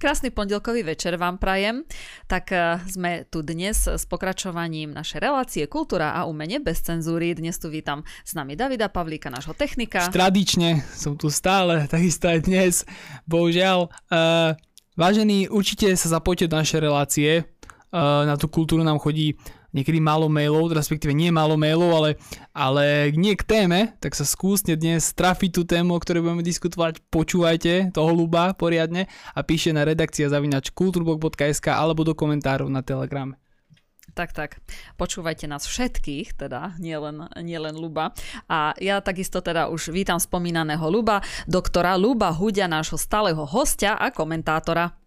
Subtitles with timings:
[0.00, 1.84] Krásny pondelkový večer vám prajem.
[2.24, 7.36] Tak e, sme tu dnes s pokračovaním našej relácie Kultúra a umenie bez cenzúry.
[7.36, 10.08] Dnes tu vítam s nami Davida Pavlíka, nášho technika.
[10.08, 12.88] Tradične som tu stále, takisto aj dnes.
[13.28, 14.56] Bohužiaľ, uh,
[14.96, 17.44] vážení, určite sa zapojte do našej relácie.
[17.92, 19.36] Uh, na tú kultúru nám chodí
[19.72, 22.10] niekedy málo mailov, respektíve nie málo mailov, ale,
[22.54, 27.02] ale nie k téme, tak sa skúsne dnes trafiť tú tému, o ktorej budeme diskutovať,
[27.10, 33.40] počúvajte toho ľuba poriadne a píšte na redakcia zavinač kulturblog.sk alebo do komentárov na Telegrame.
[34.10, 34.50] Tak, tak.
[34.98, 38.10] Počúvajte nás všetkých, teda nielen, nielen Luba.
[38.50, 44.10] A ja takisto teda už vítam spomínaného Luba, doktora Luba Hudia, nášho stáleho hostia a
[44.10, 44.99] komentátora.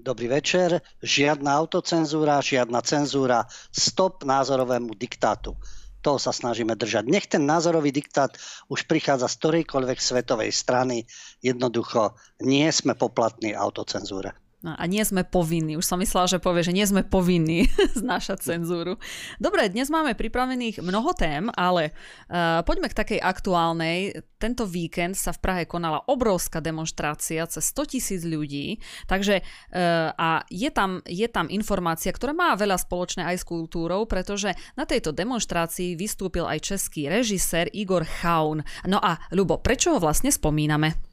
[0.00, 0.80] Dobrý večer.
[1.04, 3.44] Žiadna autocenzúra, žiadna cenzúra.
[3.68, 5.60] Stop názorovému diktátu.
[6.00, 7.04] Toho sa snažíme držať.
[7.04, 8.32] Nech ten názorový diktát
[8.72, 11.04] už prichádza z ktorejkoľvek svetovej strany.
[11.44, 14.32] Jednoducho nie sme poplatní autocenzúre.
[14.60, 15.80] No a nie sme povinní.
[15.80, 19.00] Už som myslela, že povie, že nie sme povinní znášať cenzúru.
[19.40, 21.96] Dobre, dnes máme pripravených mnoho tém, ale
[22.28, 24.20] uh, poďme k takej aktuálnej.
[24.36, 28.76] Tento víkend sa v Prahe konala obrovská demonstrácia cez 100 tisíc ľudí,
[29.08, 34.04] takže uh, a je tam, je tam informácia, ktorá má veľa spoločné aj s kultúrou,
[34.04, 38.60] pretože na tejto demonstrácii vystúpil aj český režisér Igor Chaun.
[38.84, 41.09] No a Ľubo, prečo ho vlastne spomíname?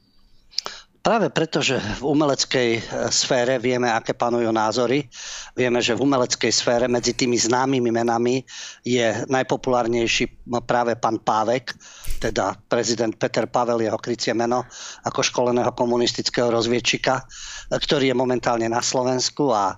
[1.08, 5.08] Práve preto, že v umeleckej e, sfére vieme, aké panujú názory.
[5.56, 8.44] Vieme, že v umeleckej sfére medzi tými známymi menami
[8.84, 10.28] je najpopulárnejší
[10.68, 11.72] práve pán Pávek,
[12.20, 14.68] teda prezident Peter Pavel, jeho krycie meno,
[15.08, 19.76] ako školeného komunistického rozviedčika, e, ktorý je momentálne na Slovensku a e,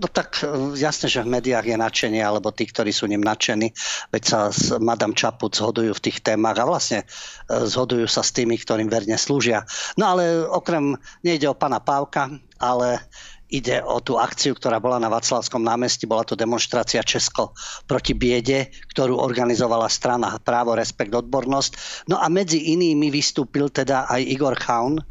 [0.00, 0.48] No tak e,
[0.80, 3.68] jasne, že v médiách je nadšenie, alebo tí, ktorí sú ním nadšení,
[4.08, 7.06] veď sa s Madame Čaput zhodujú v tých témach a vlastne e,
[7.68, 9.68] zhodujú sa s tými, ktorým verne slúžia.
[10.00, 13.04] No ale okrem, nejde o pana Pávka, ale
[13.50, 16.06] ide o tú akciu, ktorá bola na Vaclavskom námestí.
[16.06, 17.52] Bola to demonstrácia Česko
[17.84, 21.72] proti biede, ktorú organizovala strana Právo, Respekt, Odbornosť.
[22.08, 25.02] No a medzi inými vystúpil teda aj Igor Chaun,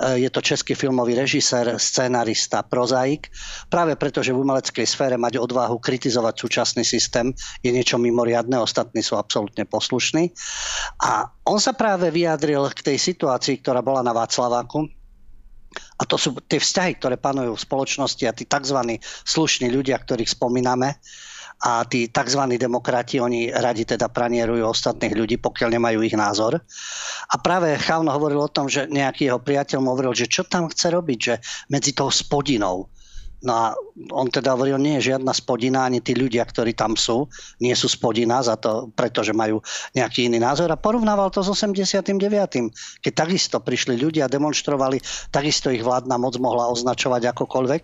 [0.00, 3.28] je to český filmový režisér, scenarista, prozaik.
[3.68, 9.04] Práve preto, že v umeleckej sfére mať odvahu kritizovať súčasný systém je niečo mimoriadne, ostatní
[9.04, 10.32] sú absolútne poslušní.
[11.04, 14.88] A on sa práve vyjadril k tej situácii, ktorá bola na Václaváku,
[15.70, 18.98] a to sú tie vzťahy, ktoré panujú v spoločnosti a tí tzv.
[19.22, 20.98] slušní ľudia, ktorých spomíname,
[21.60, 22.40] a tí tzv.
[22.56, 26.64] demokrati, oni radi teda pranierujú ostatných ľudí, pokiaľ nemajú ich názor.
[27.30, 30.66] A práve Chaun hovoril o tom, že nejaký jeho priateľ mu hovoril, že čo tam
[30.66, 31.34] chce robiť, že
[31.70, 32.90] medzi tou spodinou.
[33.40, 33.66] No a
[34.12, 37.24] on teda hovoril, nie je žiadna spodina, ani tí ľudia, ktorí tam sú,
[37.64, 39.64] nie sú spodina, za to, pretože majú
[39.96, 40.68] nejaký iný názor.
[40.68, 42.20] A porovnával to s 89.
[43.00, 45.00] Keď takisto prišli ľudia, demonstrovali,
[45.32, 47.82] takisto ich vládna moc mohla označovať akokoľvek.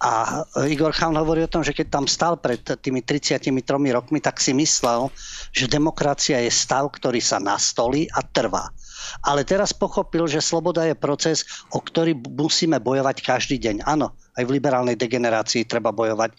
[0.00, 3.52] A Igor Chaun hovorí o tom, že keď tam stal pred tými 33
[3.92, 5.12] rokmi, tak si myslel,
[5.52, 8.72] že demokracia je stav, ktorý sa nastolí a trvá
[9.22, 13.86] ale teraz pochopil, že sloboda je proces, o ktorý musíme bojovať každý deň.
[13.86, 16.36] Áno, aj v liberálnej degenerácii treba bojovať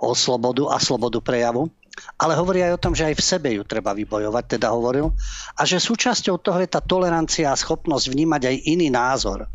[0.00, 1.68] o slobodu a slobodu prejavu.
[2.16, 5.12] Ale hovorí aj o tom, že aj v sebe ju treba vybojovať, teda hovoril.
[5.58, 9.50] A že súčasťou toho je tá tolerancia a schopnosť vnímať aj iný názor.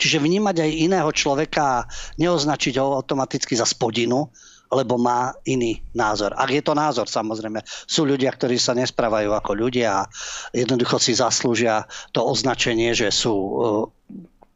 [0.00, 1.84] Čiže vnímať aj iného človeka a
[2.16, 4.30] neoznačiť ho automaticky za spodinu,
[4.70, 6.30] lebo má iný názor.
[6.38, 7.58] Ak je to názor, samozrejme.
[7.66, 10.08] Sú ľudia, ktorí sa nesprávajú ako ľudia a
[10.54, 13.34] jednoducho si zaslúžia to označenie, že sú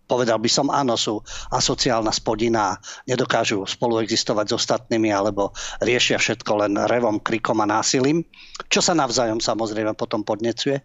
[0.05, 1.21] povedal by som, áno, sú
[1.51, 2.77] asociálna spodina,
[3.09, 8.21] nedokážu spolu existovať s ostatnými alebo riešia všetko len revom, krikom a násilím,
[8.69, 10.85] čo sa navzájom samozrejme potom podnecuje.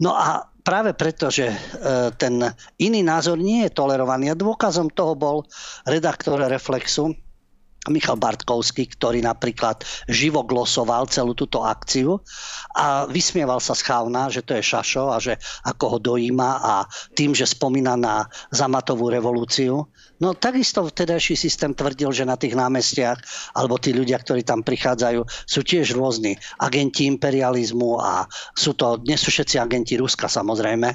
[0.00, 1.56] No a práve preto, že e,
[2.16, 2.40] ten
[2.80, 5.44] iný názor nie je tolerovaný a dôkazom toho bol
[5.84, 7.12] redaktor Reflexu,
[7.92, 12.20] Michal Bartkovský, ktorý napríklad živo glosoval celú túto akciu
[12.72, 13.84] a vysmieval sa z
[14.32, 15.36] že to je šašo a že
[15.68, 16.74] ako ho dojíma a
[17.12, 19.86] tým, že spomína na zamatovú revolúciu.
[20.22, 23.18] No takisto vtedajší systém tvrdil, že na tých námestiach
[23.58, 29.20] alebo tí ľudia, ktorí tam prichádzajú, sú tiež rôzni agenti imperializmu a sú to, dnes
[29.20, 30.88] sú všetci agenti Ruska samozrejme,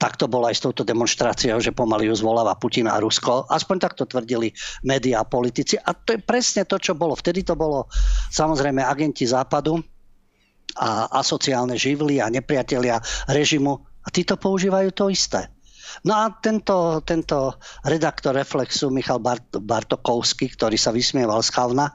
[0.00, 3.44] tak to bolo aj s touto demonstráciou, že pomaly ju zvoláva Putin a Rusko.
[3.52, 4.48] Aspoň takto tvrdili
[4.80, 5.76] médiá a politici.
[5.76, 7.16] A to je presne to, čo bolo.
[7.16, 7.90] Vtedy to bolo
[8.30, 9.80] samozrejme agenti západu
[10.78, 13.74] a asociálne živly a nepriatelia režimu.
[14.00, 15.50] A títo používajú to isté.
[16.06, 21.90] No a tento, tento redaktor Reflexu, Michal Bart, Bartokovský, ktorý sa vysmieval z Chavna,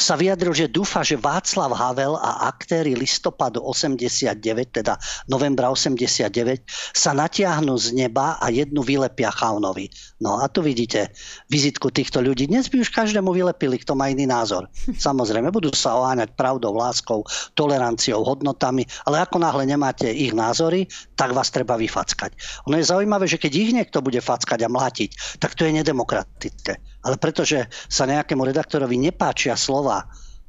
[0.00, 4.32] sa vyjadril, že dúfa, že Václav Havel a aktéry listopadu 89,
[4.72, 4.96] teda
[5.28, 6.64] novembra 89,
[6.96, 9.92] sa natiahnu z neba a jednu vylepia Chaunovi.
[10.18, 11.12] No a tu vidíte
[11.52, 12.48] vizitku týchto ľudí.
[12.48, 14.66] Dnes by už každému vylepili, kto má iný názor.
[15.06, 17.22] Samozrejme, budú sa oháňať pravdou, láskou,
[17.54, 22.64] toleranciou, hodnotami, ale ako náhle nemáte ich názory, tak vás treba vyfackať.
[22.66, 26.82] Ono je zaujímavé, že keď ich niekto bude fackať a mlátiť, tak to je nedemokratické.
[27.00, 30.04] Ale pretože sa nejakému redaktorovi nepáčia slova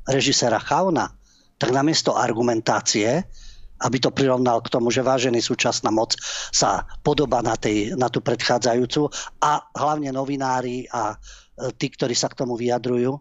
[0.07, 1.11] režiséra Chauna,
[1.55, 3.23] tak namiesto argumentácie,
[3.81, 6.13] aby to prirovnal k tomu, že vážený súčasná moc
[6.53, 9.09] sa podobá na, tej, na tú predchádzajúcu
[9.41, 13.17] a hlavne novinári a e, tí, ktorí sa k tomu vyjadrujú.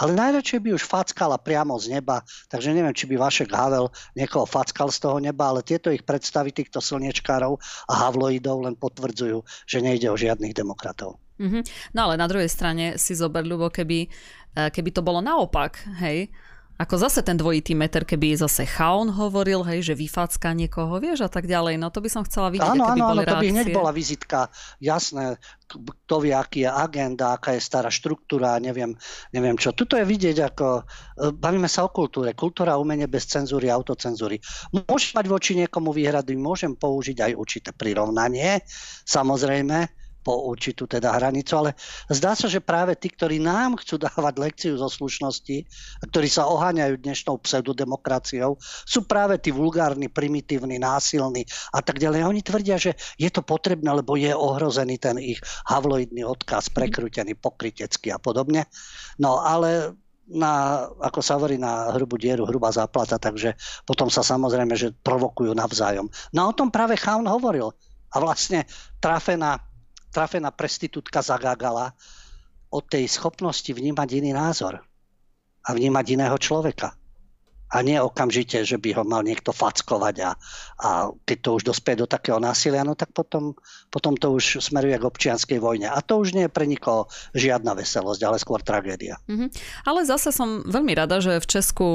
[0.00, 4.48] Ale najradšej by už fackala priamo z neba, takže neviem, či by Vašek Havel niekoho
[4.48, 9.84] fackal z toho neba, ale tieto ich predstavy týchto slniečkárov a havloidov len potvrdzujú, že
[9.84, 11.20] nejde o žiadnych demokratov.
[11.42, 11.62] Mm-hmm.
[11.98, 14.06] No ale na druhej strane si zober, ľubo, keby,
[14.54, 16.30] eh, keby to bolo naopak, hej,
[16.82, 21.30] ako zase ten dvojitý meter, keby zase Chaun hovoril, hej, že vyfacka niekoho, vieš, a
[21.30, 21.78] tak ďalej.
[21.78, 23.66] No to by som chcela vidieť, áno, aké by áno, boli áno, to by hneď
[23.70, 24.50] bola vizitka,
[24.82, 25.38] jasné,
[25.70, 28.98] kto vie, aký je agenda, aká je stará štruktúra, neviem,
[29.30, 29.70] neviem čo.
[29.76, 32.34] Tuto je vidieť, ako eh, bavíme sa o kultúre.
[32.34, 34.42] Kultúra, umenie bez cenzúry, autocenzúry.
[34.74, 38.58] Môžem mať voči niekomu výhrady, môžem použiť aj určité prirovnanie,
[39.06, 41.70] samozrejme, po určitú teda hranicu, ale
[42.06, 45.66] zdá sa, že práve tí, ktorí nám chcú dávať lekciu zo slušnosti,
[46.08, 51.42] ktorí sa oháňajú dnešnou pseudodemokraciou, sú práve tí vulgárni, primitívni, násilní
[51.74, 52.22] a tak ďalej.
[52.22, 58.14] Oni tvrdia, že je to potrebné, lebo je ohrozený ten ich havloidný odkaz, prekrútený, pokrytecký
[58.14, 58.70] a podobne.
[59.18, 59.98] No ale
[60.32, 65.52] na, ako sa hovorí, na hrubú dieru, hrubá záplata, takže potom sa samozrejme, že provokujú
[65.52, 66.06] navzájom.
[66.32, 67.74] No a o tom práve Chaun hovoril.
[68.12, 68.68] A vlastne
[69.00, 69.56] trafená
[70.12, 71.96] trafená prestitútka zagágala
[72.68, 74.84] o tej schopnosti vnímať iný názor
[75.64, 76.94] a vnímať iného človeka
[77.72, 80.30] a nie okamžite, že by ho mal niekto fackovať a,
[80.84, 80.88] a
[81.24, 83.56] keď to už dospie do takého násilia, no tak potom,
[83.88, 85.88] potom to už smeruje k občianskej vojne.
[85.88, 89.16] A to už nie je pre nikoho žiadna veselosť, ale skôr tragédia.
[89.24, 89.48] Mm-hmm.
[89.88, 91.88] Ale zase som veľmi rada, že v Česku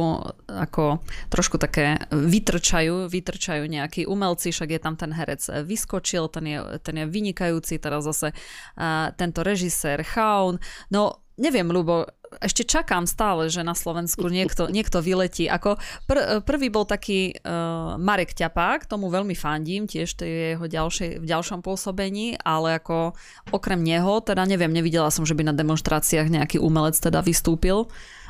[0.50, 6.60] ako trošku také vytrčajú, vytrčajú nejakí umelci, však je tam ten herec vyskočil, ten je,
[6.82, 10.58] ten je vynikajúci, teraz zase uh, tento režisér Chaun.
[10.90, 12.10] No neviem, Lubo,
[12.44, 15.48] ešte čakám stále, že na Slovensku niekto, niekto vyletí.
[15.48, 20.66] Ako pr- prvý bol taký uh, Marek Ťapák, tomu veľmi fandím, tiež to je jeho
[20.68, 23.16] ďalšie, v ďalšom pôsobení, ale ako
[23.52, 27.88] okrem neho, teda neviem, nevidela som, že by na demonstráciách nejaký umelec teda vystúpil.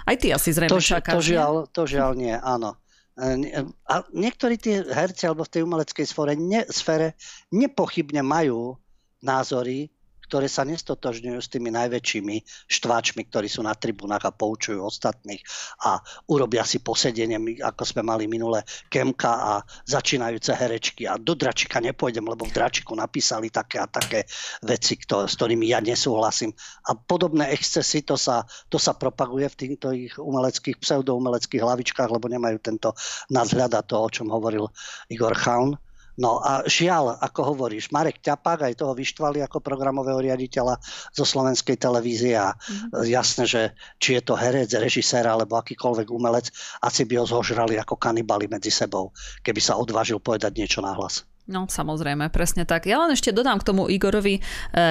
[0.08, 1.20] Aj ty asi zrejme to, čakáš.
[1.20, 2.80] To žiaľ, to žiaľ nie, áno.
[3.20, 7.18] E, a niektorí tí herci alebo v tej umeleckej sfére, ne, sfére
[7.52, 8.80] nepochybne majú
[9.20, 9.92] názory,
[10.28, 12.36] ktoré sa nestotožňujú s tými najväčšími
[12.68, 15.40] štváčmi, ktorí sú na tribunách a poučujú ostatných
[15.88, 15.98] a
[16.28, 19.54] urobia si posedenie, ako sme mali minule Kemka a
[19.88, 24.28] začínajúce herečky a do Dračika nepôjdem, lebo v Dračiku napísali také a také
[24.62, 26.52] veci, kto, s ktorými ja nesúhlasím.
[26.92, 32.28] A podobné excesy, to sa, to sa propaguje v týchto ich umeleckých, pseudoumeleckých hlavičkách, lebo
[32.28, 32.92] nemajú tento
[33.32, 34.68] nadhľad a to, o čom hovoril
[35.08, 35.87] Igor Chaun.
[36.18, 40.82] No a žiaľ, ako hovoríš, Marek Ťapák aj toho vyštvali ako programového riaditeľa
[41.14, 43.06] zo slovenskej televízie a mm-hmm.
[43.06, 43.62] jasné, že
[44.02, 46.50] či je to herec, režisér alebo akýkoľvek umelec,
[46.82, 49.14] asi by ho zožrali ako kanibali medzi sebou,
[49.46, 51.22] keby sa odvážil povedať niečo nahlas.
[51.48, 52.92] No samozrejme, presne tak.
[52.92, 54.42] Ja len ešte dodám k tomu Igorovi e,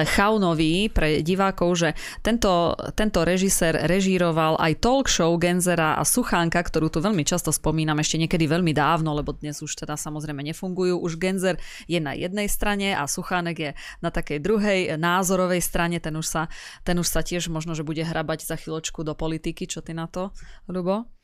[0.09, 1.89] Chaunovi pre divákov, že
[2.25, 8.01] tento, tento režisér režíroval aj talk show Genzera a Suchánka, ktorú tu veľmi často spomínam,
[8.01, 10.97] ešte niekedy veľmi dávno, lebo dnes už teda samozrejme nefungujú.
[10.97, 13.71] Už Genzer je na jednej strane a Suchánek je
[14.01, 16.01] na takej druhej názorovej strane.
[16.01, 16.41] Ten už sa,
[16.81, 19.69] ten už sa tiež možno, že bude hrabať za chvíľočku do politiky.
[19.69, 20.33] Čo ty na to,
[20.65, 21.16] Ľubo?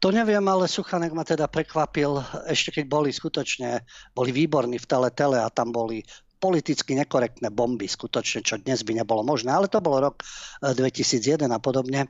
[0.00, 3.84] To neviem, ale Suchanek ma teda prekvapil, ešte keď boli skutočne,
[4.16, 6.00] boli výborní v tele tele a tam boli
[6.40, 10.24] politicky nekorektné bomby, skutočne, čo dnes by nebolo možné, ale to bol rok
[10.64, 12.08] 2001 a podobne.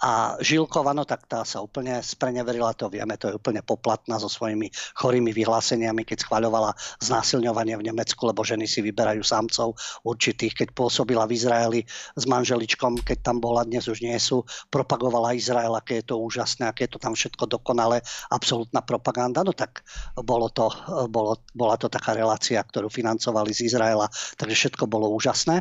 [0.00, 4.32] A Žilkova, no tak tá sa úplne spreneverila, to vieme, to je úplne poplatná so
[4.32, 6.72] svojimi chorými vyhláseniami, keď schváľovala
[7.04, 9.76] znásilňovanie v Nemecku, lebo ženy si vyberajú samcov
[10.08, 11.80] určitých, keď pôsobila v Izraeli
[12.16, 14.40] s manželičkom, keď tam bola, dnes už nie sú,
[14.72, 18.00] propagovala Izrael, aké je to úžasné, aké je to tam všetko dokonale,
[18.32, 19.84] absolútna propaganda, no tak
[20.16, 20.72] bolo to,
[21.12, 24.08] bolo, bola to taká relácia, ktorú financovali z Izraela,
[24.40, 25.60] takže všetko bolo úžasné.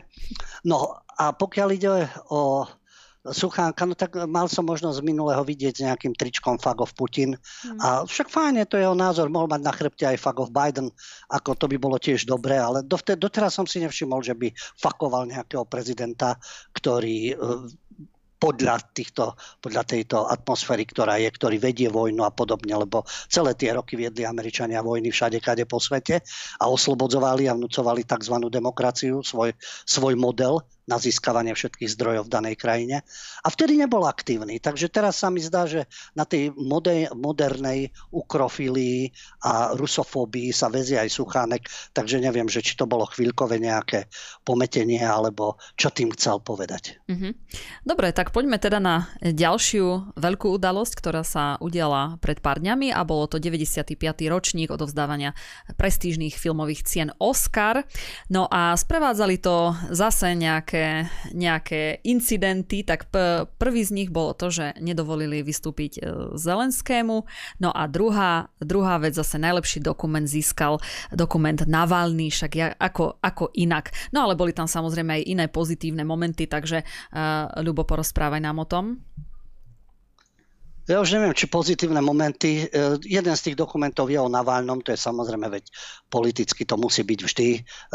[0.63, 2.63] No a pokiaľ ide o
[3.19, 7.35] Suchánka, no tak mal som možnosť z minulého vidieť s nejakým tričkom Fagov Putin.
[7.35, 7.79] Mm.
[7.83, 10.87] A však fajn je to jeho názor, mohol mať na chrbte aj Fagov Biden,
[11.27, 15.67] ako to by bolo tiež dobré, ale doteraz som si nevšimol, že by fakoval nejakého
[15.67, 16.39] prezidenta,
[16.71, 17.35] ktorý e,
[18.39, 23.75] podľa, týchto, podľa tejto atmosféry, ktorá je, ktorý vedie vojnu a podobne, lebo celé tie
[23.75, 26.23] roky viedli Američania vojny všade, kade po svete
[26.63, 28.35] a oslobodzovali a vnúcovali tzv.
[28.47, 29.51] demokraciu, svoj,
[29.83, 33.05] svoj model na získavanie všetkých zdrojov v danej krajine.
[33.45, 34.57] A vtedy nebol aktívny.
[34.57, 35.85] Takže teraz sa mi zdá, že
[36.17, 39.13] na tej moder- modernej ukrofilii
[39.45, 44.09] a rusofóbii sa vezie aj Suchánek, takže neviem, že či to bolo chvíľkové nejaké
[44.41, 46.97] pometenie, alebo čo tým chcel povedať.
[47.05, 47.31] Mm-hmm.
[47.85, 53.05] Dobre, tak poďme teda na ďalšiu veľkú udalosť, ktorá sa udiala pred pár dňami a
[53.05, 53.93] bolo to 95.
[54.25, 55.37] ročník odovzdávania
[55.77, 57.85] prestížnych filmových cien Oscar.
[58.31, 60.91] No a sprevádzali to zase nejaké nejaké,
[61.35, 66.01] nejaké incidenty, tak p- prvý z nich bolo to, že nedovolili vystúpiť e,
[66.39, 67.27] Zelenskému.
[67.59, 70.79] No a druhá, druhá vec, zase najlepší dokument získal
[71.11, 73.91] dokument Navalny, však ja, ako, ako inak.
[74.15, 78.67] No ale boli tam samozrejme aj iné pozitívne momenty, takže uh, Ľubo, porozprávaj nám o
[78.67, 78.85] tom.
[80.89, 82.65] Ja už neviem, či pozitívne momenty.
[82.65, 85.69] E, jeden z tých dokumentov je o Navalnom, to je samozrejme, veď
[86.09, 87.47] politicky to musí byť vždy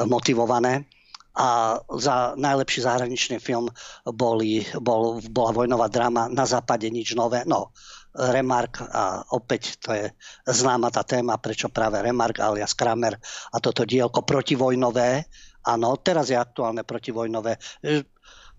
[0.07, 0.87] motivované
[1.35, 3.67] a za najlepší zahraničný film
[4.07, 7.43] boli, bol, bola vojnová drama Na západe nič nové.
[7.43, 7.75] No,
[8.14, 10.07] Remark a opäť to je
[10.47, 13.19] známa tá téma, prečo práve Remark alias Kramer
[13.50, 15.26] a toto dielko protivojnové.
[15.67, 17.59] Áno, teraz je aktuálne protivojnové.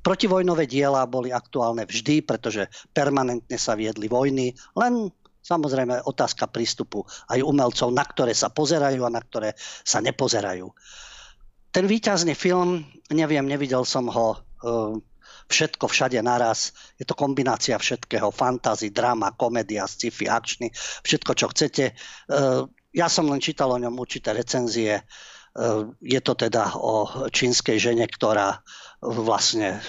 [0.04, 5.08] Protivojnové diela boli aktuálne vždy, pretože permanentne sa viedli vojny, len
[5.46, 9.56] samozrejme otázka prístupu aj umelcov, na ktoré sa pozerajú a na ktoré
[9.86, 10.68] sa nepozerajú.
[11.76, 14.38] Ten výťazný film, neviem, nevidel som ho e,
[15.52, 16.72] všetko všade naraz.
[16.96, 20.72] Je to kombinácia všetkého, fantasy, drama, komédia, sci-fi, akčný,
[21.04, 21.92] všetko, čo chcete.
[21.92, 21.94] E,
[22.96, 25.04] ja som len čítal o ňom určité recenzie.
[25.04, 25.04] E,
[26.00, 28.64] je to teda o čínskej žene, ktorá
[29.04, 29.84] vlastne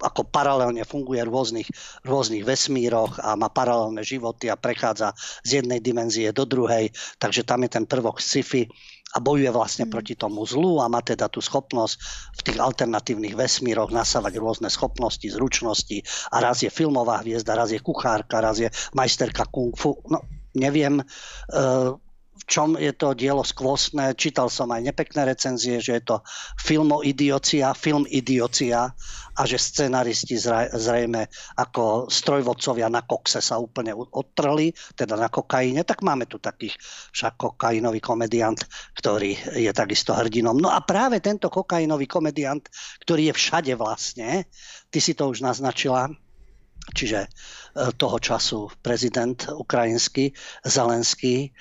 [0.00, 1.68] ako paralelne funguje v rôznych,
[2.08, 5.12] rôznych vesmíroch a má paralelné životy a prechádza
[5.44, 6.90] z jednej dimenzie do druhej.
[7.20, 8.64] Takže tam je ten prvok sci-fi
[9.10, 9.92] a bojuje vlastne mm.
[9.92, 11.94] proti tomu zlu a má teda tú schopnosť
[12.38, 15.98] v tých alternatívnych vesmíroch nasávať rôzne schopnosti, zručnosti
[16.30, 19.98] a raz je filmová hviezda, raz je kuchárka, raz je majsterka kung fu.
[20.06, 20.22] No,
[20.54, 21.98] neviem, uh,
[22.40, 24.16] v čom je to dielo skvostné.
[24.16, 26.16] Čítal som aj nepekné recenzie, že je to
[26.56, 28.88] filmoidiocia, film idiocia
[29.36, 30.40] a že scenaristi
[30.74, 31.28] zrejme
[31.60, 36.76] ako strojvodcovia na kokse sa úplne odtrli, teda na kokaine, tak máme tu takých
[37.12, 38.58] však kokainový komediant,
[38.96, 40.56] ktorý je takisto hrdinom.
[40.56, 42.64] No a práve tento kokainový komediant,
[43.04, 44.48] ktorý je všade vlastne,
[44.90, 46.10] ty si to už naznačila,
[46.92, 47.28] čiže e,
[47.96, 50.34] toho času prezident ukrajinský
[50.66, 51.52] Zelenský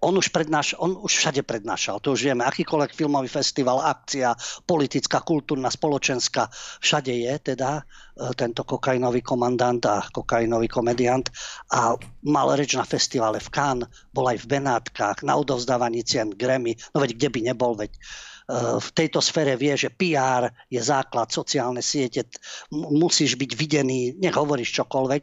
[0.00, 4.30] on už, prednáš, on už všade prednášal, to už vieme, akýkoľvek filmový festival, akcia,
[4.62, 6.46] politická, kultúrna, spoločenská,
[6.78, 11.26] všade je teda uh, tento kokainový komandant a kokainový komediant.
[11.74, 11.98] A
[12.30, 17.02] mal reč na festivale v Cannes, bol aj v Benátkach, na odovzdávaní cien Grammy, no
[17.02, 21.82] veď kde by nebol, veď uh, v tejto sfére vie, že PR je základ, sociálne
[21.82, 22.22] siete,
[22.70, 25.22] musíš byť videný, nech hovoríš čokoľvek.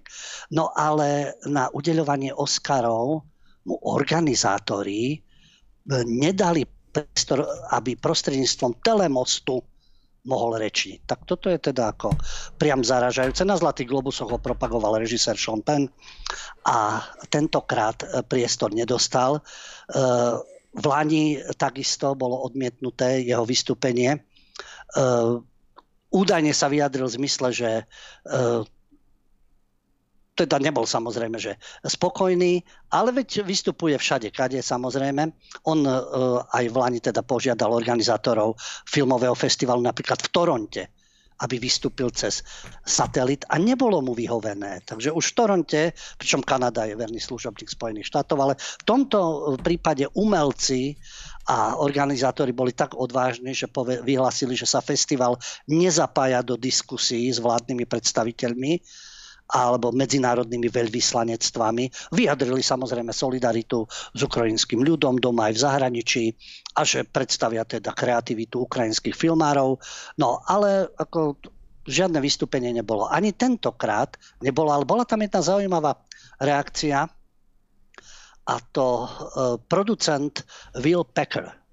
[0.51, 3.23] No ale na udeľovanie Oscarov
[3.65, 5.19] mu organizátori e,
[6.05, 7.43] nedali priestor,
[7.75, 9.59] aby prostredníctvom telemostu
[10.25, 11.05] mohol rečiť.
[11.05, 12.17] Tak toto je teda ako
[12.57, 13.45] priam zaražajúce.
[13.45, 15.85] Na Zlatých globusoch ho propagoval režisér Sean Penn
[16.65, 19.37] a tentokrát e, priestor nedostal.
[19.37, 19.41] E,
[20.75, 24.27] v Lani takisto bolo odmietnuté jeho vystúpenie.
[26.11, 27.71] Údajne sa vyjadril v zmysle, že
[30.35, 32.59] teda nebol samozrejme, že spokojný,
[32.91, 35.31] ale veď vystupuje všade, kade samozrejme.
[35.71, 35.91] On e,
[36.51, 40.83] aj v Lani teda požiadal organizátorov filmového festivalu napríklad v Toronte,
[41.39, 42.43] aby vystúpil cez
[42.83, 44.83] satelit a nebolo mu vyhovené.
[44.83, 45.81] Takže už v Toronte,
[46.19, 49.19] pričom Kanada je verný služobník Spojených štátov, ale v tomto
[49.63, 50.99] prípade umelci
[51.47, 53.71] a organizátori boli tak odvážni, že
[54.03, 55.39] vyhlasili, že sa festival
[55.71, 58.71] nezapája do diskusí s vládnymi predstaviteľmi,
[59.45, 62.13] alebo medzinárodnými veľvyslanectvami.
[62.13, 66.23] Vyjadrili samozrejme solidaritu s ukrajinským ľudom doma aj v zahraničí
[66.77, 69.77] a že predstavia teda kreativitu ukrajinských filmárov.
[70.17, 71.37] No ale ako
[71.85, 73.05] žiadne vystúpenie nebolo.
[73.05, 76.01] Ani tentokrát nebolo, ale bola tam jedna zaujímavá
[76.41, 77.05] reakcia
[78.45, 79.07] a to uh,
[79.69, 80.45] producent
[80.77, 81.64] Will Packer.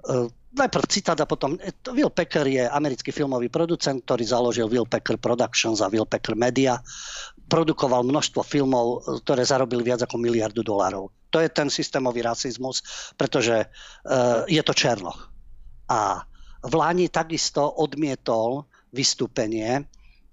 [0.00, 1.60] Uh, najprv citát a potom...
[1.60, 6.34] E, Will Packer je americký filmový producent, ktorý založil Will Packer Productions a Will Packer
[6.34, 6.80] Media.
[7.50, 11.12] Produkoval množstvo filmov, e, ktoré zarobili viac ako miliardu dolárov.
[11.30, 12.82] To je ten systémový rasizmus,
[13.14, 13.70] pretože
[14.50, 15.30] je to Černoch.
[15.86, 16.26] A
[16.66, 19.86] v Lani takisto odmietol vystúpenie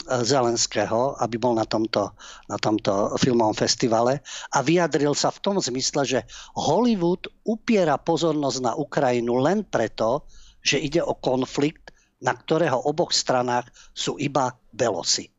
[0.08, 2.14] Zelenského, aby bol na tomto,
[2.48, 4.22] na tomto filmovom festivale
[4.54, 6.20] a vyjadril sa v tom zmysle, že
[6.56, 10.24] Hollywood upiera pozornosť na Ukrajinu len preto,
[10.64, 11.92] že ide o konflikt,
[12.24, 15.30] na ktorého oboch stranách sú iba belosy.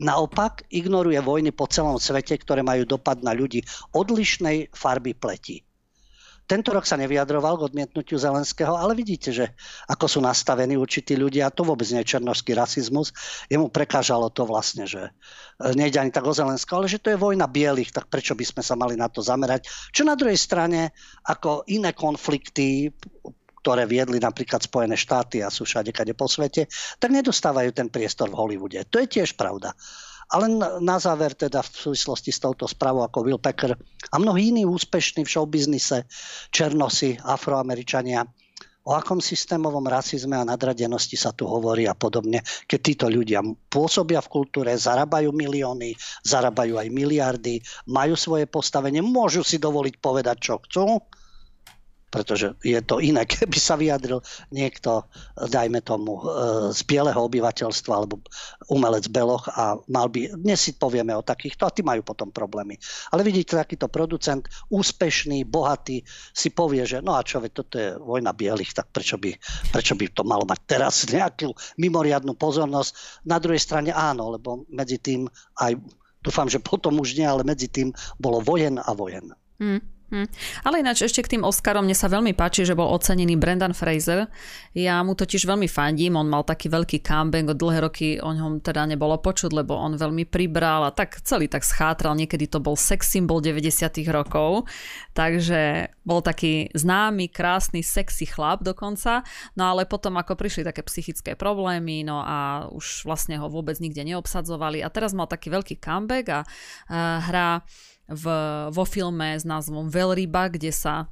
[0.00, 5.65] Naopak ignoruje vojny po celom svete, ktoré majú dopad na ľudí odlišnej farby pleti.
[6.46, 9.50] Tento rok sa nevyjadroval k odmietnutiu Zelenského, ale vidíte, že
[9.90, 13.10] ako sú nastavení určití ľudia, to vôbec nie je černovský rasizmus.
[13.50, 15.10] Jemu prekážalo to vlastne, že
[15.58, 18.46] e, nejde ani tak o Zelenského, ale že to je vojna bielých, tak prečo by
[18.46, 19.66] sme sa mali na to zamerať.
[19.90, 20.94] Čo na druhej strane,
[21.26, 22.94] ako iné konflikty,
[23.66, 26.70] ktoré viedli napríklad Spojené štáty a sú všade kade po svete,
[27.02, 28.78] tak nedostávajú ten priestor v Hollywoode.
[28.94, 29.74] To je tiež pravda.
[30.26, 30.50] Ale
[30.82, 33.78] na záver teda v súvislosti s touto správou ako Will Packer
[34.10, 36.06] a mnohí iní úspešní v showbiznise,
[36.50, 38.26] černosi, afroameričania,
[38.86, 44.22] o akom systémovom rasizme a nadradenosti sa tu hovorí a podobne, keď títo ľudia pôsobia
[44.22, 47.58] v kultúre, zarábajú milióny, zarábajú aj miliardy,
[47.90, 51.02] majú svoje postavenie, môžu si dovoliť povedať, čo chcú,
[52.06, 54.22] pretože je to iné, keby sa vyjadril
[54.54, 55.04] niekto,
[55.36, 56.22] dajme tomu, e,
[56.70, 58.22] z bieleho obyvateľstva alebo
[58.70, 62.78] umelec beloch a mal by, dnes si povieme o takýchto a tí majú potom problémy.
[63.10, 67.88] Ale vidíte, takýto producent, úspešný, bohatý, si povie, že no a čo, veď toto je
[67.98, 69.34] vojna bielých, tak prečo by,
[69.74, 73.24] prečo by to malo mať teraz nejakú mimoriadnú pozornosť.
[73.26, 75.26] Na druhej strane áno, lebo medzi tým
[75.58, 75.74] aj,
[76.22, 79.34] dúfam, že potom už nie, ale medzi tým bolo vojen a vojen.
[79.58, 79.95] Mm.
[80.06, 80.30] Hm.
[80.62, 81.82] Ale ináč ešte k tým Oscarom.
[81.82, 84.30] Mne sa veľmi páči, že bol ocenený Brendan Fraser.
[84.70, 88.62] Ja mu totiž veľmi fandím, on mal taký veľký comeback, od dlhé roky o ňom
[88.62, 92.78] teda nebolo počuť, lebo on veľmi pribral a tak celý tak schátral, niekedy to bol
[92.78, 93.66] sex symbol 90
[94.14, 94.70] rokov,
[95.10, 99.26] takže bol taký známy, krásny, sexy chlap dokonca,
[99.58, 104.06] no ale potom ako prišli také psychické problémy, no a už vlastne ho vôbec nikde
[104.06, 104.86] neobsadzovali.
[104.86, 106.40] A teraz mal taký veľký comeback a,
[106.86, 107.66] a hrá
[108.06, 108.24] v,
[108.70, 111.10] vo filme s názvom Veľryba, kde sa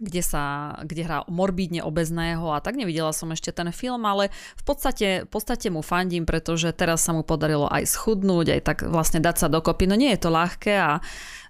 [0.00, 4.62] kde sa, kde hrá morbídne obezného a tak nevidela som ešte ten film, ale v
[4.64, 9.20] podstate, v podstate mu fandím, pretože teraz sa mu podarilo aj schudnúť, aj tak vlastne
[9.20, 9.84] dať sa dokopy.
[9.84, 11.04] No nie je to ľahké a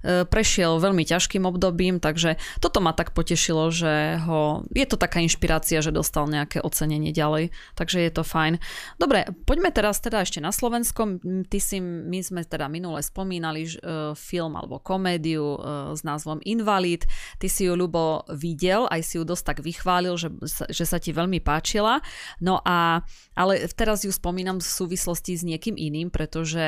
[0.05, 5.85] prešiel veľmi ťažkým obdobím, takže toto ma tak potešilo, že ho, je to taká inšpirácia,
[5.85, 8.57] že dostal nejaké ocenenie ďalej, takže je to fajn.
[8.97, 11.21] Dobre, poďme teraz teda ešte na Slovensko.
[11.49, 17.05] Ty si, my sme teda minule spomínali uh, film alebo komédiu uh, s názvom Invalid.
[17.37, 20.29] Ty si ju, Ľubo, videl, aj si ju dosť tak vychválil, že,
[20.69, 22.05] že sa ti veľmi páčila.
[22.41, 23.05] No a,
[23.37, 26.61] ale teraz ju spomínam v súvislosti s niekým iným, pretože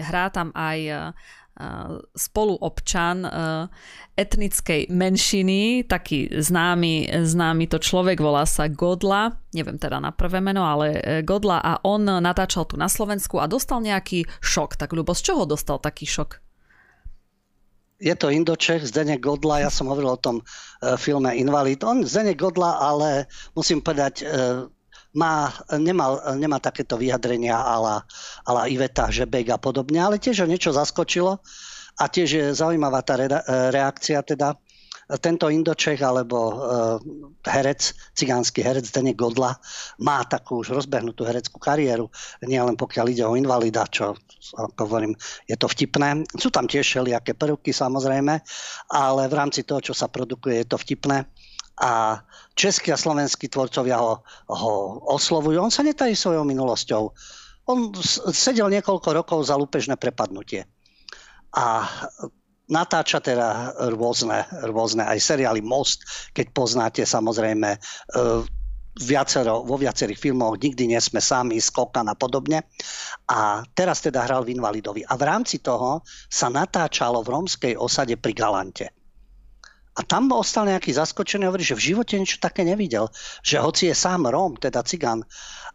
[0.00, 1.12] hrá tam aj
[2.14, 3.22] spoluobčan
[4.14, 10.66] etnickej menšiny, taký známy, známy to človek, volá sa Godla, neviem teda na prvé meno,
[10.66, 14.78] ale e, Godla a on natáčal tu na Slovensku a dostal nejaký šok.
[14.78, 16.42] Tak Ľubo, z čoho dostal taký šok?
[18.02, 20.42] Je to Indočech, Zdenek Godla, ja som hovoril o tom
[20.98, 21.86] filme Invalid.
[21.86, 24.26] On, Zdenek Godla, ale musím povedať,
[25.14, 28.02] má, nemal, nemá takéto vyjadrenia ala,
[28.44, 31.38] ala Iveta Žebek a podobne, ale tiež ho niečo zaskočilo.
[31.94, 33.14] A tiež je zaujímavá tá
[33.70, 34.58] reakcia teda.
[35.20, 36.56] Tento Indočech alebo uh,
[37.44, 39.52] herec, cigánsky herec Denek Godla
[40.00, 42.08] má takú už rozbehnutú hereckú kariéru,
[42.40, 44.16] nielen pokiaľ ide o invalida, čo
[44.56, 45.12] ako hovorím,
[45.44, 46.24] je to vtipné.
[46.40, 48.34] Sú tam tiež všelijaké prvky samozrejme,
[48.96, 51.28] ale v rámci toho, čo sa produkuje, je to vtipné.
[51.84, 54.72] A českí a slovenskí tvorcovia ho, ho
[55.10, 55.58] oslovujú.
[55.58, 57.02] On sa netají svojou minulosťou.
[57.70, 57.78] On
[58.30, 60.66] sedel niekoľko rokov za lúpežné prepadnutie.
[61.54, 61.86] A
[62.70, 67.78] natáča teda rôzne, rôzne aj seriály Most, keď poznáte samozrejme e,
[69.04, 72.64] viacero, vo viacerých filmoch Nikdy nesme sami, Skokan a podobne.
[73.28, 75.02] A teraz teda hral v Invalidovi.
[75.04, 79.03] A v rámci toho sa natáčalo v rómskej osade pri Galante.
[79.94, 83.06] A tam ostal nejaký zaskočený, hovorí, že v živote niečo také nevidel.
[83.46, 85.22] Že hoci je sám Róm, teda cigán,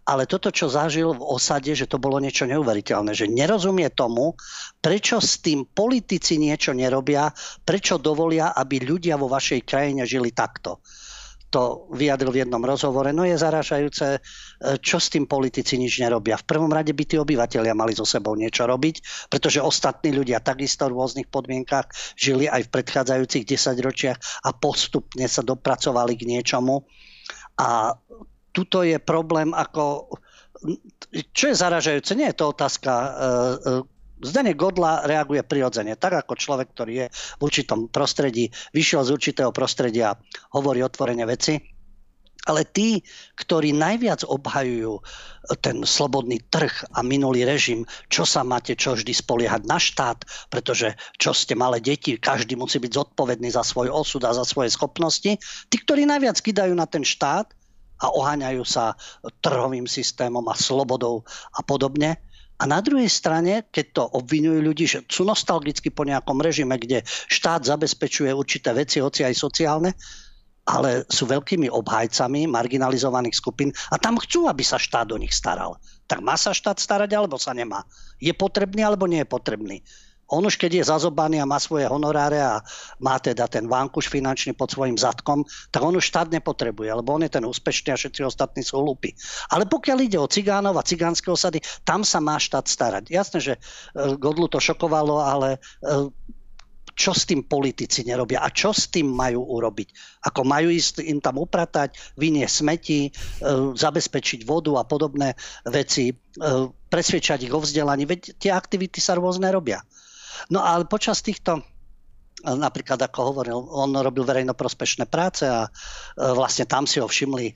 [0.04, 4.36] ale toto, čo zažil v osade, že to bolo niečo neuveriteľné, že nerozumie tomu,
[4.84, 7.32] prečo s tým politici niečo nerobia,
[7.64, 10.84] prečo dovolia, aby ľudia vo vašej krajine žili takto
[11.50, 14.20] to vyjadril v jednom rozhovore, no je zaražajúce, e,
[14.78, 16.38] čo s tým politici nič nerobia.
[16.38, 20.86] V prvom rade by tí obyvateľia mali so sebou niečo robiť, pretože ostatní ľudia takisto
[20.86, 26.86] v rôznych podmienkach žili aj v predchádzajúcich desaťročiach a postupne sa dopracovali k niečomu.
[27.60, 27.98] A
[28.54, 30.14] tuto je problém ako...
[31.34, 32.14] Čo je zaražajúce?
[32.20, 37.08] Nie je to otázka e, e, Zdenek Godla reaguje prirodzene, tak ako človek, ktorý je
[37.12, 40.16] v určitom prostredí, vyšiel z určitého prostredia,
[40.52, 41.56] hovorí otvorene veci.
[42.48, 43.04] Ale tí,
[43.36, 45.04] ktorí najviac obhajujú
[45.60, 50.96] ten slobodný trh a minulý režim, čo sa máte čo vždy spoliehať na štát, pretože
[51.20, 55.36] čo ste malé deti, každý musí byť zodpovedný za svoj osud a za svoje schopnosti.
[55.68, 57.52] Tí, ktorí najviac kidajú na ten štát
[58.00, 58.96] a oháňajú sa
[59.44, 62.24] trhovým systémom a slobodou a podobne,
[62.60, 67.08] a na druhej strane, keď to obvinujú ľudí, že sú nostalgicky po nejakom režime, kde
[67.08, 69.96] štát zabezpečuje určité veci, hoci aj sociálne,
[70.68, 75.80] ale sú veľkými obhajcami marginalizovaných skupín a tam chcú, aby sa štát o nich staral.
[76.06, 77.88] Tak má sa štát starať, alebo sa nemá?
[78.20, 79.80] Je potrebný, alebo nie je potrebný?
[80.30, 82.62] On už keď je zazobaný a má svoje honoráre a
[83.02, 85.42] má teda ten vánkuš finančný pod svojim zadkom,
[85.74, 89.18] tak on už štát nepotrebuje, lebo on je ten úspešný a všetci ostatní sú hlúpi.
[89.50, 93.10] Ale pokiaľ ide o cigánov a cigánske osady, tam sa má štát starať.
[93.10, 93.60] Jasné, že e,
[94.22, 95.60] Godlu to šokovalo, ale e,
[96.94, 100.20] čo s tým politici nerobia a čo s tým majú urobiť.
[100.30, 103.12] Ako majú ísť im tam upratať, vynie smeti, e,
[103.74, 105.34] zabezpečiť vodu a podobné
[105.66, 106.14] veci,
[106.90, 108.08] presvedčať ich o vzdelaní.
[108.08, 109.84] Veď tie aktivity sa rôzne robia.
[110.50, 111.62] No ale počas týchto
[112.44, 115.70] napríklad ako hovoril, on robil verejnoprospešné práce a e,
[116.32, 117.54] vlastne tam si ho všimli e,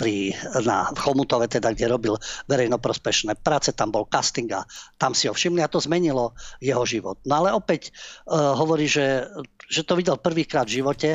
[0.00, 0.32] pri,
[0.64, 2.14] na Chomutove, teda, kde robil
[2.48, 4.64] verejnoprospešné práce, tam bol casting a
[4.96, 6.32] tam si ho všimli a to zmenilo
[6.64, 7.20] jeho život.
[7.28, 7.92] No ale opäť
[8.28, 9.28] uh, hovorí, že
[9.68, 11.10] že to videl prvýkrát v živote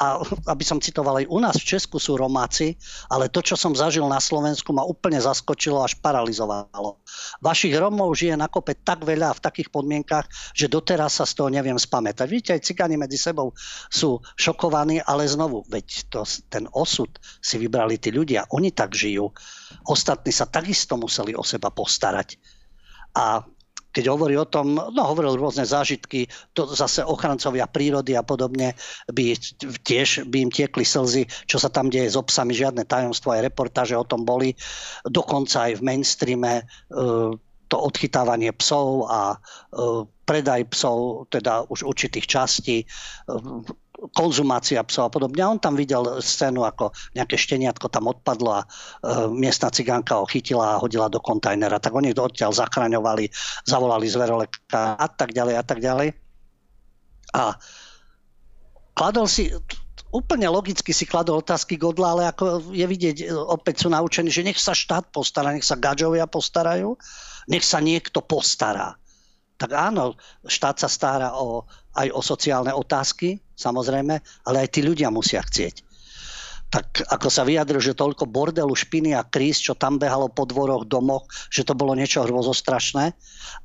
[0.00, 0.20] a
[0.52, 2.76] aby som citoval aj u nás v Česku sú Romáci,
[3.08, 7.00] ale to, čo som zažil na Slovensku, ma úplne zaskočilo až paralizovalo.
[7.40, 11.48] Vašich Romov žije na kope tak veľa v takých podmienkach, že doteraz sa z toho
[11.52, 12.26] neviem spamätať.
[12.28, 13.54] Vidíte, aj cigáni medzi sebou
[13.88, 19.30] sú šokovaní, ale znovu, veď to, ten osud si vybrali tí ľudia, oni tak žijú.
[19.88, 22.36] Ostatní sa takisto museli o seba postarať.
[23.14, 23.46] A
[23.94, 28.74] keď hovorí o tom, no hovoril rôzne zážitky, to zase ochrancovia prírody a podobne,
[29.06, 29.38] by
[29.86, 33.94] tiež by im tiekli slzy, čo sa tam deje s obsami, žiadne tajomstvo, aj reportáže
[33.94, 34.58] o tom boli,
[35.06, 36.64] dokonca aj v mainstreame e,
[37.70, 39.36] to odchytávanie psov a e,
[40.26, 42.86] predaj psov, teda už určitých častí, e,
[44.12, 45.40] konzumácia psov a podobne.
[45.40, 48.66] A on tam videl scénu, ako nejaké šteniatko tam odpadlo a e,
[49.30, 51.78] miestna cigánka ho chytila a hodila do kontajnera.
[51.78, 53.30] Tak oni to odtiaľ zachraňovali,
[53.64, 56.08] zavolali zveroleka a tak ďalej a tak ďalej.
[57.34, 57.54] A
[58.98, 59.50] kladol si,
[60.14, 64.46] úplne logicky si kladol otázky Godla, ale ako je vidieť, e, opäť sú naučení, že
[64.46, 66.98] nech sa štát postará, nech sa gadžovia postarajú,
[67.46, 68.98] nech sa niekto postará.
[69.54, 71.62] Tak áno, štát sa stará o
[71.94, 74.18] aj o sociálne otázky, samozrejme,
[74.50, 75.86] ale aj tí ľudia musia chcieť.
[76.74, 80.82] Tak ako sa vyjadril, že toľko bordelu, špiny a kríz, čo tam behalo po dvoroch,
[80.90, 83.14] domoch, že to bolo niečo hrozostrašné.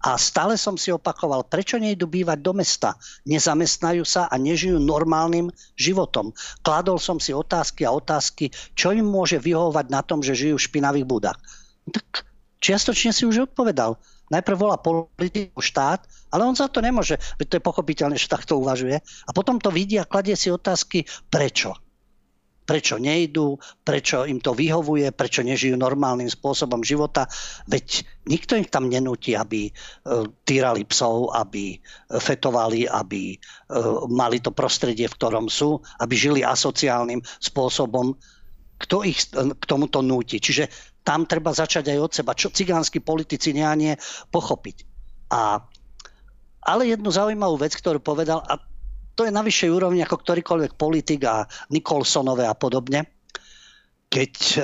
[0.06, 2.94] A stále som si opakoval, prečo nejdu bývať do mesta,
[3.26, 6.30] nezamestnajú sa a nežijú normálnym životom.
[6.62, 10.66] Kladol som si otázky a otázky, čo im môže vyhovovať na tom, že žijú v
[10.70, 11.40] špinavých budách.
[11.90, 12.30] Tak
[12.62, 13.98] čiastočne si už odpovedal
[14.30, 19.02] najprv volá politiku štát, ale on za to nemôže, to je pochopiteľné, že takto uvažuje.
[19.02, 21.74] A potom to vidí a kladie si otázky, prečo.
[22.70, 27.26] Prečo nejdú, prečo im to vyhovuje, prečo nežijú normálnym spôsobom života.
[27.66, 29.72] Veď nikto ich tam nenúti, aby e,
[30.46, 31.78] týrali psov, aby e,
[32.22, 33.38] fetovali, aby e,
[34.14, 38.14] mali to prostredie, v ktorom sú, aby žili asociálnym spôsobom.
[38.78, 40.38] Kto ich k tomuto núti?
[40.38, 40.70] Čiže
[41.10, 43.98] tam treba začať aj od seba, čo cigánsky politici nie,
[44.30, 44.78] pochopiť.
[45.34, 45.58] A,
[46.62, 48.62] ale jednu zaujímavú vec, ktorú povedal, a
[49.18, 53.10] to je na vyššej úrovni ako ktorýkoľvek politik a Nikolsonové a podobne,
[54.14, 54.64] keď eh,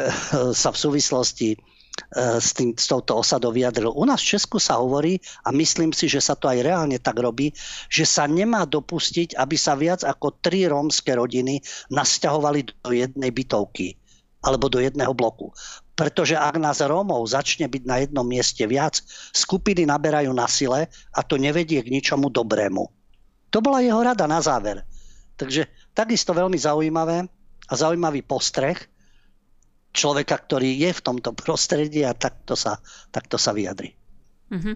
[0.54, 3.90] sa v súvislosti eh, s, tým, s touto osadou vyjadril.
[3.90, 7.18] U nás v Česku sa hovorí, a myslím si, že sa to aj reálne tak
[7.18, 7.58] robí,
[7.90, 11.58] že sa nemá dopustiť, aby sa viac ako tri rómske rodiny
[11.90, 13.98] nasťahovali do jednej bytovky
[14.46, 15.50] alebo do jedného bloku.
[15.96, 19.00] Pretože ak nás Rómov začne byť na jednom mieste viac,
[19.32, 22.84] skupiny naberajú na sile a to nevedie k ničomu dobrému.
[23.56, 24.84] To bola jeho rada na záver.
[25.40, 27.24] Takže takisto veľmi zaujímavé
[27.72, 28.76] a zaujímavý postreh
[29.96, 32.84] človeka, ktorý je v tomto prostredí a takto sa,
[33.16, 33.96] takto sa vyjadri.
[34.52, 34.76] Mm-hmm.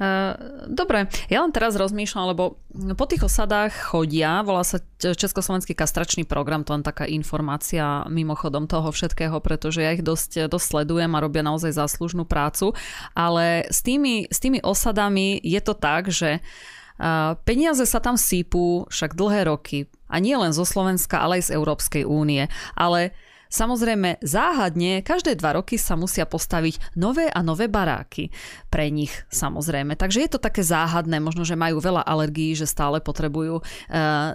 [0.00, 0.32] Eh,
[0.64, 2.56] dobre, ja len teraz rozmýšľam, lebo
[2.96, 8.96] po tých osadách chodia, volá sa Československý kastračný program, to len taká informácia mimochodom toho
[8.96, 12.72] všetkého, pretože ja ich dosť, dosť sledujem a robia naozaj záslužnú prácu,
[13.12, 18.88] ale s tými, s tými osadami je to tak, že eh, peniaze sa tam sípú
[18.88, 19.84] však dlhé roky.
[20.08, 23.12] A nie len zo Slovenska, ale aj z Európskej únie, ale
[23.50, 28.30] Samozrejme, záhadne, každé dva roky sa musia postaviť nové a nové baráky
[28.70, 29.98] pre nich, samozrejme.
[29.98, 33.64] Takže je to také záhadné, možno, že majú veľa alergií, že stále potrebujú uh,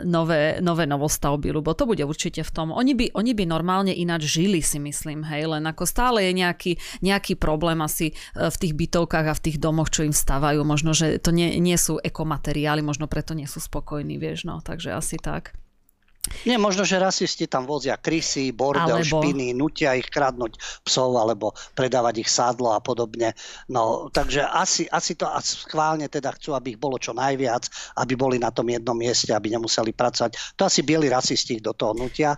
[0.04, 2.76] nové, nové novostavby, lebo to bude určite v tom.
[2.76, 6.72] Oni by, oni by normálne ináč žili, si myslím, hej, len ako stále je nejaký,
[7.00, 10.60] nejaký problém asi uh, v tých bytovkách a v tých domoch, čo im stávajú.
[10.68, 14.92] Možno, že to nie, nie sú ekomateriály, možno preto nie sú spokojní, vieš, no, takže
[14.92, 15.56] asi tak.
[16.46, 19.22] Nie, možno, že rasisti tam vozia krysy, bordel, alebo...
[19.22, 23.38] špiny, nutia ich kradnúť psov alebo predávať ich sádlo a podobne.
[23.70, 27.70] No, takže asi, asi to schválne teda chcú, aby ich bolo čo najviac,
[28.02, 30.58] aby boli na tom jednom mieste, aby nemuseli pracovať.
[30.58, 32.38] To asi bieli rasisti ich do toho nutia.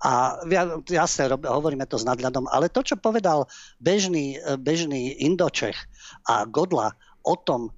[0.00, 0.40] A
[0.88, 3.44] jasne, hovoríme to s nadľadom, ale to, čo povedal
[3.84, 5.76] bežný, bežný Indočech
[6.24, 7.68] a Godla o tom,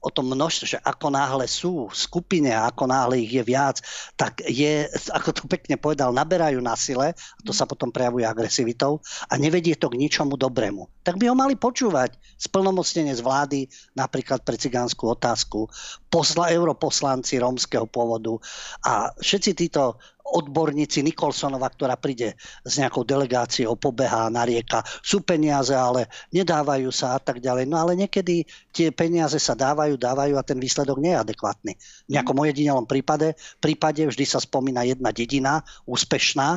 [0.00, 3.84] o tom množstve, že ako náhle sú v skupine ako náhle ich je viac,
[4.16, 9.04] tak je, ako to pekne povedal, naberajú na sile, a to sa potom prejavuje agresivitou
[9.28, 10.88] a nevedie to k ničomu dobrému.
[11.04, 13.60] Tak by ho mali počúvať splnomocnenie z vlády,
[13.96, 15.68] napríklad pre cigánsku otázku,
[16.08, 18.40] posla, europoslanci rómskeho pôvodu
[18.84, 26.06] a všetci títo odborníci Nikolsonova, ktorá príde s nejakou delegáciou, pobehá, narieka, sú peniaze, ale
[26.30, 27.66] nedávajú sa a tak ďalej.
[27.66, 31.72] No ale niekedy tie peniaze sa dávajú, dávajú a ten výsledok nie je adekvátny.
[32.06, 36.48] V nejakom ojedinelom prípade, prípade vždy sa spomína jedna dedina, úspešná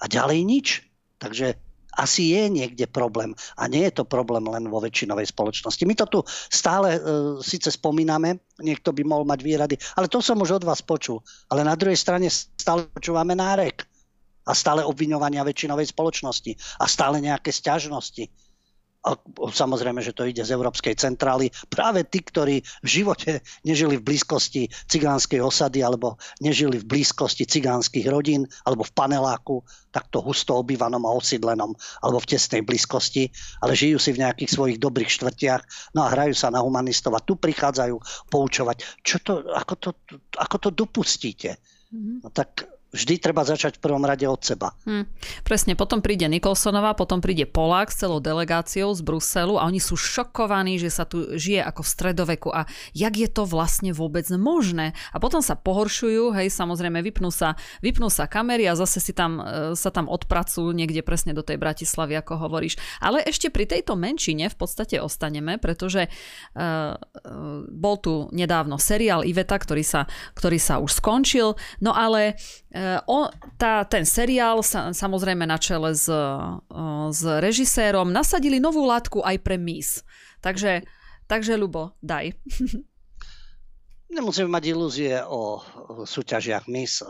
[0.00, 0.66] a ďalej nič.
[1.20, 1.69] Takže
[2.00, 3.36] asi je niekde problém.
[3.60, 5.84] A nie je to problém len vo väčšinovej spoločnosti.
[5.84, 7.00] My to tu stále e,
[7.44, 11.20] síce spomíname, niekto by mohol mať výrady, ale to som už od vás počul.
[11.52, 13.84] Ale na druhej strane stále počúvame nárek
[14.48, 18.24] a stále obviňovania väčšinovej spoločnosti a stále nejaké sťažnosti
[19.00, 19.16] a
[19.48, 24.68] samozrejme, že to ide z Európskej centrály, práve tí, ktorí v živote nežili v blízkosti
[24.68, 31.16] cigánskej osady alebo nežili v blízkosti cigánskych rodín alebo v paneláku, takto husto obývanom a
[31.16, 31.72] osídlenom
[32.04, 33.32] alebo v tesnej blízkosti,
[33.64, 37.24] ale žijú si v nejakých svojich dobrých štvrtiach, no a hrajú sa na humanistov a
[37.24, 37.96] tu prichádzajú
[38.28, 38.84] poučovať.
[39.00, 39.90] Čo to, ako, to,
[40.36, 41.56] ako to dopustíte?
[41.88, 42.16] Mm-hmm.
[42.20, 44.74] No tak vždy treba začať v prvom rade od seba.
[44.82, 45.06] Hmm,
[45.46, 49.94] presne, potom príde Nikolsonová, potom príde Polák s celou delegáciou z Bruselu a oni sú
[49.94, 54.92] šokovaní, že sa tu žije ako v stredoveku a jak je to vlastne vôbec možné.
[55.14, 59.38] A potom sa pohoršujú, hej, samozrejme vypnú sa, vypnú sa kamery a zase si tam,
[59.38, 62.74] e, sa tam odpracujú niekde presne do tej Bratislavy, ako hovoríš.
[62.98, 66.96] Ale ešte pri tejto menšine v podstate ostaneme, pretože uh,
[67.70, 72.34] bol tu nedávno seriál Iveta, ktorý sa, ktorý sa už skončil, no ale
[72.70, 73.28] Uh, on,
[73.60, 76.60] tá, ten seriál sa, samozrejme na čele s, uh,
[77.10, 80.06] s režisérom nasadili novú látku aj pre Miss.
[80.40, 80.86] Takže,
[81.26, 82.32] takže Lubo, daj.
[84.16, 85.62] Nemusíme mať ilúzie o
[86.02, 87.04] súťažiach Miss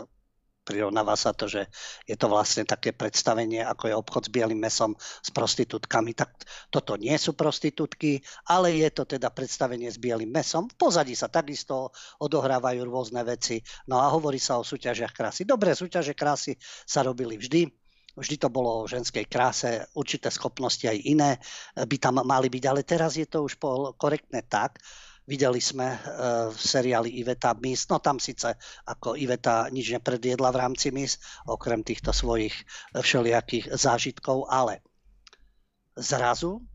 [0.64, 1.66] prirovnáva sa to, že
[2.06, 6.14] je to vlastne také predstavenie, ako je obchod s bielým mesom s prostitútkami.
[6.14, 6.30] Tak
[6.70, 10.70] toto nie sú prostitútky, ale je to teda predstavenie s bielým mesom.
[10.70, 11.90] V pozadí sa takisto
[12.22, 13.58] odohrávajú rôzne veci.
[13.88, 15.48] No a hovorí sa o súťažiach krásy.
[15.48, 16.54] Dobré súťaže krásy
[16.86, 17.66] sa robili vždy.
[18.10, 21.38] Vždy to bolo o ženskej kráse, určité schopnosti aj iné
[21.78, 23.54] by tam mali byť, ale teraz je to už
[23.94, 24.82] korektné tak,
[25.30, 25.98] Videli sme eh,
[26.50, 28.58] v seriáli Iveta Miss, no tam síce
[28.90, 34.82] ako Iveta nič nepredviedla v rámci Miss, okrem týchto svojich eh, všelijakých zážitkov, ale
[35.94, 36.66] zrazu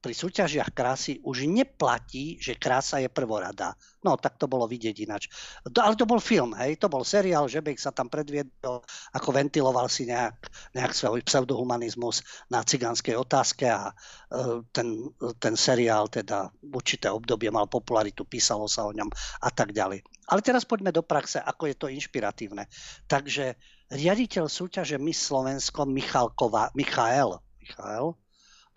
[0.00, 3.76] pri súťažiach krásy už neplatí, že krása je prvorada.
[4.00, 5.28] No, tak to bolo vidieť inač.
[5.68, 8.80] To, ale to bol film, hej, to bol seriál, že by sa tam predviedol,
[9.12, 16.08] ako ventiloval si nejak, nejak svoj pseudohumanizmus na cigánskej otázke a uh, ten, ten seriál
[16.08, 19.12] teda v určité obdobie mal popularitu, písalo sa o ňom
[19.44, 20.00] a tak ďalej.
[20.32, 22.64] Ale teraz poďme do praxe, ako je to inšpiratívne.
[23.04, 23.52] Takže
[23.92, 28.16] riaditeľ súťaže Miss Slovensko Michal Kova, Michael, Michael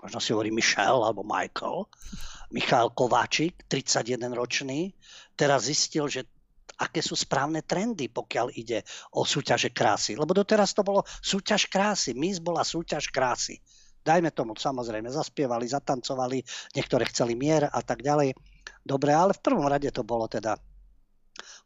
[0.03, 1.87] možno si hovorí Michal alebo Michael,
[2.51, 4.91] Michal Kováčik, 31 ročný,
[5.39, 6.27] teraz zistil, že
[6.75, 8.83] aké sú správne trendy, pokiaľ ide
[9.15, 10.19] o súťaže krásy.
[10.19, 13.63] Lebo doteraz to bolo súťaž krásy, Miss bola súťaž krásy.
[14.03, 16.43] Dajme tomu, samozrejme, zaspievali, zatancovali,
[16.75, 18.35] niektoré chceli mier a tak ďalej.
[18.83, 20.59] Dobre, ale v prvom rade to bolo teda,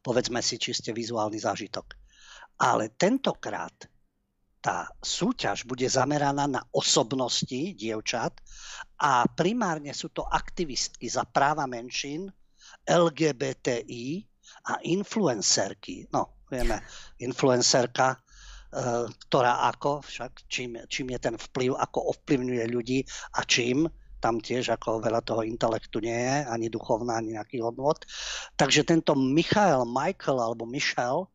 [0.06, 1.98] povedzme si, čiste vizuálny zážitok.
[2.62, 3.90] Ale tentokrát
[4.68, 8.36] tá súťaž bude zameraná na osobnosti dievčat
[9.00, 12.28] a primárne sú to aktivistky za práva menšín,
[12.84, 14.28] LGBTI
[14.68, 16.12] a influencerky.
[16.12, 16.84] No, vieme,
[17.24, 18.18] influencerka, e,
[19.08, 23.00] ktorá ako, však čím, čím je ten vplyv, ako ovplyvňuje ľudí
[23.40, 23.88] a čím,
[24.20, 28.04] tam tiež ako veľa toho intelektu nie je, ani duchovná, ani nejaký hodnot.
[28.60, 31.32] Takže tento Michael, Michael alebo Michel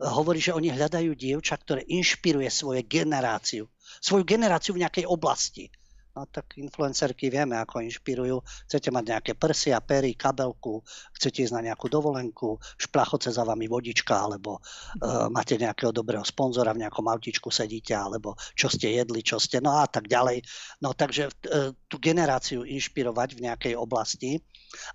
[0.00, 3.64] hovorí, že oni hľadajú dievča, ktoré inšpiruje svoju generáciu.
[4.02, 5.72] Svoju generáciu v nejakej oblasti.
[6.16, 8.40] No tak influencerky vieme, ako inšpirujú.
[8.64, 10.80] Chcete mať nejaké prsia, pery, kabelku,
[11.12, 16.72] chcete ísť na nejakú dovolenku, šplachoce za vami vodička, alebo uh, máte nejakého dobrého sponzora,
[16.72, 20.40] v nejakom autičku sedíte, alebo čo ste jedli, čo ste, no a tak ďalej.
[20.80, 24.40] No takže uh, tú generáciu inšpirovať v nejakej oblasti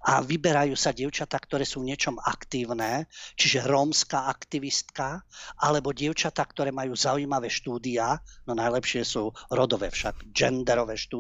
[0.10, 3.06] a vyberajú sa dievčatá, ktoré sú v niečom aktívne,
[3.38, 5.22] čiže rómska aktivistka,
[5.62, 8.18] alebo dievčatá, ktoré majú zaujímavé štúdia,
[8.50, 11.11] no najlepšie sú rodové však, genderové štúdia,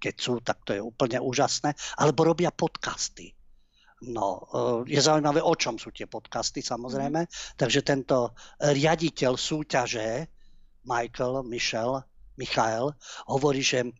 [0.00, 3.36] keď sú, tak to je úplne úžasné, alebo robia podcasty.
[4.08, 4.48] No,
[4.86, 7.24] e, je zaujímavé, o čom sú tie podcasty, samozrejme.
[7.24, 7.30] Mm.
[7.56, 10.28] Takže tento riaditeľ súťaže,
[10.84, 12.04] Michael, Michel,
[12.36, 12.92] Michael,
[13.32, 13.90] hovorí, že e,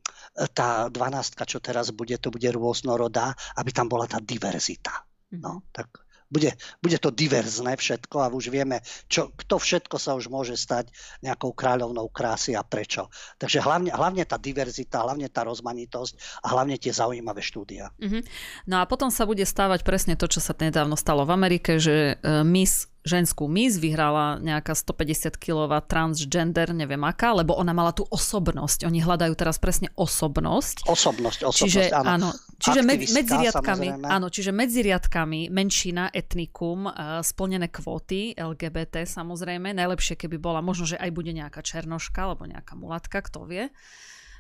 [0.53, 5.05] tá dvanástka, čo teraz bude, to bude rôznorodá, aby tam bola tá diverzita.
[5.33, 5.63] No, mhm.
[5.75, 10.59] tak bude, bude to diverzné všetko a už vieme, čo, kto všetko sa už môže
[10.59, 10.91] stať
[11.23, 13.09] nejakou kráľovnou krásy a prečo.
[13.39, 17.95] Takže hlavne, hlavne tá diverzita, hlavne tá rozmanitosť a hlavne tie zaujímavé štúdia.
[18.03, 18.23] Mm-hmm.
[18.67, 22.19] No a potom sa bude stávať presne to, čo sa nedávno stalo v Amerike, že
[22.19, 28.03] uh, Miss ženskú Miss, vyhrala nejaká 150 kilová transgender, neviem aká, lebo ona mala tú
[28.11, 28.83] osobnosť.
[28.83, 30.91] Oni hľadajú teraz presne osobnosť.
[30.91, 32.11] Osobnosť, osobnosť, čiže, áno.
[32.11, 39.07] áno čiže med, medzi riadkami, áno, čiže medzi riadkami menšina, etnikum, uh, splnené kvóty, LGBT
[39.07, 39.71] samozrejme.
[39.71, 43.71] Najlepšie, keby bola, možno, že aj bude nejaká černoška alebo nejaká mulatka, kto vie.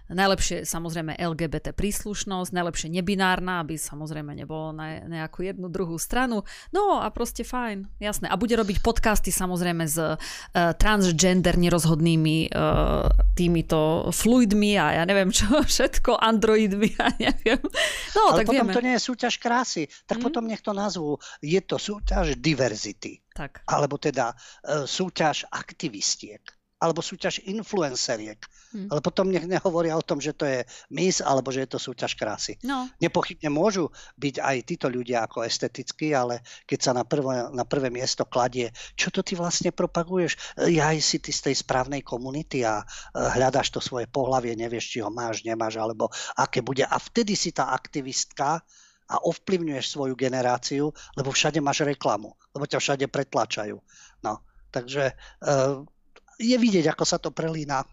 [0.06, 6.46] Najlepšie samozrejme LGBT príslušnosť, najlepšie nebinárna, aby samozrejme nebolo na nejakú jednu druhú stranu.
[6.70, 8.30] No a proste fajn, jasné.
[8.30, 10.14] A bude robiť podcasty samozrejme s uh,
[10.78, 17.58] transgender nerozhodnými uh, týmito fluidmi a ja neviem čo, všetko, androidmi a neviem.
[18.14, 18.76] No, Ale tak potom vieme.
[18.78, 20.22] to nie je súťaž krásy, tak mm.
[20.22, 23.26] potom nech to nazvú, je to súťaž diverzity.
[23.34, 23.66] Tak.
[23.66, 26.40] Alebo teda uh, súťaž aktivistiek
[26.76, 28.36] alebo súťaž influenceriek.
[28.76, 28.92] Hmm.
[28.92, 30.60] Ale potom nech nehovoria o tom, že to je
[30.92, 32.60] mis alebo že je to súťaž krásy.
[32.60, 32.84] No.
[33.00, 33.88] Nepochybne môžu
[34.20, 38.68] byť aj títo ľudia ako estetickí, ale keď sa na prvé, na prvé miesto kladie,
[38.92, 40.36] čo to ty vlastne propaguješ?
[40.68, 42.84] Ja si ty z tej správnej komunity a e,
[43.16, 46.84] hľadáš to svoje pohlavie, nevieš, či ho máš, nemáš, alebo aké bude.
[46.84, 48.60] A vtedy si tá aktivistka
[49.06, 53.78] a ovplyvňuješ svoju generáciu, lebo všade máš reklamu, lebo ťa všade pretlačajú.
[54.26, 54.42] No,
[54.74, 55.14] takže
[55.46, 55.86] uh,
[56.36, 57.86] je vidieť, ako sa to prelína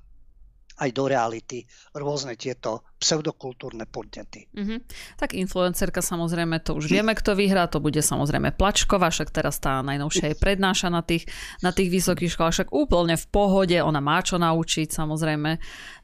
[0.84, 1.64] aj do reality
[1.96, 4.52] rôzne tieto pseudokultúrne podnety.
[4.52, 4.80] Mm-hmm.
[5.16, 9.80] Tak influencerka samozrejme, to už vieme, kto vyhrá, to bude samozrejme Plačková, však teraz tá
[9.80, 11.28] najnovšia je prednáša na tých,
[11.64, 15.52] na tých vysokých školách, však úplne v pohode, ona má čo naučiť samozrejme.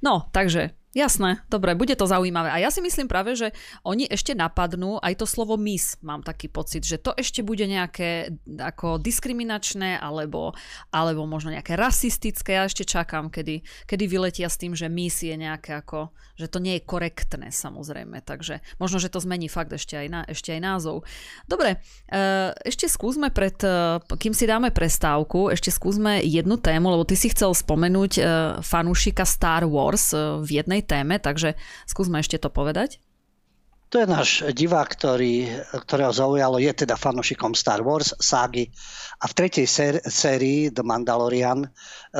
[0.04, 2.50] No, takže Jasné, dobre, bude to zaujímavé.
[2.50, 3.54] A ja si myslím práve, že
[3.86, 8.34] oni ešte napadnú aj to slovo mis, mám taký pocit, že to ešte bude nejaké
[8.58, 10.58] ako diskriminačné alebo,
[10.90, 12.58] alebo možno nejaké rasistické.
[12.58, 16.10] Ja ešte čakám, kedy, kedy vyletia s tým, že mis je nejaké ako,
[16.42, 18.26] že to nie je korektné samozrejme.
[18.26, 21.06] Takže možno, že to zmení fakt ešte aj, na, ešte aj názov.
[21.46, 27.06] Dobre, eh, ešte skúsme pred, eh, kým si dáme prestávku, ešte skúsme jednu tému, lebo
[27.06, 28.26] ty si chcel spomenúť eh,
[28.66, 33.04] fanúšika Star Wars v jednej danej téme, takže skúsme ešte to povedať.
[33.90, 38.70] To je náš divák, ktorý, ktorého zaujalo, je teda fanošikom Star Wars, ságy.
[39.18, 41.66] A v tretej sér- sérii The Mandalorian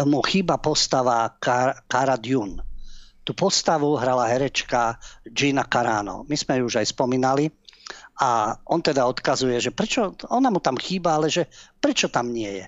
[0.10, 2.66] mu chýba postava Cara Dune.
[3.22, 4.98] Tú postavu hrala herečka
[5.30, 6.26] Gina Carano.
[6.26, 7.54] My sme ju už aj spomínali.
[8.18, 11.46] A on teda odkazuje, že prečo, ona mu tam chýba, ale že
[11.78, 12.66] prečo tam nie je.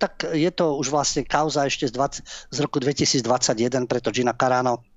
[0.00, 4.88] Tak je to už vlastne kauza ešte z, 20, z roku 2021, preto Gina Carano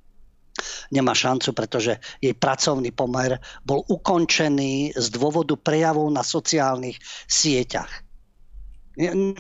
[0.92, 7.90] nemá šancu, pretože jej pracovný pomer bol ukončený z dôvodu prejavov na sociálnych sieťach.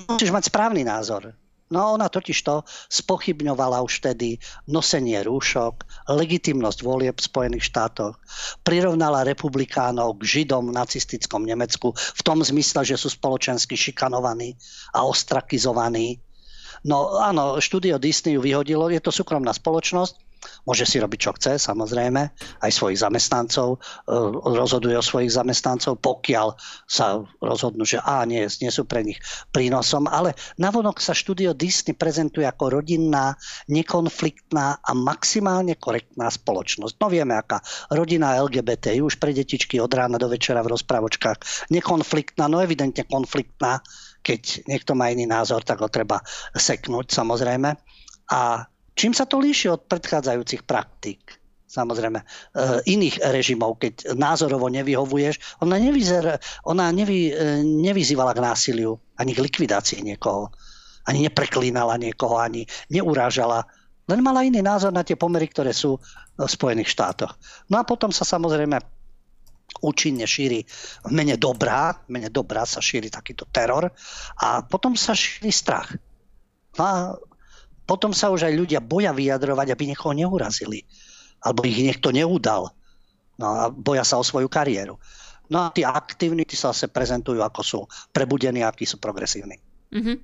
[0.07, 1.35] Musíš mať správny názor.
[1.71, 8.19] No ona totiž to spochybňovala už vtedy nosenie rúšok, legitimnosť volieb v Spojených štátoch,
[8.67, 14.59] prirovnala republikánov k Židom v nacistickom Nemecku v tom zmysle, že sú spoločensky šikanovaní
[14.91, 16.19] a ostrakizovaní.
[16.83, 20.30] No áno, štúdio Disney ju vyhodilo, je to súkromná spoločnosť,
[20.65, 22.21] Môže si robiť, čo chce, samozrejme,
[22.61, 26.53] aj svojich zamestnancov, e, rozhoduje o svojich zamestnancov, pokiaľ
[26.89, 29.21] sa rozhodnú, že á, nie, nie sú pre nich
[29.53, 33.37] prínosom, ale navonok sa štúdio Disney prezentuje ako rodinná,
[33.69, 36.97] nekonfliktná a maximálne korektná spoločnosť.
[36.97, 37.61] No vieme, aká
[37.93, 43.81] rodina LGBT, už pre detičky od rána do večera v rozprávočkách, nekonfliktná, no evidentne konfliktná,
[44.21, 46.21] keď niekto má iný názor, tak ho treba
[46.53, 47.73] seknúť samozrejme.
[48.31, 48.63] A
[48.95, 51.41] Čím sa to líši od predchádzajúcich praktík?
[51.71, 52.25] Samozrejme, e,
[52.91, 56.35] iných režimov, keď názorovo nevyhovuješ, ona, nevyzer,
[56.67, 60.51] ona nevy, e, nevyzývala k násiliu ani k likvidácii niekoho.
[61.07, 63.63] Ani nepreklínala niekoho, ani neurážala.
[64.11, 65.95] Len mala iný názor na tie pomery, ktoré sú
[66.35, 67.39] v Spojených štátoch.
[67.71, 68.75] No a potom sa samozrejme
[69.79, 70.67] účinne šíri
[71.07, 73.87] v mene dobrá, v mene dobrá sa šíri takýto teror
[74.43, 75.95] a potom sa šíri strach.
[76.75, 76.95] No a
[77.91, 80.87] potom sa už aj ľudia boja vyjadrovať, aby niekoho neurazili.
[81.43, 82.71] Alebo ich niekto neudal.
[83.35, 84.95] No a boja sa o svoju kariéru.
[85.51, 87.79] No a tí aktívni tí sa zase prezentujú ako sú
[88.15, 89.59] prebudení, akí sú progresívni.
[89.91, 90.15] Mm-hmm.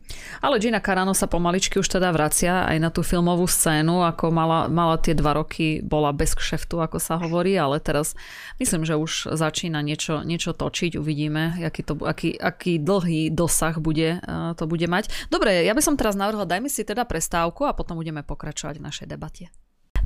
[0.48, 4.72] Ale Gina Carano sa pomaličky už teda vracia aj na tú filmovú scénu, ako mala,
[4.72, 8.16] mala tie dva roky, bola bez kšeftu, ako sa hovorí, ale teraz
[8.64, 14.24] myslím, že už začína niečo, niečo točiť, uvidíme, aký, to, aký, aký dlhý dosah bude,
[14.24, 15.12] uh, to bude mať.
[15.28, 18.86] Dobre, ja by som teraz navrhla, dajme si teda prestávku a potom budeme pokračovať v
[18.88, 19.52] našej debate.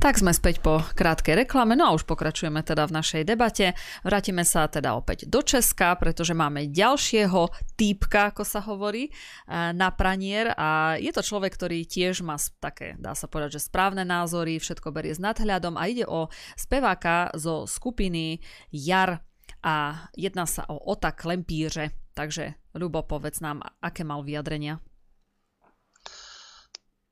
[0.02, 3.78] Tak sme späť po krátkej reklame, no a už pokračujeme teda v našej debate.
[4.02, 7.46] Vrátime sa teda opäť do Česka, pretože máme ďalšieho
[7.78, 12.98] týpka, ako sa hovorí, eh, na pranier a je to človek, ktorý tiež má také,
[12.98, 16.26] dá sa povedať, že správne názory, všetko berie s nadhľadom a ide o
[16.58, 18.42] speváka zo skupiny
[18.74, 19.22] Jar
[19.62, 21.94] a jedná sa o Ota Klempíře.
[22.18, 24.82] Takže, Ľubo, povedz nám, aké mal vyjadrenia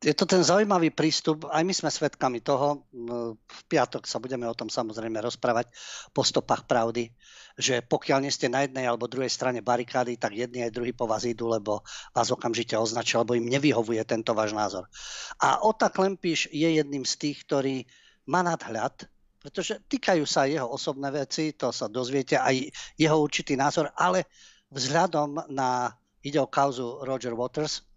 [0.00, 2.88] je to ten zaujímavý prístup, aj my sme svedkami toho,
[3.36, 5.68] v piatok sa budeme o tom samozrejme rozprávať
[6.16, 7.12] po stopách pravdy,
[7.60, 11.04] že pokiaľ nie ste na jednej alebo druhej strane barikády, tak jedni aj druhý po
[11.04, 11.84] vás idú, lebo
[12.16, 14.88] vás okamžite označia, lebo im nevyhovuje tento váš názor.
[15.36, 17.84] A Ota Klempiš je jedným z tých, ktorý
[18.24, 19.04] má nadhľad,
[19.36, 24.24] pretože týkajú sa jeho osobné veci, to sa dozviete, aj jeho určitý názor, ale
[24.72, 25.92] vzhľadom na,
[26.24, 27.89] ide o kauzu Roger Waters,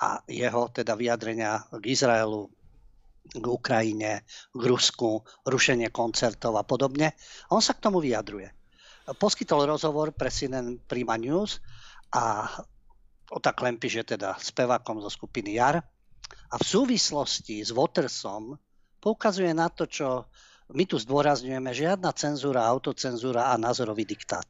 [0.00, 2.48] a jeho teda vyjadrenia k Izraelu,
[3.30, 7.12] k Ukrajine, k Rusku, rušenie koncertov a podobne.
[7.52, 8.48] On sa k tomu vyjadruje.
[9.20, 11.60] Poskytol rozhovor pre CNN Prima News
[12.16, 12.48] a
[13.30, 15.78] Ota Klempiš je teda spevákom zo skupiny Jar
[16.50, 18.58] a v súvislosti s Watersom
[18.98, 20.26] poukazuje na to, čo
[20.70, 24.46] my tu zdôrazňujeme, žiadna cenzúra, autocenzúra a názorový diktát.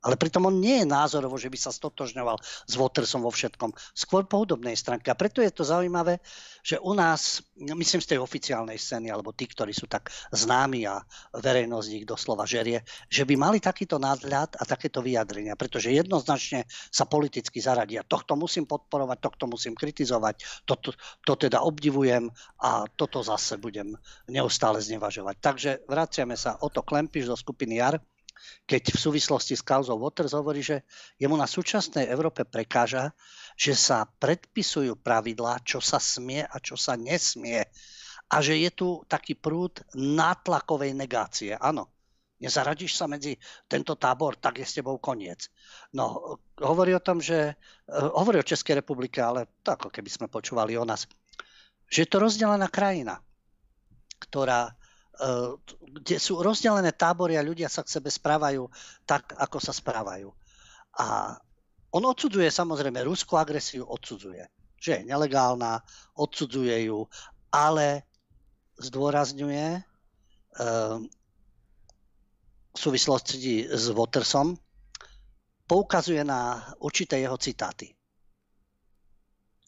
[0.00, 3.76] Ale pritom on nie je názorovo, že by sa stotožňoval s Watersom vo všetkom.
[3.92, 5.12] Skôr po hudobnej stránke.
[5.12, 6.24] A preto je to zaujímavé,
[6.64, 11.04] že u nás, myslím z tej oficiálnej scény, alebo tí, ktorí sú tak známi a
[11.36, 12.80] verejnosť ich doslova žerie,
[13.12, 15.52] že by mali takýto nadhľad a takéto vyjadrenia.
[15.52, 18.00] Pretože jednoznačne sa politicky zaradia.
[18.00, 20.96] Tohto musím podporovať, tohto musím kritizovať, toto,
[21.28, 22.32] to teda obdivujem
[22.64, 23.92] a toto zase budem
[24.32, 25.36] neustále znevažovať.
[25.44, 28.00] Takže vraciame sa o to Klempiš zo skupiny JAR
[28.64, 30.86] keď v súvislosti s kauzou Waters hovorí, že
[31.18, 33.12] jemu na súčasnej Európe prekáža,
[33.58, 37.66] že sa predpisujú pravidlá, čo sa smie a čo sa nesmie.
[38.30, 41.52] A že je tu taký prúd nátlakovej negácie.
[41.58, 41.90] Áno,
[42.40, 43.36] nezaradíš sa medzi
[43.68, 45.52] tento tábor, tak je s tebou koniec.
[45.92, 50.26] No, hovorí o tom, že, eh, hovorí o Českej republike, ale to ako keby sme
[50.32, 51.04] počúvali o nás,
[51.90, 53.20] že je to rozdelená krajina,
[54.22, 54.72] ktorá
[56.00, 58.64] kde sú rozdelené tábory a ľudia sa k sebe správajú
[59.04, 60.32] tak, ako sa správajú.
[60.96, 61.36] A
[61.90, 64.46] on odsudzuje samozrejme ruskú agresiu, odsudzuje,
[64.78, 65.82] že je nelegálna,
[66.14, 67.04] odsudzuje ju,
[67.50, 68.06] ale
[68.78, 69.80] zdôrazňuje e,
[72.70, 74.54] v súvislosti s Watersom,
[75.66, 77.90] poukazuje na určité jeho citáty,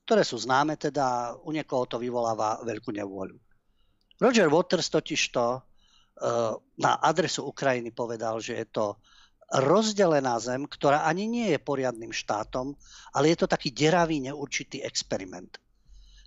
[0.07, 3.42] ktoré sú známe, teda u niekoho to vyvoláva veľkú nevôľu.
[4.23, 5.61] Roger Waters totižto uh,
[6.79, 8.87] na adresu Ukrajiny povedal, že je to
[9.53, 12.73] rozdelená zem, ktorá ani nie je poriadnym štátom,
[13.13, 15.59] ale je to taký deravý, neurčitý experiment.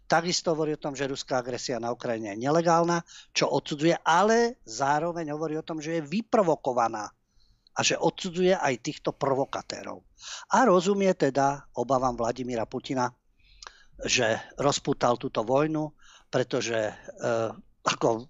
[0.05, 3.01] Takisto hovorí o tom, že ruská agresia na Ukrajine je nelegálna,
[3.33, 7.09] čo odsudzuje, ale zároveň hovorí o tom, že je vyprovokovaná
[7.75, 10.05] a že odsudzuje aj týchto provokatérov.
[10.53, 13.09] A rozumie teda obavám Vladimíra Putina,
[14.05, 15.89] že rozputal túto vojnu,
[16.29, 16.93] pretože e,
[17.85, 18.25] ako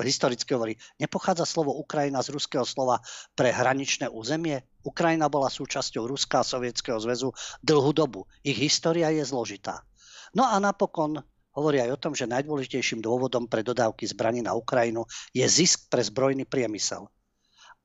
[0.00, 3.02] historicky hovorí, nepochádza slovo Ukrajina z ruského slova
[3.36, 4.64] pre hraničné územie?
[4.80, 8.24] Ukrajina bola súčasťou Ruska a Sovietskeho zväzu dlhú dobu.
[8.40, 9.84] Ich história je zložitá.
[10.32, 11.20] No a napokon
[11.52, 15.04] hovorí aj o tom, že najdôležitejším dôvodom pre dodávky zbraní na Ukrajinu
[15.34, 17.10] je zisk pre zbrojný priemysel.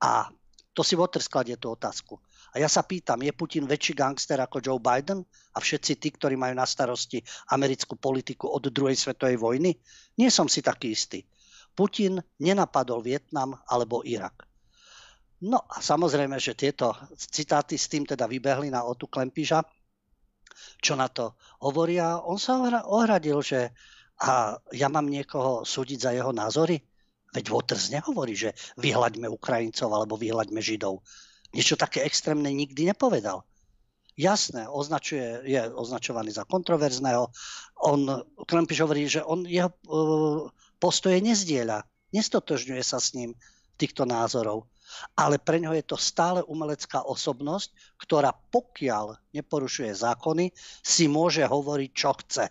[0.00, 0.30] A
[0.72, 2.22] to si Water skladie tú otázku.
[2.56, 5.20] A ja sa pýtam, je Putin väčší gangster ako Joe Biden
[5.52, 7.20] a všetci tí, ktorí majú na starosti
[7.52, 9.76] americkú politiku od druhej svetovej vojny?
[10.16, 11.20] Nie som si taký istý.
[11.76, 14.48] Putin nenapadol Vietnam alebo Irak.
[15.44, 19.60] No a samozrejme, že tieto citáty s tým teda vybehli na Otu Klempiža,
[20.80, 22.24] čo na to hovoria.
[22.24, 22.56] On sa
[22.88, 23.68] ohradil, že
[24.24, 26.80] a ja mám niekoho súdiť za jeho názory?
[27.36, 31.04] Veď Waters nehovorí, že vyhľaďme Ukrajincov alebo vyhľaďme Židov.
[31.54, 33.46] Niečo také extrémne nikdy nepovedal.
[34.16, 37.28] jasné, označuje, je označovaný za kontroverzného.
[37.84, 38.00] On,
[38.48, 40.48] Klempiš hovorí, že on jeho uh,
[40.80, 41.84] postoje nezdieľa,
[42.16, 43.36] nestotožňuje sa s ním
[43.76, 44.64] týchto názorov.
[45.12, 51.90] Ale pre ňo je to stále umelecká osobnosť, ktorá pokiaľ neporušuje zákony, si môže hovoriť,
[51.92, 52.48] čo chce.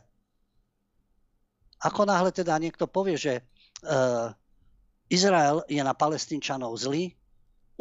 [1.82, 4.30] Ako náhle teda niekto povie, že uh,
[5.10, 7.18] Izrael je na palestínčanov zlý,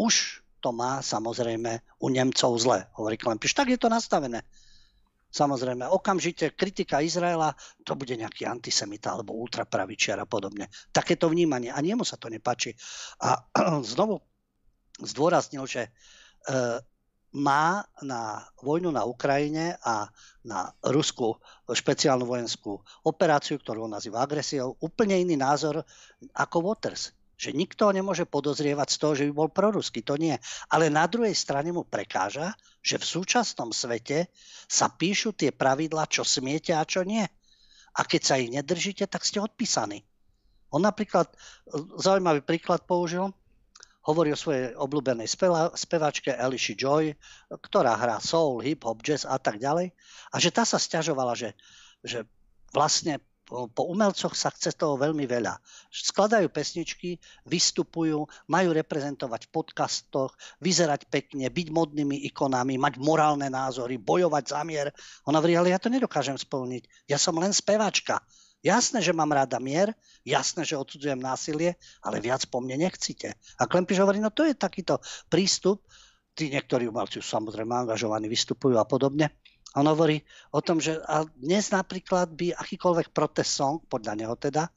[0.01, 3.53] už to má samozrejme u Nemcov zle, hovorí Klempiš.
[3.53, 4.41] Tak je to nastavené.
[5.29, 7.53] Samozrejme, okamžite kritika Izraela,
[7.85, 10.73] to bude nejaký antisemita alebo ultrapravičiar a podobne.
[10.89, 11.69] Takéto vnímanie.
[11.69, 12.73] A niemu sa to nepáči.
[13.21, 13.45] A
[13.93, 14.25] znovu
[15.05, 15.91] zdôraznil, že e,
[17.35, 20.07] má na vojnu na Ukrajine a
[20.47, 21.37] na ruskú
[21.67, 25.83] špeciálnu vojenskú operáciu, ktorú on nazýva agresiou, úplne iný názor
[26.31, 27.11] ako Waters.
[27.35, 30.07] Že nikto nemôže podozrievať z toho, že by bol proruský.
[30.07, 30.39] To nie.
[30.71, 32.55] Ale na druhej strane mu prekáža,
[32.85, 34.31] že v súčasnom svete
[34.69, 37.25] sa píšu tie pravidlá, čo smiete a čo nie.
[37.95, 40.03] A keď sa ich nedržíte, tak ste odpísaní.
[40.75, 41.31] On napríklad,
[42.03, 43.31] zaujímavý príklad použil,
[44.05, 47.15] hovorí o svojej obľúbenej speva, spevačke Eliši Joy,
[47.49, 49.95] ktorá hrá soul, hip-hop, jazz a tak ďalej.
[50.35, 51.57] A že tá sa stiažovala, že,
[52.05, 52.29] že
[52.75, 53.23] vlastne
[53.55, 55.55] po umelcoch sa chce toho veľmi veľa.
[55.89, 64.03] Skladajú pesničky, vystupujú, majú reprezentovať v podcastoch, vyzerať pekne, byť modnými ikonami, mať morálne názory,
[64.03, 64.91] bojovať za mier.
[65.31, 67.07] Ona hovorí, ale ja to nedokážem splniť.
[67.07, 68.19] Ja som len speváčka.
[68.65, 69.93] Jasné, že mám rada mier,
[70.25, 73.37] jasné, že odsudzujem násilie, ale viac po mne nechcite.
[73.61, 75.85] A Klempiš hovorí, no to je takýto prístup,
[76.33, 79.37] tí niektorí umelci sú samozrejme angažovaní, vystupujú a podobne,
[79.75, 80.23] on hovorí
[80.55, 81.03] o tom, že
[81.35, 84.71] dnes napríklad by akýkoľvek protest song, podľa neho teda,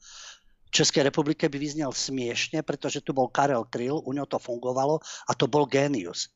[0.68, 5.00] v Českej republike by vyznel smiešne, pretože tu bol Karel Kryl, u ňo to fungovalo
[5.00, 6.28] a to bol génius.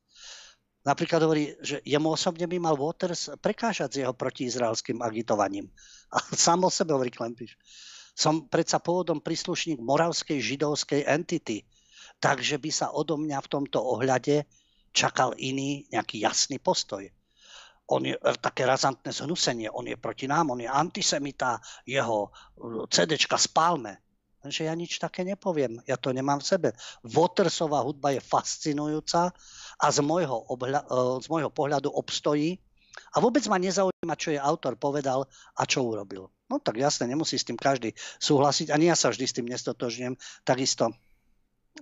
[0.83, 5.69] Napríklad hovorí, že jemu osobne by mal Waters prekážať s jeho protiizraelským agitovaním.
[6.15, 7.59] A sám o sebe hovorí Klempiš.
[8.15, 11.67] Som predsa pôvodom príslušník moravskej židovskej entity,
[12.23, 14.49] takže by sa odo mňa v tomto ohľade
[14.97, 17.09] čakal iný nejaký jasný postoj
[17.91, 22.31] on je e, také razantné zhnusenie, on je proti nám, on je antisemita, jeho e,
[22.87, 23.99] CDčka spálme.
[24.43, 26.69] Lenže ja nič také nepoviem, ja to nemám v sebe.
[27.07, 29.31] Watersová hudba je fascinujúca
[29.79, 30.87] a z môjho, obhľa, e,
[31.23, 32.59] z môjho pohľadu obstojí
[33.15, 35.25] a vôbec ma nezaujíma, čo je autor povedal
[35.57, 36.29] a čo urobil.
[36.51, 40.15] No tak jasne, nemusí s tým každý súhlasiť, ani ja sa vždy s tým nestotožňujem.
[40.45, 40.93] Takisto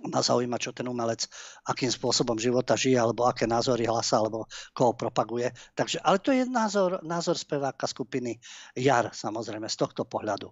[0.07, 1.27] ma zaujíma, čo ten umelec,
[1.67, 5.51] akým spôsobom života žije, alebo aké názory hlasa, alebo koho propaguje.
[5.75, 8.39] Takže, ale to je názor, názor speváka skupiny
[8.73, 10.49] Jar, samozrejme, z tohto pohľadu.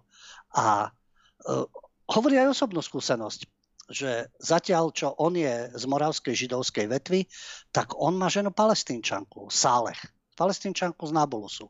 [0.54, 1.64] A uh,
[2.12, 3.48] hovorí aj osobnú skúsenosť,
[3.90, 7.26] že zatiaľ, čo on je z moravskej židovskej vetvy,
[7.74, 9.98] tak on má ženu palestínčanku, Sálech.
[10.38, 11.66] Palestínčanku z Nabulusu,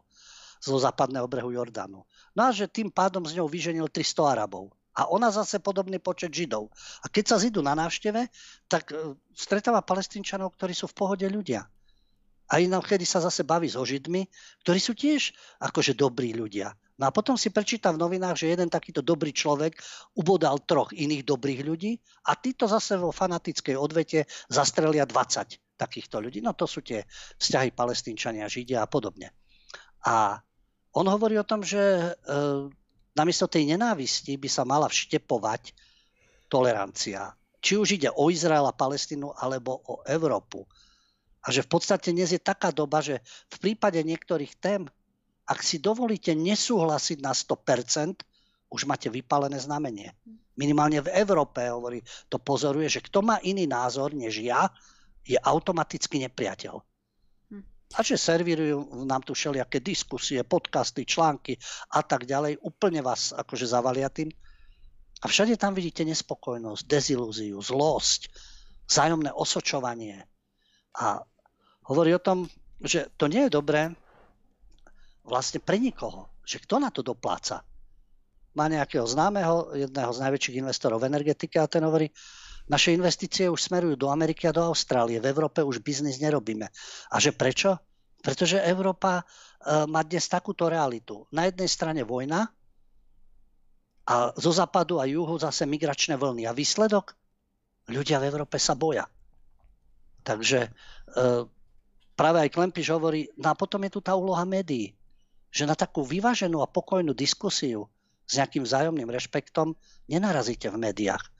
[0.61, 2.05] zo západného brehu Jordánu.
[2.37, 6.34] No a že tým pádom z ňou vyženil 300 Arabov a ona zase podobný počet
[6.34, 6.70] Židov.
[7.03, 8.26] A keď sa zidú na návšteve,
[8.66, 11.62] tak e, stretáva palestínčanov, ktorí sú v pohode ľudia.
[12.51, 14.26] A inak, kedy sa zase baví so Židmi,
[14.66, 15.30] ktorí sú tiež
[15.62, 16.74] akože dobrí ľudia.
[16.99, 19.78] No a potom si prečíta v novinách, že jeden takýto dobrý človek
[20.18, 21.97] ubodal troch iných dobrých ľudí
[22.28, 26.45] a títo zase vo fanatickej odvete zastrelia 20 takýchto ľudí.
[26.45, 27.09] No to sú tie
[27.41, 29.32] vzťahy palestínčania, židia a podobne.
[30.05, 30.45] A
[30.93, 32.11] on hovorí o tom, že e,
[33.15, 35.75] namiesto tej nenávisti by sa mala vštepovať
[36.51, 37.35] tolerancia.
[37.61, 40.65] Či už ide o Izrael a Palestínu, alebo o Európu.
[41.45, 43.21] A že v podstate dnes je taká doba, že
[43.53, 44.89] v prípade niektorých tém,
[45.45, 48.23] ak si dovolíte nesúhlasiť na 100%,
[48.71, 50.15] už máte vypálené znamenie.
[50.55, 54.69] Minimálne v Európe, hovorí, to pozoruje, že kto má iný názor než ja,
[55.27, 56.81] je automaticky nepriateľ.
[57.91, 61.59] A že servírujú nám tu všelijaké diskusie, podcasty, články
[61.91, 62.62] a tak ďalej.
[62.62, 64.30] Úplne vás akože zavalia tým.
[65.20, 68.30] A všade tam vidíte nespokojnosť, dezilúziu, zlosť,
[68.86, 70.22] vzájomné osočovanie.
[71.03, 71.18] A
[71.91, 72.47] hovorí o tom,
[72.78, 73.91] že to nie je dobré
[75.26, 76.30] vlastne pre nikoho.
[76.47, 77.66] Že kto na to dopláca?
[78.55, 82.11] Má nejakého známeho, jedného z najväčších investorov v energetike a ten hovorí,
[82.71, 85.18] naše investície už smerujú do Ameriky a do Austrálie.
[85.18, 86.71] V Európe už biznis nerobíme.
[87.11, 87.75] A že prečo?
[88.23, 89.25] Pretože Európa e,
[89.91, 91.27] má dnes takúto realitu.
[91.35, 92.47] Na jednej strane vojna
[94.07, 96.47] a zo západu a juhu zase migračné vlny.
[96.47, 97.18] A výsledok?
[97.91, 99.11] Ľudia v Európe sa boja.
[100.23, 100.71] Takže e,
[102.14, 104.95] práve aj Klempiš hovorí, no a potom je tu tá úloha médií,
[105.51, 107.91] že na takú vyváženú a pokojnú diskusiu
[108.31, 109.75] s nejakým vzájomným rešpektom
[110.07, 111.39] nenarazíte v médiách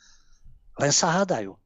[0.79, 1.57] len sa hádajú.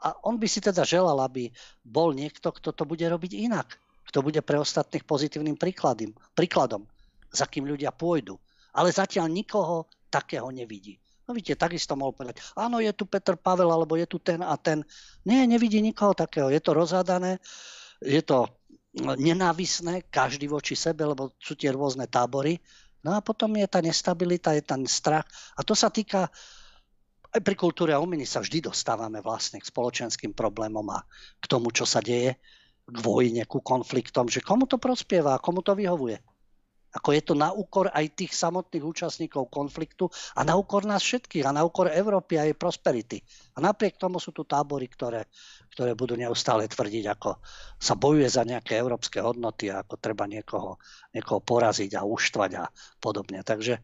[0.00, 1.52] A on by si teda želal, aby
[1.84, 3.76] bol niekto, kto to bude robiť inak.
[4.10, 6.82] kto bude pre ostatných pozitívnym príkladom, príkladom,
[7.30, 8.34] za kým ľudia pôjdu.
[8.74, 10.98] Ale zatiaľ nikoho takého nevidí.
[11.30, 14.58] No vidíte, takisto mohol povedať, áno, je tu Peter Pavel, alebo je tu ten a
[14.58, 14.82] ten.
[15.22, 16.50] Nie, nevidí nikoho takého.
[16.50, 17.38] Je to rozhádané,
[18.02, 18.50] je to
[18.98, 22.58] nenávisné, každý voči sebe, lebo sú tie rôzne tábory.
[23.06, 25.22] No a potom je tá nestabilita, je ten strach.
[25.54, 26.26] A to sa týka
[27.30, 31.06] aj pri kultúre a umení sa vždy dostávame vlastne k spoločenským problémom a
[31.38, 32.34] k tomu, čo sa deje,
[32.90, 36.18] k vojne, ku konfliktom, že komu to prospieva a komu to vyhovuje.
[36.90, 41.46] Ako je to na úkor aj tých samotných účastníkov konfliktu a na úkor nás všetkých
[41.46, 43.22] a na úkor Európy a jej prosperity.
[43.54, 45.30] A napriek tomu sú tu tábory, ktoré,
[45.70, 47.38] ktoré budú neustále tvrdiť, ako
[47.78, 50.82] sa bojuje za nejaké európske hodnoty a ako treba niekoho,
[51.14, 52.66] niekoho poraziť a uštvať a
[52.98, 53.46] podobne.
[53.46, 53.80] Takže e,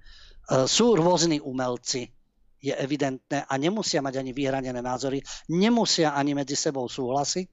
[0.66, 2.10] sú rôzni umelci,
[2.60, 7.46] je evidentné a nemusia mať ani vyhranené názory, nemusia ani medzi sebou súhlasiť,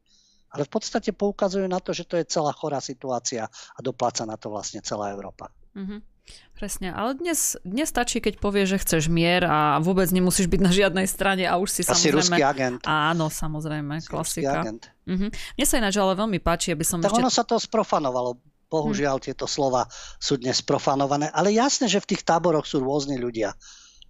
[0.54, 4.38] ale v podstate poukazujú na to, že to je celá chorá situácia a dopláca na
[4.38, 5.50] to vlastne celá Európa.
[5.74, 6.14] Mm-hmm.
[6.56, 10.72] Presne, ale dnes, dnes stačí, keď povieš, že chceš mier a vôbec nemusíš byť na
[10.72, 12.16] žiadnej strane a už si Asi samozrejme...
[12.16, 12.82] ruský agent.
[12.88, 14.64] Áno, samozrejme, Asi klasika.
[14.64, 14.88] agent.
[15.04, 15.30] Mm-hmm.
[15.60, 17.20] Mne sa ináč ale veľmi páči, aby som Tak ešte...
[17.20, 18.40] ono sa to sprofanovalo.
[18.72, 19.24] Bohužiaľ, hm.
[19.30, 19.86] tieto slova
[20.18, 21.30] sú dnes profanované.
[21.30, 23.54] Ale jasné, že v tých táboroch sú rôzni ľudia.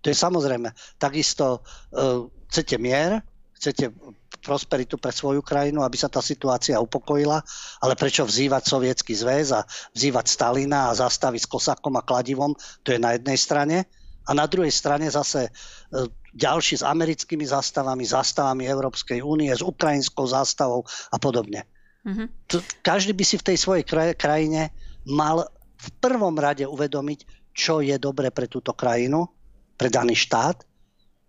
[0.04, 0.76] To je samozrejme.
[1.00, 3.24] Takisto uh, chcete mier,
[3.56, 3.96] chcete
[4.44, 7.40] prosperitu pre svoju krajinu, aby sa tá situácia upokojila,
[7.80, 9.64] ale prečo vzývať sovietský zväz a
[9.96, 12.52] vzývať Stalina a zastaviť s kosakom a kladivom,
[12.84, 13.78] to je na jednej strane.
[14.28, 20.28] A na druhej strane zase uh, ďalší s americkými zástavami, zástavami Európskej únie, s ukrajinskou
[20.28, 21.64] zástavou a podobne.
[22.04, 22.28] Mm-hmm.
[22.84, 23.86] Každý by si v tej svojej
[24.20, 24.76] krajine
[25.08, 25.48] mal
[25.80, 29.24] v prvom rade uvedomiť, čo je dobre pre túto krajinu,
[29.78, 30.62] pre daný štát,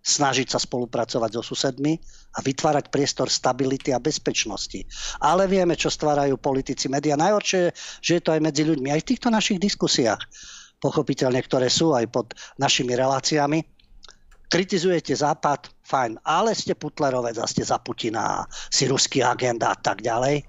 [0.05, 1.97] snažiť sa spolupracovať so susedmi
[2.37, 4.85] a vytvárať priestor stability a bezpečnosti.
[5.25, 7.17] Ale vieme, čo stvárajú politici, média.
[7.17, 7.71] Najhoršie je,
[8.05, 8.93] že je to aj medzi ľuďmi.
[8.93, 10.21] Aj v týchto našich diskusiách,
[10.77, 13.65] pochopiteľne, ktoré sú aj pod našimi reláciami,
[14.53, 20.05] kritizujete Západ, fajn, ale ste Putlerovec a ste za Putina, si ruský agent a tak
[20.05, 20.45] ďalej.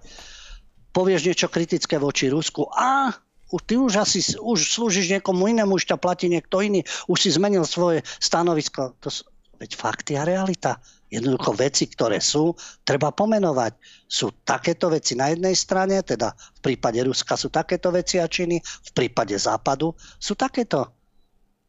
[0.92, 3.12] Povieš niečo kritické voči Rusku a
[3.54, 7.30] už ty už asi už slúžiš niekomu inému, už ťa platí niekto iný, už si
[7.34, 8.98] zmenil svoje stanovisko.
[9.02, 9.26] To sú,
[9.62, 10.82] veď fakty a realita.
[11.06, 13.78] Jednoducho veci, ktoré sú, treba pomenovať.
[14.10, 18.58] Sú takéto veci na jednej strane, teda v prípade Ruska sú takéto veci a činy,
[18.60, 20.90] v prípade Západu sú takéto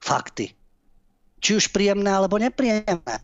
[0.01, 0.51] fakty.
[1.37, 3.21] Či už príjemné alebo nepríjemné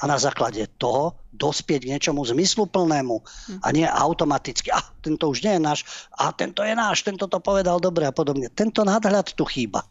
[0.00, 3.16] a na základe toho dospieť k niečomu zmysluplnému
[3.62, 5.80] a nie automaticky, a tento už nie je náš,
[6.16, 8.48] a tento je náš, tento to povedal dobre a podobne.
[8.52, 9.84] Tento nadhľad tu chýba.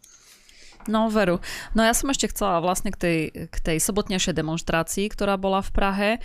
[0.90, 1.38] No veru.
[1.78, 3.20] No ja som ešte chcela vlastne k tej,
[3.52, 6.10] k tej sobotnejšej demonstrácii, ktorá bola v Prahe.
[6.16, 6.20] E,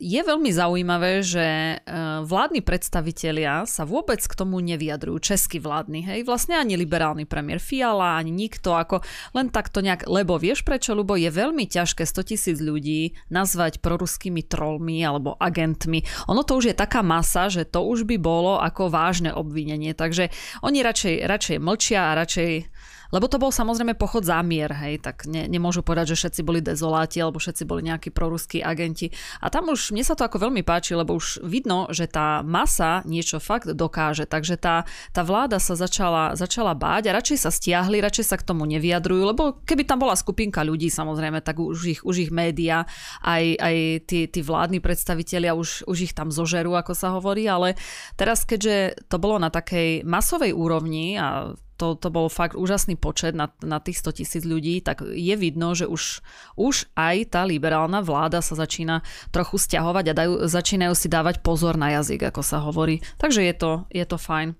[0.00, 1.76] je veľmi zaujímavé, že e,
[2.24, 5.20] vládni predstavitelia sa vôbec k tomu nevyjadrujú.
[5.20, 6.20] Český vládny, hej.
[6.24, 9.04] Vlastne ani liberálny premiér Fiala, ani nikto, ako
[9.36, 14.46] len takto nejak, lebo vieš prečo, lebo je veľmi ťažké 100 tisíc ľudí nazvať proruskými
[14.46, 16.06] trolmi alebo agentmi.
[16.32, 19.92] Ono to už je taká masa, že to už by bolo ako vážne obvinenie.
[19.92, 20.30] Takže
[20.64, 22.69] oni radšej, radšej mlčia a radšej
[23.10, 27.18] lebo to bol samozrejme pochod zámier, hej, tak ne, nemôžu povedať, že všetci boli dezoláti
[27.18, 29.10] alebo všetci boli nejakí proruskí agenti.
[29.42, 33.02] A tam už, mne sa to ako veľmi páči, lebo už vidno, že tá masa
[33.04, 38.02] niečo fakt dokáže, takže tá, tá vláda sa začala, začala báť a radšej sa stiahli,
[38.02, 42.00] radšej sa k tomu nevyjadrujú, lebo keby tam bola skupinka ľudí samozrejme, tak už ich,
[42.06, 42.86] už ich média,
[43.26, 47.74] aj, aj tí, tí vládni predstavitelia už, už ich tam zožerú, ako sa hovorí, ale
[48.14, 53.32] teraz keďže to bolo na takej masovej úrovni a to, to bol fakt úžasný počet
[53.32, 56.20] na, na tých 100 tisíc ľudí, tak je vidno, že už,
[56.60, 59.00] už aj tá liberálna vláda sa začína
[59.32, 63.00] trochu stiahovať a dajú, začínajú si dávať pozor na jazyk, ako sa hovorí.
[63.16, 64.52] Takže je to, je to fajn.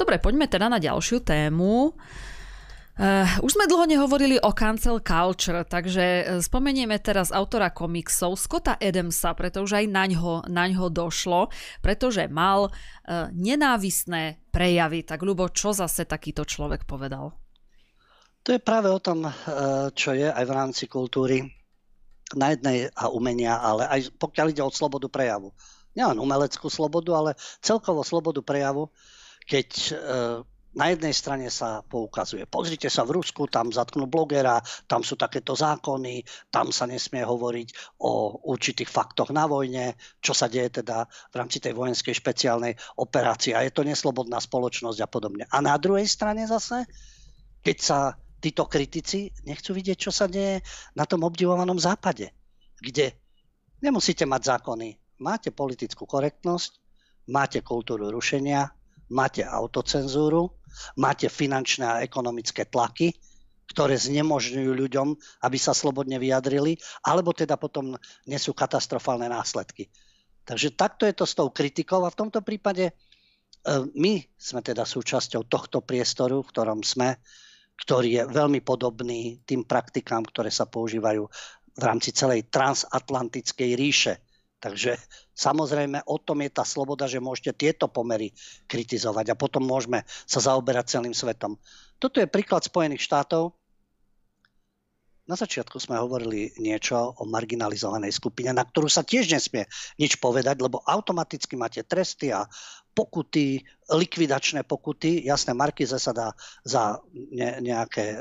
[0.00, 1.92] Dobre, poďme teda na ďalšiu tému.
[1.92, 2.39] Uh,
[3.40, 9.32] už sme dlho nehovorili o cancel culture, takže eh, spomenieme teraz autora komiksov Scotta Adamsa,
[9.32, 11.48] pretože aj naňho, naňho došlo,
[11.80, 15.00] pretože mal uh, nenávisné prejavy.
[15.08, 17.32] Tak ľubo, čo zase takýto človek povedal?
[18.44, 19.28] To je práve o tom,
[19.92, 21.44] čo je aj v rámci kultúry
[22.32, 25.52] na jednej a umenia, ale aj pokiaľ ide o slobodu prejavu.
[25.92, 27.30] Nielen umeleckú slobodu, ale
[27.60, 28.88] celkovo slobodu prejavu,
[29.44, 29.68] keď
[30.70, 35.58] na jednej strane sa poukazuje, pozrite sa v Rusku, tam zatknú blogera, tam sú takéto
[35.58, 41.34] zákony, tam sa nesmie hovoriť o určitých faktoch na vojne, čo sa deje teda v
[41.34, 45.44] rámci tej vojenskej špeciálnej operácie a je to neslobodná spoločnosť a podobne.
[45.50, 46.86] A na druhej strane zase,
[47.66, 47.98] keď sa
[48.38, 50.62] títo kritici nechcú vidieť, čo sa deje
[50.94, 52.30] na tom obdivovanom západe,
[52.78, 53.18] kde
[53.82, 56.78] nemusíte mať zákony, máte politickú korektnosť,
[57.28, 58.70] máte kultúru rušenia,
[59.10, 60.59] máte autocenzúru,
[60.96, 63.14] máte finančné a ekonomické tlaky,
[63.70, 65.08] ktoré znemožňujú ľuďom,
[65.46, 66.74] aby sa slobodne vyjadrili,
[67.06, 67.94] alebo teda potom
[68.26, 69.86] nesú katastrofálne následky.
[70.42, 72.92] Takže takto je to s tou kritikou a v tomto prípade e,
[73.94, 77.22] my sme teda súčasťou tohto priestoru, v ktorom sme,
[77.86, 81.22] ktorý je veľmi podobný tým praktikám, ktoré sa používajú
[81.78, 84.14] v rámci celej transatlantickej ríše.
[84.58, 84.98] Takže
[85.40, 88.36] samozrejme o tom je tá sloboda, že môžete tieto pomery
[88.68, 91.56] kritizovať a potom môžeme sa zaoberať celým svetom.
[91.96, 93.56] Toto je príklad Spojených štátov,
[95.30, 99.62] na začiatku sme hovorili niečo o marginalizovanej skupine, na ktorú sa tiež nesmie
[99.94, 102.50] nič povedať, lebo automaticky máte tresty a
[102.90, 105.22] pokuty, likvidačné pokuty.
[105.22, 106.34] Jasné, Markize sa dá
[106.66, 108.18] za ne, nejaké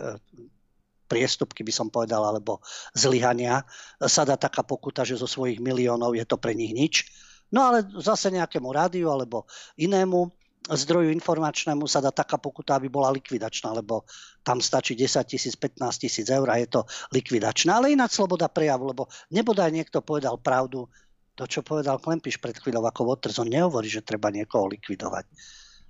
[1.09, 2.61] priestupky, by som povedal, alebo
[2.93, 3.65] zlyhania,
[3.97, 7.09] sa dá taká pokuta, že zo svojich miliónov je to pre nich nič.
[7.49, 9.49] No ale zase nejakému rádiu alebo
[9.81, 10.29] inému
[10.69, 14.05] zdroju informačnému sa dá taká pokuta, aby bola likvidačná, lebo
[14.45, 17.81] tam stačí 10 tisíc, 15 tisíc eur a je to likvidačná.
[17.81, 20.85] Ale ináč sloboda prejavu, lebo nebodaj niekto povedal pravdu,
[21.33, 25.25] to, čo povedal Klempiš pred chvíľou ako Waters, on nehovorí, že treba niekoho likvidovať.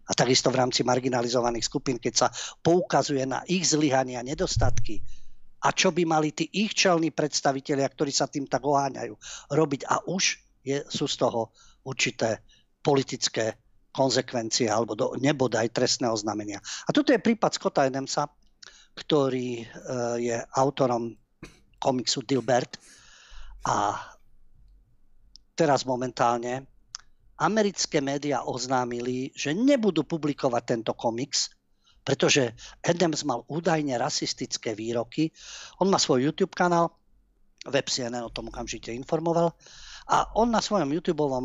[0.10, 2.28] A takisto v rámci marginalizovaných skupín, keď sa
[2.66, 5.06] poukazuje na ich zlyhania, nedostatky,
[5.60, 9.14] a čo by mali tí ich čelní predstavitelia, ktorí sa tým tak oháňajú,
[9.52, 9.82] robiť.
[9.92, 11.52] A už je, sú z toho
[11.84, 12.40] určité
[12.80, 13.60] politické
[13.92, 16.64] konsekvencie alebo do nebodaj trestného znamenia.
[16.88, 18.30] A toto je prípad Scotta Adamsa,
[18.96, 19.66] ktorý e,
[20.24, 21.12] je autorom
[21.80, 22.80] komiksu Dilbert
[23.68, 24.00] a
[25.56, 26.69] teraz momentálne
[27.40, 31.56] americké médiá oznámili, že nebudú publikovať tento komiks,
[32.04, 35.32] pretože Adams mal údajne rasistické výroky.
[35.80, 36.92] On má svoj YouTube kanál,
[37.68, 39.56] web CNN o tom okamžite informoval
[40.10, 41.38] a on na svojom YouTube eh,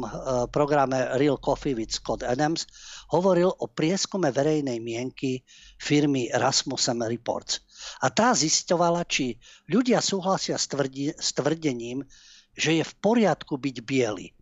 [0.49, 2.65] programe Real Coffee with Scott Adams
[3.13, 5.45] hovoril o prieskume verejnej mienky
[5.77, 7.61] firmy Rasmussen Reports.
[8.01, 9.37] A tá zisťovala, či
[9.69, 12.09] ľudia súhlasia s, tvrdí, s tvrdením,
[12.57, 14.33] že je v poriadku byť biely.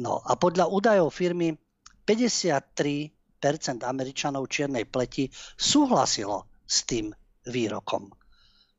[0.00, 1.52] No a podľa údajov firmy
[2.08, 3.12] 53%
[3.84, 5.28] Američanov čiernej pleti
[5.58, 7.12] súhlasilo s tým
[7.44, 8.08] výrokom.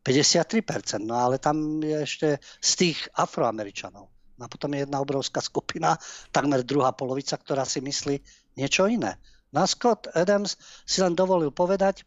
[0.04, 4.12] 53%, no ale tam je ešte z tých afroameričanov.
[4.42, 5.96] A potom je jedna obrovská skupina,
[6.34, 8.20] takmer druhá polovica, ktorá si myslí
[8.60, 9.16] niečo iné.
[9.56, 12.04] No a Scott Adams si len dovolil povedať,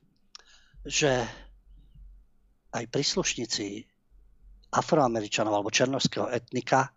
[0.85, 1.25] že
[2.75, 3.87] aj príslušníci
[4.77, 6.93] afroameričanov alebo černovského etnika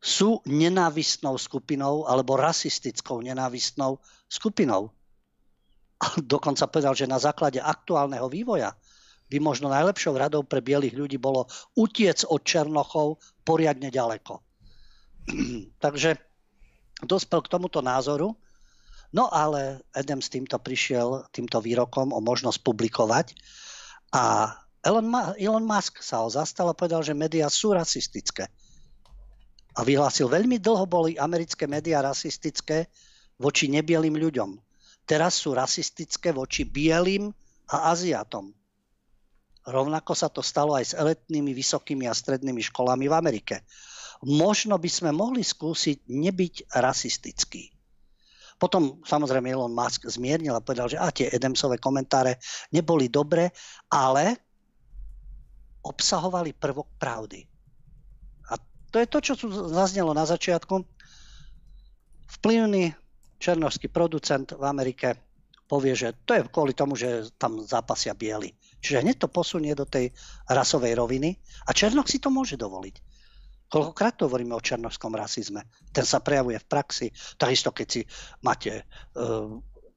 [0.00, 4.88] sú nenávistnou skupinou alebo rasistickou nenávistnou skupinou.
[6.00, 8.72] A dokonca povedal, že na základe aktuálneho vývoja
[9.30, 11.46] by možno najlepšou radou pre bielých ľudí bolo
[11.76, 14.40] utiec od Černochov poriadne ďaleko.
[15.84, 16.16] Takže
[17.04, 18.32] dospel k tomuto názoru,
[19.12, 23.36] no ale Adam s týmto prišiel, týmto výrokom o možnosť publikovať
[24.16, 28.48] a Elon, Elon Musk sa ho zastal a povedal, že médiá sú rasistické.
[29.78, 32.90] A vyhlásil, veľmi dlho boli americké médiá rasistické
[33.38, 34.58] voči nebielým ľuďom.
[35.06, 37.30] Teraz sú rasistické voči bielým
[37.70, 38.50] a Aziatom.
[39.66, 43.62] Rovnako sa to stalo aj s elitnými vysokými a strednými školami v Amerike
[44.26, 47.72] možno by sme mohli skúsiť nebyť rasistický.
[48.60, 52.36] Potom samozrejme Elon Musk zmiernil a povedal, že a tie Edemsové komentáre
[52.76, 53.56] neboli dobre,
[53.88, 54.36] ale
[55.80, 57.40] obsahovali prvok pravdy.
[58.90, 60.82] To je to, čo tu zaznelo na začiatku.
[62.40, 62.94] Vplyvný
[63.40, 65.16] černovský producent v Amerike
[65.70, 68.50] povie, že to je kvôli tomu, že tam zápasia bieli.
[68.82, 70.10] Čiže hneď to posunie do tej
[70.50, 73.10] rasovej roviny a Černok si to môže dovoliť.
[73.70, 75.62] Koľkokrát to hovoríme o černovskom rasizme.
[75.94, 77.06] Ten sa prejavuje v praxi.
[77.38, 78.02] Takisto, keď si
[78.42, 79.46] máte uh,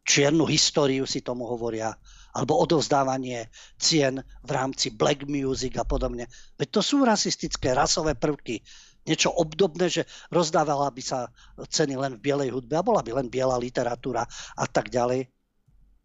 [0.06, 1.90] čiernu históriu, si tomu hovoria,
[2.34, 6.26] alebo odovzdávanie cien v rámci black music a podobne.
[6.58, 8.66] Veď to sú rasistické, rasové prvky.
[9.04, 11.30] Niečo obdobné, že rozdávala by sa
[11.60, 14.26] ceny len v bielej hudbe a bola by len biela literatúra
[14.58, 15.28] a tak ďalej.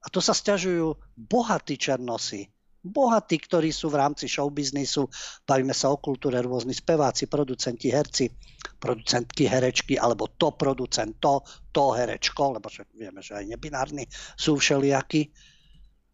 [0.02, 2.46] A to sa stiažujú bohatí černosy
[2.88, 5.06] bohatí, ktorí sú v rámci showbiznisu,
[5.44, 8.30] bavíme sa o kultúre, rôzni speváci, producenti, herci,
[8.78, 11.42] producentky, herečky, alebo to producent, to,
[11.74, 15.30] to herečko, lebo vieme, že aj nebinárni sú všelijakí.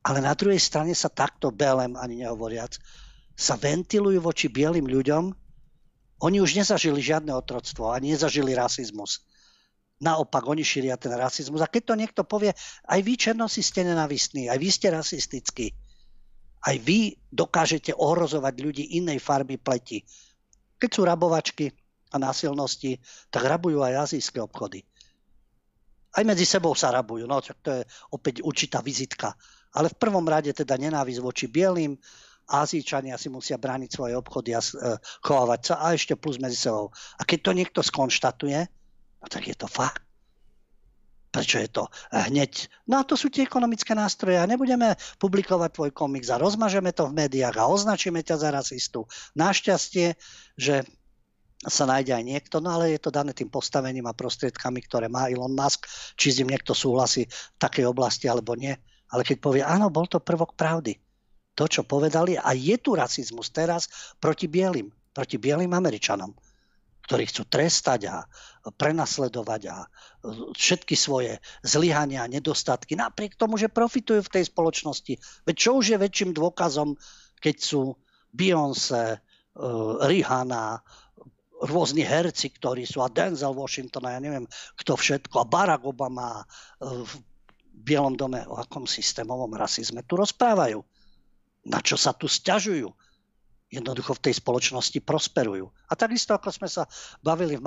[0.05, 2.77] Ale na druhej strane sa takto belem, ani nehovoriac,
[3.33, 5.33] sa ventilujú voči bielým ľuďom.
[6.23, 9.25] Oni už nezažili žiadne otroctvo, ani nezažili rasizmus.
[10.05, 11.65] Naopak, oni šíria ten rasizmus.
[11.65, 12.53] A keď to niekto povie,
[12.85, 15.73] aj vy černosi ste nenavistní, aj vy ste rasistickí,
[16.65, 20.05] aj vy dokážete ohrozovať ľudí inej farby pleti.
[20.77, 21.73] Keď sú rabovačky
[22.13, 23.01] a násilnosti,
[23.33, 24.85] tak rabujú aj azijské obchody.
[26.15, 27.83] Aj medzi sebou sa rabujú, no to je
[28.15, 29.35] opäť určitá vizitka.
[29.75, 31.99] Ale v prvom rade teda nenávisť voči bielým,
[32.45, 36.93] Azíčania si musia brániť svoje obchody a e, chovávať sa a ešte plus medzi sebou.
[37.17, 38.61] A keď to niekto skonštatuje,
[39.21, 40.05] no tak je to fakt.
[41.33, 42.71] Prečo je to hneď?
[42.87, 47.11] No a to sú tie ekonomické nástroje a nebudeme publikovať tvoj komiks a rozmažeme to
[47.11, 49.11] v médiách a označíme ťa za rasistu.
[49.35, 50.15] Našťastie,
[50.55, 50.87] že
[51.67, 55.27] sa nájde aj niekto, no ale je to dané tým postavením a prostriedkami, ktoré má
[55.27, 58.79] Elon Musk, či s ním niekto súhlasí v takej oblasti alebo nie.
[59.15, 60.99] Ale keď povie, áno, bol to prvok pravdy,
[61.55, 62.35] to, čo povedali.
[62.35, 63.87] A je tu rasizmus teraz
[64.19, 66.35] proti bielým, proti bielým Američanom,
[67.07, 68.27] ktorí chcú trestať a
[68.75, 69.87] prenasledovať a
[70.51, 75.15] všetky svoje zlyhania a nedostatky, napriek tomu, že profitujú v tej spoločnosti.
[75.47, 76.99] Veď čo už je väčším dôkazom,
[77.39, 77.95] keď sú
[78.35, 80.83] Beyoncé, uh, Rihanna,
[81.65, 84.45] rôzni herci, ktorí sú a Denzel Washington a ja neviem
[84.77, 86.43] kto všetko a Barack Obama
[86.83, 87.13] v
[87.75, 90.79] Bielom dome o akom systémovom rasizme tu rozprávajú
[91.69, 92.93] na čo sa tu stiažujú.
[93.73, 95.67] Jednoducho v tej spoločnosti prosperujú.
[95.91, 96.87] A takisto, ako sme sa
[97.25, 97.65] bavili v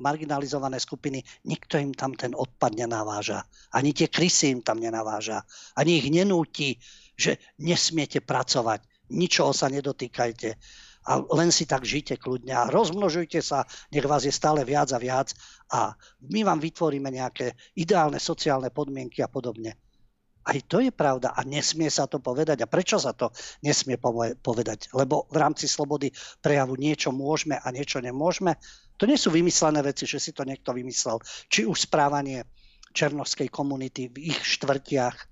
[0.00, 3.44] marginalizované skupiny, nikto im tam ten odpad nenaváža.
[3.76, 5.44] Ani tie krysy im tam nenaváža.
[5.76, 6.80] Ani ich nenúti,
[7.12, 9.12] že nesmiete pracovať.
[9.12, 10.56] Ničoho sa nedotýkajte.
[11.08, 15.00] A len si tak žite kľudne a rozmnožujte sa, nech vás je stále viac a
[15.00, 15.32] viac
[15.72, 15.96] a
[16.28, 19.80] my vám vytvoríme nejaké ideálne sociálne podmienky a podobne.
[20.40, 22.64] Aj to je pravda a nesmie sa to povedať.
[22.64, 23.28] A prečo sa to
[23.60, 24.00] nesmie
[24.40, 24.88] povedať?
[24.96, 26.08] Lebo v rámci slobody
[26.40, 28.56] prejavu niečo môžeme a niečo nemôžeme.
[28.96, 31.20] To nie sú vymyslené veci, že si to niekto vymyslel.
[31.48, 32.48] Či už správanie
[32.96, 35.29] černovskej komunity v ich štvrtiach,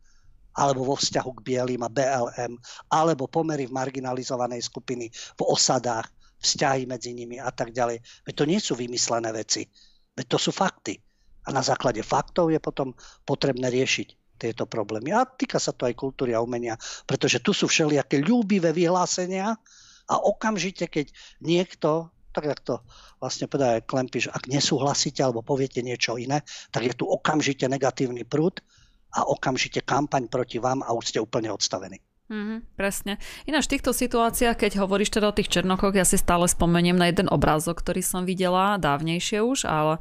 [0.58, 2.58] alebo vo vzťahu k bielým a BLM,
[2.90, 8.02] alebo pomery v marginalizovanej skupiny v osadách, vzťahy medzi nimi a tak ďalej.
[8.26, 9.66] Veď to nie sú vymyslené veci.
[10.14, 10.98] Veď to sú fakty.
[11.46, 15.10] A na základe faktov je potom potrebné riešiť tieto problémy.
[15.14, 19.58] A týka sa to aj kultúry a umenia, pretože tu sú všelijaké ľúbivé vyhlásenia
[20.06, 21.10] a okamžite, keď
[21.42, 22.74] niekto, tak jak to
[23.18, 28.62] vlastne povedal Klempiš, ak nesúhlasíte alebo poviete niečo iné, tak je tu okamžite negatívny prúd
[29.18, 31.98] a okamžite kampaň proti vám a už ste úplne odstavení.
[32.28, 33.16] Mm, presne.
[33.48, 37.08] Ináč v týchto situáciách, keď hovoríš teda o tých černochoch, ja si stále spomeniem na
[37.08, 39.96] jeden obrázok, ktorý som videla dávnejšie už, ale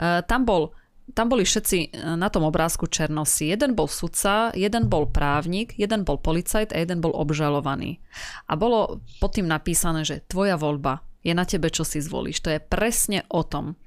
[0.00, 0.72] uh, tam bol
[1.14, 3.54] tam boli všetci e, na tom obrázku černosi.
[3.54, 8.02] Jeden bol sudca, jeden bol právnik, jeden bol policajt a jeden bol obžalovaný.
[8.50, 12.42] A bolo pod tým napísané, že tvoja voľba je na tebe, čo si zvolíš.
[12.42, 13.78] To je presne o tom.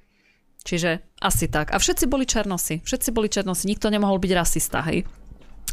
[0.63, 1.71] Čiže asi tak.
[1.71, 2.83] A všetci boli černosi.
[2.83, 3.67] Všetci boli černosi.
[3.67, 5.07] Nikto nemohol byť rasista, hej.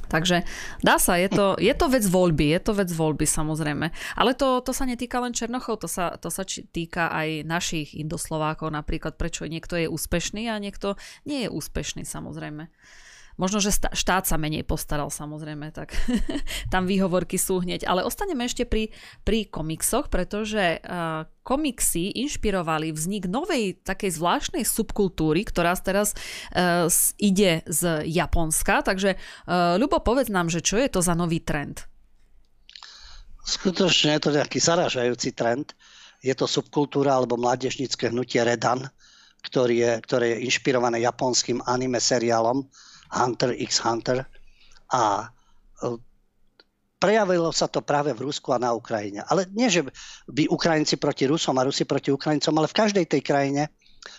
[0.06, 0.46] Takže
[0.86, 3.90] dá sa, je to, je to vec voľby, je to vec voľby samozrejme.
[4.14, 8.70] Ale to, to sa netýka len Černochov, to sa, to sa týka aj našich Indoslovákov,
[8.70, 10.94] napríklad prečo niekto je úspešný a niekto
[11.26, 12.70] nie je úspešný samozrejme.
[13.36, 15.92] Možno, že štát sa menej postaral samozrejme, tak
[16.72, 17.84] tam výhovorky sú hneď.
[17.84, 18.88] Ale ostaneme ešte pri,
[19.28, 26.16] pri komiksoch, pretože uh, komiksy inšpirovali vznik novej takej zvláštnej subkultúry, ktorá teraz
[26.56, 26.88] uh,
[27.20, 28.80] ide z Japonska.
[28.80, 31.84] Takže uh, Ľubo, povedz nám, že čo je to za nový trend?
[33.44, 35.76] Skutočne je to nejaký zaražajúci trend.
[36.24, 38.88] Je to subkultúra alebo mládežnické hnutie Redan,
[39.44, 42.64] ktorý je, ktoré je inšpirované japonským anime seriálom
[43.12, 44.26] Hunter x Hunter
[44.90, 45.30] a
[45.82, 45.86] e,
[46.96, 49.22] prejavilo sa to práve v Rusku a na Ukrajine.
[49.28, 49.84] Ale nie, že
[50.26, 53.68] by Ukrajinci proti Rusom a Rusi proti Ukrajincom, ale v každej tej krajine,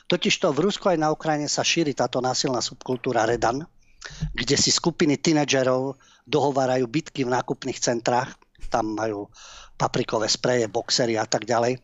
[0.08, 3.66] totižto v Rusku aj na Ukrajine sa šíri táto násilná subkultúra Redan,
[4.32, 8.36] kde si skupiny tínedžerov dohovárajú bitky v nákupných centrách,
[8.68, 9.32] tam majú
[9.80, 11.80] paprikové spreje, boxery a tak ďalej.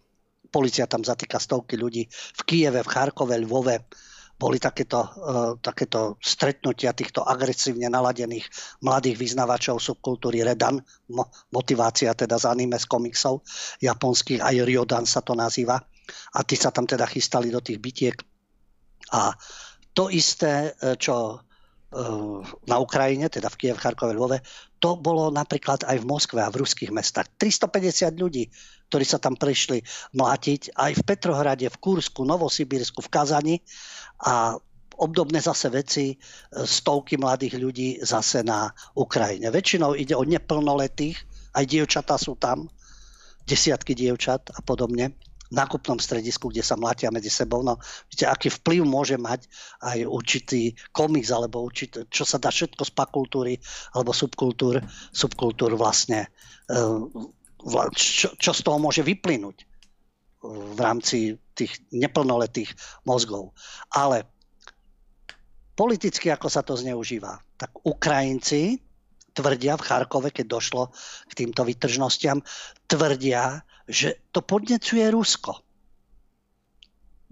[0.53, 3.87] Polícia tam zatýka stovky ľudí v Kieve, v Charkove, Lvove,
[4.43, 8.43] boli takéto, uh, takéto stretnutia týchto agresívne naladených
[8.83, 10.83] mladých vyznavačov subkultúry Redan,
[11.15, 13.39] mo, motivácia teda z anime, z komiksov
[13.79, 15.79] japonských, aj Ryodan sa to nazýva.
[16.35, 18.19] A tí sa tam teda chystali do tých bitiek.
[19.15, 19.31] A
[19.95, 21.37] to isté, e, čo e,
[22.67, 24.43] na Ukrajine, teda v Kiev, Charkove, Lvove,
[24.83, 27.31] to bolo napríklad aj v Moskve a v ruských mestách.
[27.39, 28.51] 350 ľudí,
[28.93, 29.81] ktorí sa tam prišli
[30.13, 33.55] mlátiť, aj v Petrohrade, v Kursku, Novosibírsku, v Kazani
[34.21, 34.53] a
[35.01, 36.15] obdobné zase veci, e,
[36.61, 39.49] stovky mladých ľudí zase na Ukrajine.
[39.49, 41.17] Väčšinou ide o neplnoletých,
[41.57, 42.69] aj dievčatá sú tam,
[43.49, 45.17] desiatky dievčat a podobne
[45.49, 47.65] v nákupnom stredisku, kde sa mlátia medzi sebou.
[47.65, 47.81] No,
[48.13, 49.49] viete, aký vplyv môže mať
[49.81, 53.53] aj určitý komiks, alebo určitý, čo sa dá všetko z pakultúry
[53.97, 56.29] alebo subkultúr, subkultúr vlastne,
[56.69, 56.77] e,
[57.95, 59.57] čo, čo z toho môže vyplynúť
[60.43, 62.75] v rámci tých neplnoletých
[63.07, 63.55] mozgov.
[63.95, 64.27] Ale
[65.79, 67.39] politicky ako sa to zneužíva.
[67.55, 68.83] Tak Ukrajinci
[69.33, 70.93] tvrdia v Charkove, keď došlo
[71.31, 72.43] k týmto vytržnostiam,
[72.85, 75.57] tvrdia, že to podnecuje Rusko.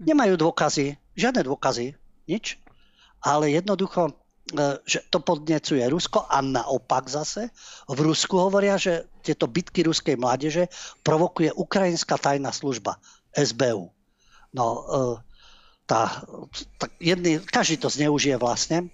[0.02, 1.94] Nemajú dôkazy, žiadne dôkazy,
[2.26, 2.58] nič,
[3.22, 4.10] ale jednoducho,
[4.84, 7.54] že to podnecuje Rusko a naopak zase
[7.86, 10.66] v Rusku hovoria, že tieto bitky ruskej mládeže
[11.06, 12.98] provokuje ukrajinská tajná služba
[13.32, 13.88] SBU.
[14.52, 14.82] No, e,
[15.86, 16.26] tá,
[16.76, 18.90] tá, jedný, každý to zneužije vlastne.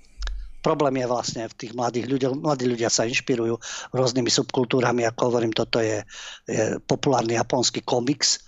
[0.61, 2.35] Problém je vlastne v tých mladých ľuďoch.
[2.39, 3.59] Mladí ľudia sa inšpirujú
[3.95, 6.05] rôznymi subkultúrami, ako hovorím, toto je,
[6.45, 8.39] je populárny japonský komiks, e,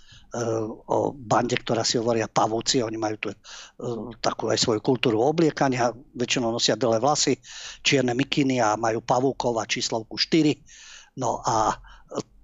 [0.87, 2.79] o bande, ktorá si hovoria pavúci.
[2.79, 5.91] Oni majú tu uh, takú aj svoju kultúru obliekania.
[6.15, 7.35] Väčšinou nosia dlhé vlasy,
[7.83, 10.55] čierne mikiny a majú pavúkov a číslovku 4.
[11.19, 11.75] No a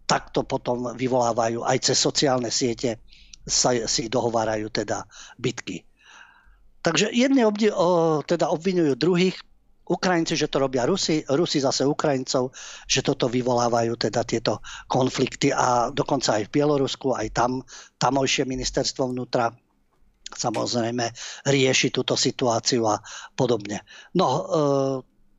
[0.07, 3.03] takto potom vyvolávajú aj cez sociálne siete
[3.43, 5.03] sa, si dohovárajú teda
[5.35, 5.83] bitky.
[6.81, 9.35] Takže jedni obdi- o, teda obvinujú druhých,
[9.87, 12.51] Ukrajinci, že to robia Rusi, Rusi zase Ukrajincov,
[12.83, 14.59] že toto vyvolávajú teda tieto
[14.91, 17.63] konflikty a dokonca aj v Bielorusku, aj tam
[17.95, 19.47] tamojšie ministerstvo vnútra
[20.27, 21.07] samozrejme
[21.47, 22.99] rieši túto situáciu a
[23.31, 23.87] podobne.
[24.19, 24.41] No, e,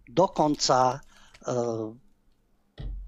[0.09, 0.99] dokonca e,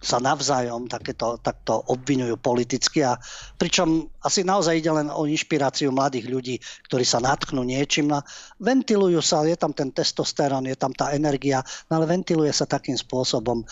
[0.00, 3.20] sa navzájom takéto, takto obvinujú politicky a
[3.60, 6.56] pričom asi naozaj ide len o inšpiráciu mladých ľudí,
[6.88, 8.24] ktorí sa natknú niečím a
[8.60, 11.60] ventilujú sa, je tam ten testosterón, je tam tá energia,
[11.92, 13.64] no ale ventiluje sa takým spôsobom, e,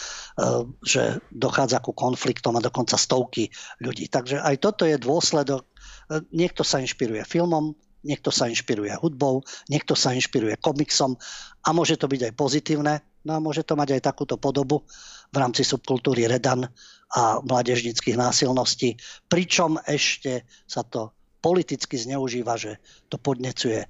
[0.85, 3.49] že dochádza ku konfliktom a dokonca stovky
[3.81, 4.13] ľudí.
[4.13, 7.73] Takže aj toto je dôsledok, e, niekto sa inšpiruje filmom,
[8.05, 11.17] niekto sa inšpiruje hudbou, niekto sa inšpiruje komiksom
[11.65, 12.95] a môže to byť aj pozitívne,
[13.27, 14.87] no a môže to mať aj takúto podobu
[15.29, 16.69] v rámci subkultúry Redan
[17.17, 18.97] a mládežnických násilností,
[19.29, 22.77] pričom ešte sa to politicky zneužíva, že
[23.09, 23.87] to podnecuje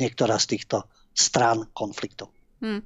[0.00, 2.28] niektorá z týchto strán konfliktu.
[2.62, 2.78] Hmm.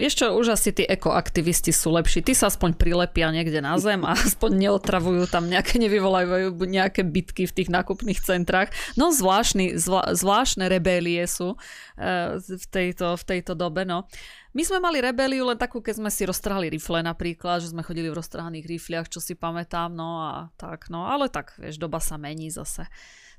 [0.00, 2.24] Vieš čo, už asi tí ekoaktivisti sú lepší.
[2.24, 7.44] Tí sa aspoň prilepia niekde na zem a aspoň neotravujú tam nejaké, nevyvolajú nejaké bitky
[7.44, 8.72] v tých nákupných centrách.
[8.96, 13.84] No zvláštny, zvla, zvláštne rebélie sú uh, v, tejto, v tejto dobe.
[13.84, 14.08] No.
[14.56, 18.08] My sme mali rebeliu len takú, keď sme si roztrhali rifle napríklad, že sme chodili
[18.08, 22.16] v roztrhaných rifliach, čo si pamätám, no a tak, no ale tak, vieš, doba sa
[22.16, 22.88] mení zase.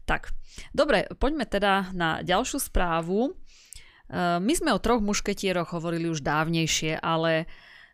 [0.05, 0.37] Tak,
[0.69, 3.33] dobre, poďme teda na ďalšiu správu.
[4.09, 7.45] Eh, my sme o troch mušketieroch hovorili už dávnejšie, ale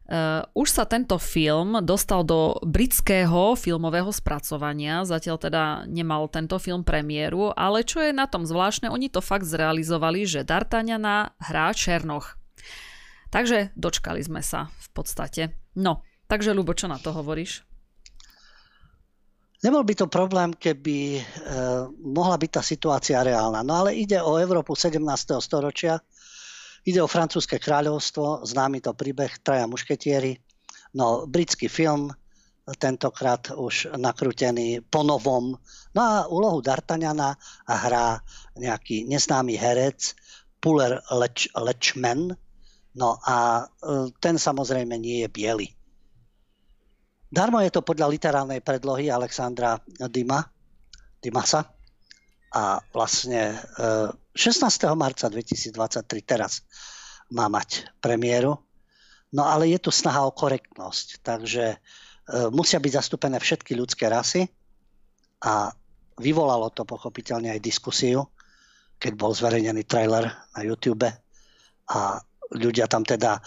[0.07, 5.03] uh, už sa tento film dostal do britského filmového spracovania.
[5.03, 9.43] Zatiaľ teda nemal tento film premiéru, ale čo je na tom zvláštne, oni to fakt
[9.43, 12.39] zrealizovali, že D'Artagnana hrá Černoch.
[13.28, 15.51] Takže dočkali sme sa v podstate.
[15.76, 17.68] No, takže Lubo, čo na to hovoríš?
[19.66, 21.22] Nebol by to problém, keby e,
[22.05, 23.66] mohla byť tá situácia reálna.
[23.66, 25.01] No ale ide o Európu 17.
[25.41, 25.97] storočia,
[26.86, 30.38] ide o francúzske kráľovstvo, známy to príbeh Traja mušketieri,
[30.93, 32.13] no britský film,
[32.78, 35.57] tentokrát už nakrútený po novom.
[35.97, 37.34] No a úlohu D'Artagnana
[37.66, 38.22] hrá
[38.53, 40.13] nejaký neznámy herec,
[40.61, 41.01] Puller
[41.57, 42.38] Lechman,
[42.93, 45.74] no a e, ten samozrejme nie je biely
[47.36, 49.76] Darmo je to podľa literárnej predlohy Alexandra
[50.08, 50.40] Dima,
[51.20, 51.68] Dimasa.
[52.56, 53.60] A vlastne
[54.32, 54.40] 16.
[54.40, 55.76] E, marca 2023
[56.24, 56.64] teraz
[57.36, 58.56] má mať premiéru.
[59.36, 61.78] No ale je tu snaha o korektnosť, takže e,
[62.56, 64.48] musia byť zastúpené všetky ľudské rasy
[65.44, 65.76] a
[66.16, 68.32] vyvolalo to pochopiteľne aj diskusiu,
[68.96, 71.04] keď bol zverejnený trailer na YouTube
[71.92, 72.00] a
[72.54, 73.41] ľudia tam teda e,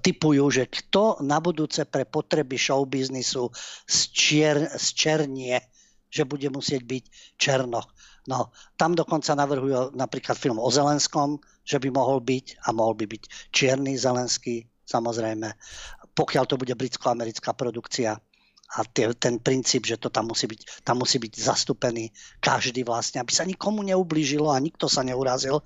[0.00, 3.52] typujú, že kto na budúce pre potreby showbiznisu
[3.84, 5.60] zčier, zčernie,
[6.10, 7.04] že bude musieť byť
[7.36, 7.88] Černoch.
[8.28, 13.06] No, tam dokonca navrhujú napríklad film o Zelenskom, že by mohol byť a mohol by
[13.08, 15.48] byť čierny Zelenský, samozrejme,
[16.12, 18.18] pokiaľ to bude britsko-americká produkcia
[18.70, 23.18] a tie, ten princíp, že to tam musí, byť, tam musí byť zastúpený každý vlastne,
[23.18, 25.58] aby sa nikomu neublížilo a nikto sa neurazil,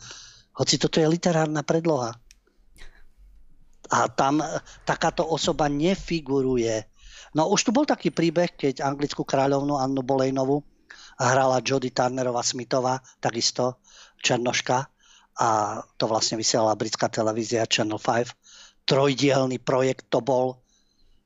[0.54, 2.16] hoci toto je literárna predloha.
[3.92, 4.46] A tam e,
[4.88, 6.86] takáto osoba nefiguruje.
[7.34, 10.62] No už tu bol taký príbeh, keď anglickú kráľovnú Annu Bolejnovu
[11.18, 13.82] hrala Jodie Turnerová Smithová, takisto
[14.18, 14.86] Černoška
[15.34, 18.86] a to vlastne vysielala britská televízia Channel 5.
[18.86, 20.62] Trojdielný projekt to bol,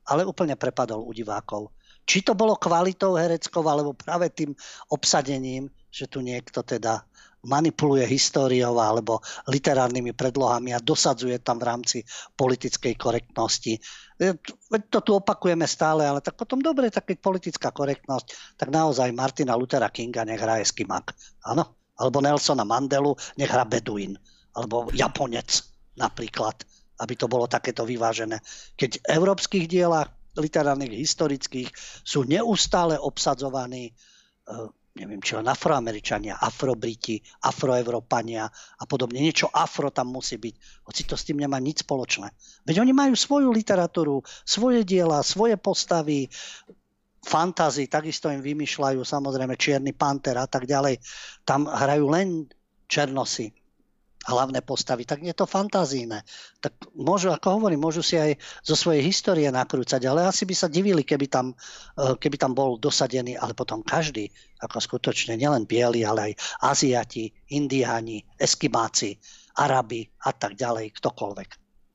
[0.09, 1.69] ale úplne prepadol u divákov.
[2.09, 4.57] Či to bolo kvalitou hereckou, alebo práve tým
[4.89, 7.05] obsadením, že tu niekto teda
[7.47, 11.97] manipuluje históriou alebo literárnymi predlohami a dosadzuje tam v rámci
[12.35, 13.79] politickej korektnosti.
[14.91, 19.55] To tu opakujeme stále, ale tak potom dobre, tak keď politická korektnosť, tak naozaj Martina
[19.55, 21.15] Luthera Kinga nech hra Eskimak.
[21.47, 21.79] Áno?
[21.95, 24.19] Alebo Nelsona Mandelu nech hra Beduin.
[24.55, 25.63] Alebo Japonec.
[25.99, 26.63] napríklad,
[27.03, 28.39] aby to bolo takéto vyvážené.
[28.79, 30.07] Keď v európskych dielach
[30.39, 31.67] literárnych, historických
[32.07, 39.21] sú neustále obsadzovaní eh, neviem len afroameričania, afrobriti, afroevropania a podobne.
[39.21, 40.55] Niečo afro tam musí byť,
[40.87, 42.31] hoci to s tým nemá nič spoločné.
[42.65, 46.25] Veď oni majú svoju literatúru, svoje diela, svoje postavy,
[47.19, 51.03] fantázy, takisto im vymýšľajú samozrejme Čierny panter a tak ďalej.
[51.43, 52.47] Tam hrajú len
[52.89, 53.58] černosy
[54.27, 56.27] hlavné postavy, tak nie je to fantazíne.
[56.59, 60.67] Tak môžu, ako hovorím, môžu si aj zo svojej histórie nakrúcať, ale asi by sa
[60.67, 61.55] divili, keby tam,
[61.95, 64.27] e, keby tam bol dosadený, ale potom každý,
[64.59, 66.33] ako skutočne nielen bieli, ale aj
[66.67, 69.15] Aziati, Indiáni, Eskimáci,
[69.55, 71.49] Arabi a tak ďalej, ktokoľvek.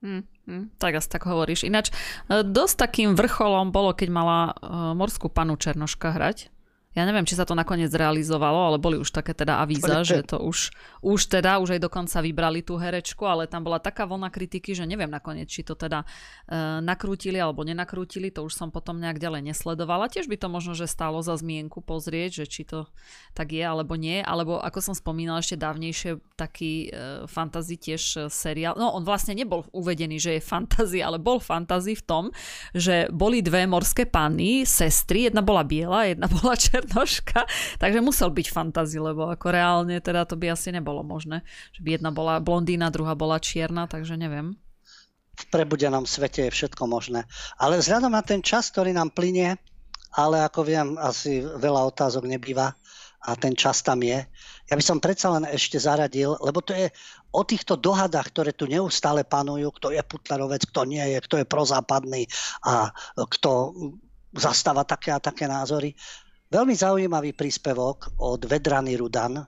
[0.05, 1.65] Hmm, hmm, tak asi tak hovoríš.
[1.65, 1.93] Ináč,
[2.29, 4.53] e, dosť takým vrcholom bolo, keď mala e,
[4.97, 6.54] morskú panu Černoška hrať
[6.95, 10.39] ja neviem, či sa to nakoniec realizovalo, ale boli už také teda avíza, že to
[10.39, 10.71] už,
[11.03, 14.87] už teda, už aj dokonca vybrali tú herečku, ale tam bola taká vlna kritiky, že
[14.87, 16.07] neviem nakoniec, či to teda
[16.47, 20.07] e, nakrútili alebo nenakrútili, to už som potom nejak ďalej nesledovala.
[20.07, 22.87] Tiež by to možno, že stálo za zmienku pozrieť, že či to
[23.35, 28.19] tak je alebo nie, alebo ako som spomínala ešte dávnejšie, taký e, fantasy tiež e,
[28.31, 32.23] seriál, no on vlastne nebol uvedený, že je fantasy, ale bol fantasy v tom,
[32.71, 37.47] že boli dve morské panny, sestry, jedna bola biela, jedna bola černá nožka,
[37.81, 41.41] takže musel byť fantazy, lebo ako reálne teda to by asi nebolo možné,
[41.73, 44.53] že by jedna bola blondína, druhá bola čierna, takže neviem.
[45.35, 47.27] V prebudenom svete je všetko možné.
[47.59, 49.59] Ale vzhľadom na ten čas, ktorý nám plinie,
[50.15, 52.71] ale ako viem, asi veľa otázok nebýva
[53.25, 54.23] a ten čas tam je.
[54.69, 56.87] Ja by som predsa len ešte zaradil, lebo to je
[57.33, 61.45] o týchto dohadách, ktoré tu neustále panujú, kto je putlerovec, kto nie je, kto je
[61.49, 62.29] prozápadný
[62.63, 63.75] a kto
[64.35, 65.97] zastáva také a také názory.
[66.45, 69.41] Veľmi zaujímavý príspevok od Vedrany Rudan,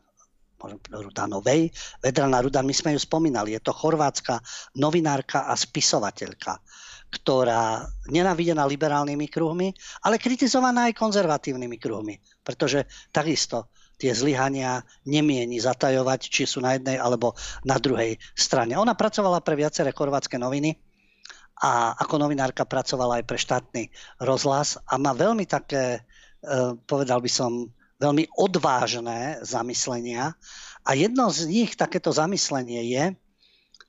[0.90, 1.70] Rudanovej.
[2.02, 4.42] Vedrana Rudan, my sme ju spomínali, je to chorvátska
[4.82, 6.58] novinárka a spisovateľka,
[7.14, 9.70] ktorá nenávidená liberálnymi kruhmi,
[10.10, 13.70] ale kritizovaná aj konzervatívnymi kruhmi, pretože takisto
[14.02, 18.74] tie zlyhania nemieni zatajovať, či sú na jednej alebo na druhej strane.
[18.74, 20.74] Ona pracovala pre viaceré chorvátske noviny
[21.62, 23.84] a ako novinárka pracovala aj pre štátny
[24.22, 26.06] rozhlas a má veľmi také
[26.86, 30.38] povedal by som, veľmi odvážne zamyslenia.
[30.86, 33.04] A jedno z nich, takéto zamyslenie je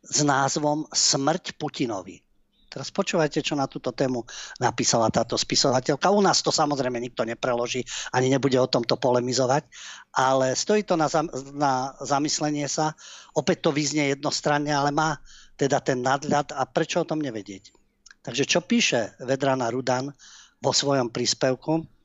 [0.03, 2.24] s názvom Smrť Putinovi.
[2.68, 4.28] Teraz počúvajte, čo na túto tému
[4.61, 6.12] napísala táto spisovateľka.
[6.12, 7.80] U nás to samozrejme nikto nepreloží,
[8.12, 9.64] ani nebude o tomto polemizovať,
[10.12, 11.09] ale stojí to na,
[11.57, 12.92] na zamyslenie sa.
[13.32, 15.16] Opäť to vyznie jednostranne, ale má
[15.57, 17.72] teda ten nadľad a prečo o tom nevedieť.
[18.20, 20.12] Takže čo píše Vedrana Rudan
[20.61, 21.97] vo svojom príspevku?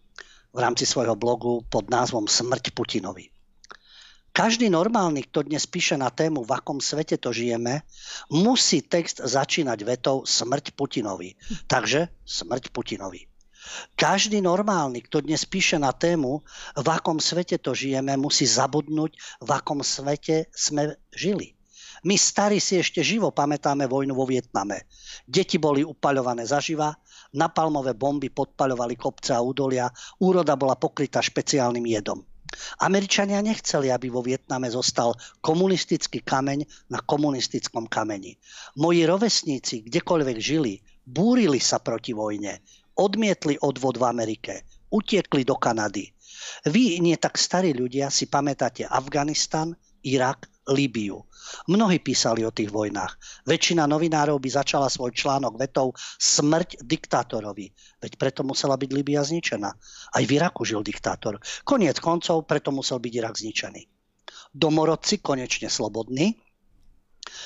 [0.54, 3.34] V rámci svojho blogu pod názvom Smrť Putinovi.
[4.34, 7.86] Každý normálny, kto dnes píše na tému, v akom svete to žijeme,
[8.34, 11.38] musí text začínať vetou Smrť Putinovi.
[11.70, 13.30] Takže Smrť Putinovi.
[13.94, 16.42] Každý normálny, kto dnes píše na tému,
[16.78, 21.54] v akom svete to žijeme, musí zabudnúť, v akom svete sme žili.
[22.04, 24.84] My starí si ešte živo pamätáme vojnu vo Vietname.
[25.24, 26.92] Deti boli upaľované zaživa,
[27.34, 29.90] napalmové bomby podpaľovali kopce a údolia,
[30.22, 32.22] úroda bola pokrytá špeciálnym jedom.
[32.86, 38.38] Američania nechceli, aby vo Vietname zostal komunistický kameň na komunistickom kameni.
[38.78, 42.62] Moji rovesníci, kdekoľvek žili, búrili sa proti vojne,
[42.94, 44.54] odmietli odvod v Amerike,
[44.94, 46.14] utiekli do Kanady.
[46.70, 49.74] Vy, nie tak starí ľudia, si pamätáte Afganistan,
[50.06, 51.28] Irak, Líbiu.
[51.68, 53.44] Mnohí písali o tých vojnách.
[53.44, 57.68] Väčšina novinárov by začala svoj článok vetou smrť diktátorovi.
[58.00, 59.70] Veď preto musela byť Líbia zničená.
[60.16, 61.44] Aj v Iraku žil diktátor.
[61.68, 63.84] Koniec koncov, preto musel byť Irak zničený.
[64.56, 66.40] Domorodci, konečne slobodní,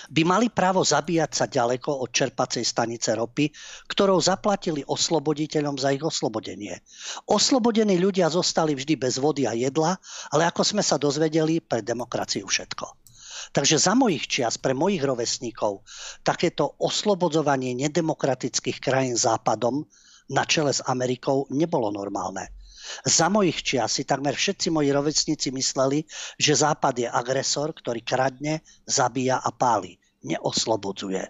[0.10, 3.54] by mali právo zabíjať sa ďaleko od čerpacej stanice ropy,
[3.88, 6.82] ktorou zaplatili osloboditeľom za ich oslobodenie.
[7.30, 9.98] Oslobodení ľudia zostali vždy bez vody a jedla,
[10.34, 13.07] ale ako sme sa dozvedeli, pre demokraciu všetko.
[13.56, 15.86] Takže za mojich čias, pre mojich rovesníkov,
[16.24, 19.88] takéto oslobodzovanie nedemokratických krajín západom
[20.28, 22.52] na čele s Amerikou nebolo normálne.
[23.04, 26.08] Za mojich čias si takmer všetci moji rovesníci mysleli,
[26.40, 30.00] že Západ je agresor, ktorý kradne, zabíja a páli.
[30.24, 31.28] Neoslobodzuje.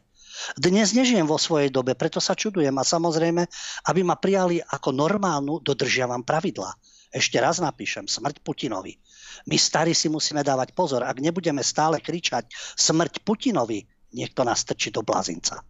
[0.54, 3.50] Dnes nežijem vo svojej dobe, preto sa čudujem a samozrejme,
[3.90, 6.78] aby ma prijali ako normálnu, dodržiavam pravidla.
[7.10, 9.02] Ešte raz napíšem, smrť Putinovi.
[9.46, 13.86] My starí si musíme dávať pozor, ak nebudeme stále kričať smrť Putinovi,
[14.18, 15.62] niekto nás trčí do blázinca.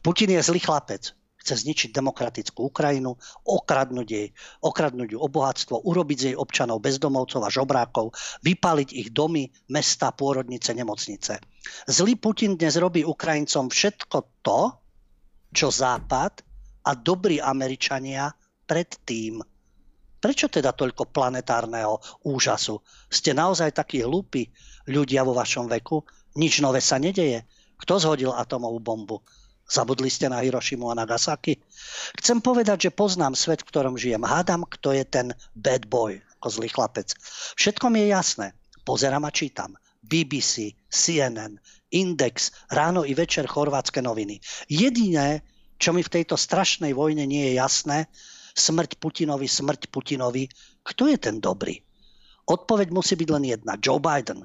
[0.00, 1.12] Putin je zlý chlapec.
[1.40, 3.16] chce zničiť demokratickú Ukrajinu,
[3.48, 4.28] okradnúť jej,
[4.60, 8.12] okradnúť ju o bohatstvo, urobiť z jej občanov bezdomovcov a žobrákov,
[8.44, 11.40] vypaliť ich domy, mesta, pôrodnice, nemocnice.
[11.88, 14.60] Zlý Putin dnes robí Ukrajincom všetko to,
[15.50, 16.44] čo Západ
[16.84, 18.28] a dobrí Američania
[18.68, 19.40] predtým.
[20.20, 21.96] Prečo teda toľko planetárneho
[22.28, 22.84] úžasu?
[23.08, 24.52] Ste naozaj takí hlúpi
[24.84, 26.04] ľudia vo vašom veku?
[26.36, 27.48] Nič nové sa nedeje.
[27.80, 29.18] Kto zhodil atomovú bombu?
[29.70, 31.56] Zabudli ste na Hirošimu a Nagasaki?
[32.20, 34.26] Chcem povedať, že poznám svet, v ktorom žijem.
[34.26, 37.14] Hádam, kto je ten bad boy, ako zlý chlapec.
[37.56, 38.46] Všetko mi je jasné.
[38.82, 39.78] Pozerám a čítam.
[40.02, 41.54] BBC, CNN,
[41.94, 44.42] Index, ráno i večer chorvátske noviny.
[44.66, 45.46] Jediné,
[45.78, 48.10] čo mi v tejto strašnej vojne nie je jasné,
[48.54, 50.46] smrť Putinovi, smrť Putinovi.
[50.82, 51.78] Kto je ten dobrý?
[52.50, 53.78] Odpoveď musí byť len jedna.
[53.78, 54.42] Joe Biden.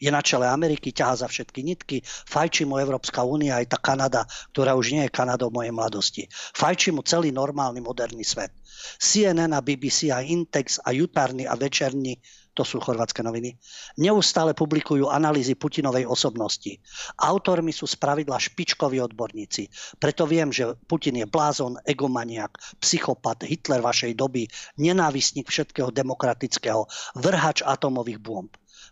[0.00, 4.24] Je na čele Ameriky, ťaha za všetky nitky, fajčí mu Európska únia aj tá Kanada,
[4.48, 6.24] ktorá už nie je Kanadou mojej mladosti.
[6.56, 8.48] Fajčí mu celý normálny moderný svet.
[8.96, 12.16] CNN a BBC a Intex a jutárny a večerní
[12.54, 13.54] to sú chorvátske noviny,
[14.02, 16.76] neustále publikujú analýzy Putinovej osobnosti.
[17.16, 19.70] Autormi sú spravidla špičkoví odborníci.
[20.02, 24.50] Preto viem, že Putin je blázon, egomaniak, psychopat, Hitler vašej doby,
[24.82, 26.84] nenávistník všetkého demokratického,
[27.22, 28.50] vrhač atomových bomb.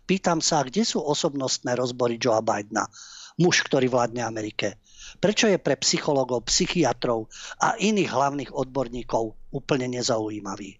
[0.09, 2.89] Pýtam sa, kde sú osobnostné rozbory Joea Bidena,
[3.37, 4.81] muž, ktorý vládne Amerike.
[5.17, 7.29] Prečo je pre psychologov, psychiatrov
[7.61, 10.77] a iných hlavných odborníkov úplne nezaujímavý?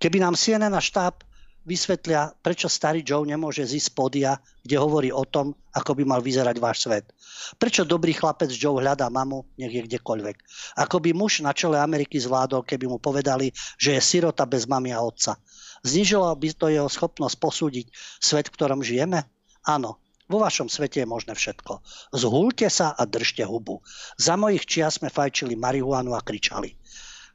[0.00, 1.24] Keby nám CNN a štáb
[1.64, 6.20] vysvetlia, prečo starý Joe nemôže zísť z pódia, kde hovorí o tom, ako by mal
[6.20, 7.08] vyzerať váš svet.
[7.56, 10.36] Prečo dobrý chlapec Joe hľadá mamu, nech je kdekoľvek.
[10.84, 13.50] Ako by muž na čele Ameriky zvládol, keby mu povedali,
[13.80, 15.40] že je sirota bez mamy a otca.
[15.84, 17.86] Znižilo by to jeho schopnosť posúdiť
[18.20, 19.24] svet, v ktorom žijeme?
[19.64, 21.84] Áno, vo vašom svete je možné všetko.
[22.16, 23.84] Zhúlte sa a držte hubu.
[24.16, 26.76] Za mojich čia sme fajčili marihuanu a kričali.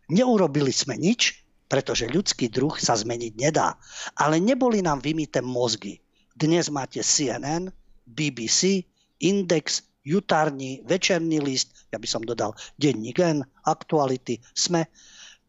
[0.09, 3.77] Neurobili sme nič, pretože ľudský druh sa zmeniť nedá.
[4.17, 6.01] Ale neboli nám vymité mozgy.
[6.33, 7.69] Dnes máte CNN,
[8.09, 8.83] BBC,
[9.21, 14.89] Index, Jutárny, Večerný list, ja by som dodal Denní gen, Aktuality, SME.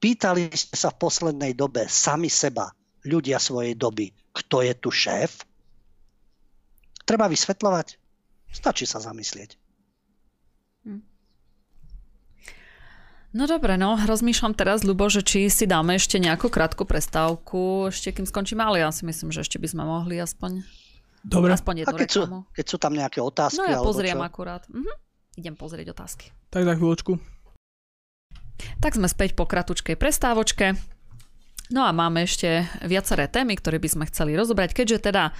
[0.01, 2.68] Pýtali ste sa v poslednej dobe sami seba,
[3.05, 5.44] ľudia svojej doby, kto je tu šéf?
[7.05, 7.97] Treba vysvetľovať?
[8.51, 9.60] Stačí sa zamyslieť.
[13.31, 18.11] No dobre, no rozmýšľam teraz, Ľubo, že či si dáme ešte nejakú krátku prestávku, ešte
[18.11, 20.66] kým skončíme, ale ja si myslím, že ešte by sme mohli aspoň,
[21.23, 21.55] Dobre.
[21.55, 23.62] aspoň jednu A keď sú, keď sú tam nejaké otázky?
[23.62, 24.27] No ja pozriem čo?
[24.27, 24.66] akurát.
[24.66, 24.93] Mhm.
[25.39, 26.35] Idem pozrieť otázky.
[26.51, 27.12] Tak za chvíľočku.
[28.82, 30.74] Tak sme späť po kratučkej prestávočke.
[31.70, 34.74] No a máme ešte viaceré témy, ktoré by sme chceli rozobrať.
[34.74, 35.32] Keďže teda e,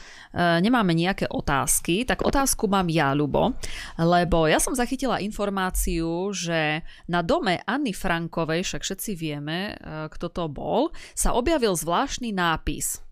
[0.63, 3.59] nemáme nejaké otázky, tak otázku mám ja, Ľubo,
[3.99, 10.31] lebo ja som zachytila informáciu, že na dome Anny Frankovej, však všetci vieme, e, kto
[10.31, 13.03] to bol, sa objavil zvláštny nápis.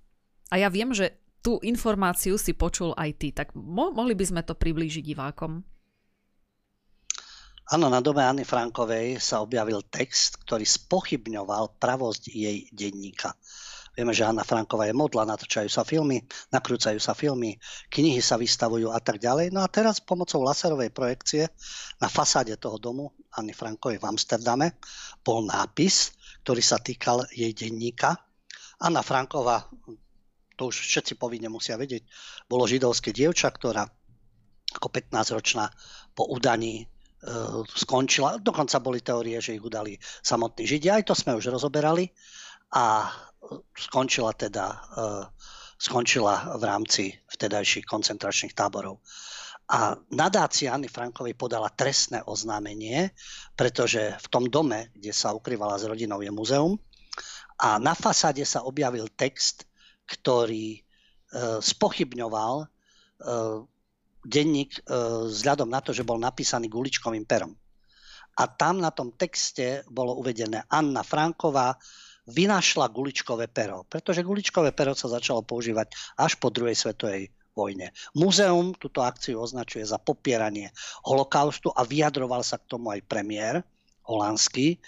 [0.54, 4.42] A ja viem, že tú informáciu si počul aj ty, tak mo- mohli by sme
[4.46, 5.66] to priblížiť divákom.
[7.68, 13.36] Áno, na dome Anny Frankovej sa objavil text, ktorý spochybňoval pravosť jej denníka.
[13.92, 17.60] Vieme, že Anna Franková je modla, natáčajú sa filmy, nakrúcajú sa filmy,
[17.92, 19.52] knihy sa vystavujú a tak ďalej.
[19.52, 21.52] No a teraz pomocou laserovej projekcie
[22.00, 24.80] na fasáde toho domu Anny Frankovej v Amsterdame
[25.20, 26.16] bol nápis,
[26.48, 28.16] ktorý sa týkal jej denníka.
[28.80, 29.68] Anna Franková,
[30.56, 32.00] to už všetci povinne musia vedieť,
[32.48, 33.84] bolo židovské dievča, ktorá
[34.72, 35.68] ako 15-ročná
[36.16, 36.88] po udaní
[37.66, 38.38] skončila.
[38.38, 40.98] Dokonca boli teórie, že ich udali samotní Židia.
[40.98, 42.10] Aj to sme už rozoberali.
[42.78, 43.10] A
[43.74, 44.76] skončila teda e,
[45.78, 48.98] skončila v rámci vtedajších koncentračných táborov.
[49.68, 53.12] A nadácia Anny Frankovej podala trestné oznámenie,
[53.52, 56.74] pretože v tom dome, kde sa ukrývala s rodinou, je muzeum.
[57.60, 59.68] A na fasáde sa objavil text,
[60.08, 60.80] ktorý e,
[61.62, 62.66] spochybňoval e,
[64.28, 64.80] denník e,
[65.32, 67.56] vzhľadom na to, že bol napísaný guličkovým perom.
[68.38, 71.74] A tam na tom texte bolo uvedené Anna Franková
[72.28, 77.90] vynašla guličkové pero, pretože guličkové pero sa začalo používať až po druhej svetovej vojne.
[78.14, 80.70] Múzeum túto akciu označuje za popieranie
[81.02, 83.64] holokaustu a vyjadroval sa k tomu aj premiér
[84.06, 84.78] holandský,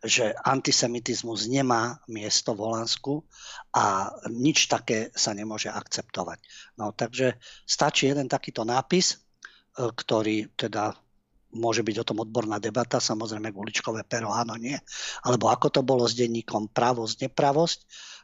[0.00, 3.20] že antisemitizmus nemá miesto v Holandsku
[3.76, 6.40] a nič také sa nemôže akceptovať.
[6.80, 7.36] No takže
[7.68, 9.16] stačí jeden takýto nápis, e,
[9.92, 10.96] ktorý teda
[11.50, 14.78] môže byť o tom odborná debata, samozrejme guličkové pero, áno, nie.
[15.26, 17.78] Alebo ako to bolo s denníkom pravosť, nepravosť.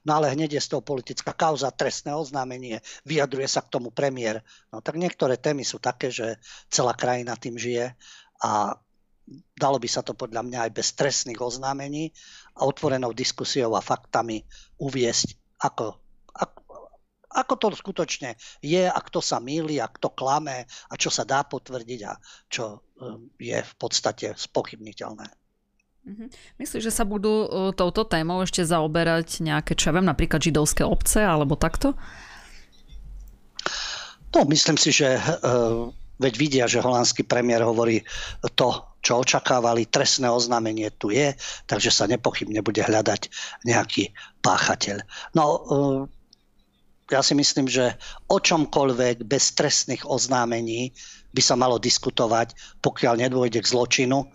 [0.07, 4.47] No ale hneď je z toho politická kauza, trestné oznámenie, vyjadruje sa k tomu premiér.
[4.71, 6.39] No tak niektoré témy sú také, že
[6.71, 7.99] celá krajina tým žije
[8.39, 8.79] a
[9.59, 12.15] dalo by sa to podľa mňa aj bez trestných oznámení
[12.57, 14.47] a otvorenou diskusiou a faktami
[14.79, 15.35] uviesť,
[15.67, 15.99] ako,
[16.31, 16.59] ako,
[17.35, 18.31] ako to skutočne
[18.63, 22.15] je a kto sa mýli a kto klame a čo sa dá potvrdiť a
[22.47, 25.27] čo um, je v podstate spochybniteľné.
[26.07, 26.25] Mhm.
[26.63, 30.87] Myslíš, že sa budú uh, touto témou ešte zaoberať nejaké, čo ja viem, napríklad židovské
[30.87, 31.99] obce alebo takto?
[34.31, 35.91] No, myslím si, že uh,
[36.21, 38.07] veď vidia, že holandský premiér hovorí
[38.57, 38.73] to,
[39.07, 41.31] čo očakávali, trestné oznámenie tu je,
[41.71, 43.31] takže sa nepochybne bude hľadať
[43.63, 44.11] nejaký
[44.43, 45.07] páchateľ.
[45.39, 46.01] No, uh,
[47.07, 47.95] ja si myslím, že
[48.27, 50.91] o čomkoľvek bez trestných oznámení
[51.31, 54.27] by sa malo diskutovať, pokiaľ nedôjde k zločinu,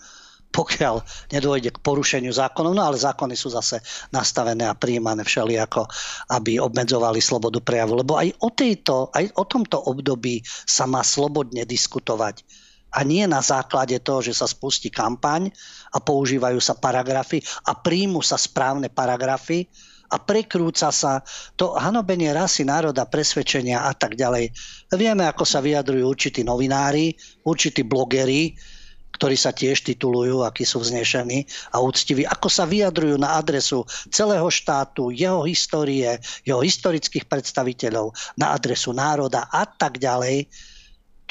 [0.52, 3.80] pokiaľ nedôjde k porušeniu zákonov, no ale zákony sú zase
[4.12, 5.88] nastavené a prijímané všelijako,
[6.32, 8.00] aby obmedzovali slobodu prejavu.
[8.00, 12.44] Lebo aj o, tejto, aj o tomto období sa má slobodne diskutovať.
[12.92, 15.48] A nie na základe toho, že sa spustí kampaň
[15.96, 19.68] a používajú sa paragrafy a príjmu sa správne paragrafy
[20.12, 21.24] a prekrúca sa
[21.56, 24.52] to hanobenie rasy, národa, presvedčenia a tak ďalej.
[24.92, 27.16] Vieme, ako sa vyjadrujú určití novinári,
[27.48, 28.52] určití blogeri,
[29.16, 31.46] ktorí sa tiež titulujú, akí sú vznešení
[31.76, 38.52] a úctiví, ako sa vyjadrujú na adresu celého štátu, jeho histórie, jeho historických predstaviteľov, na
[38.56, 40.48] adresu národa a tak ďalej,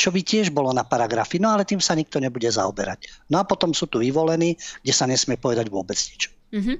[0.01, 3.29] čo by tiež bolo na paragrafy, no ale tým sa nikto nebude zaoberať.
[3.29, 6.33] No a potom sú tu vyvolení, kde sa nesmie povedať vôbec nič.
[6.57, 6.77] Mm-hmm.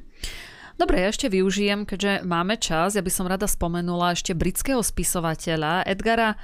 [0.81, 5.85] Dobre, ja ešte využijem, keďže máme čas, ja by som rada spomenula ešte britského spisovateľa
[5.85, 6.41] Edgara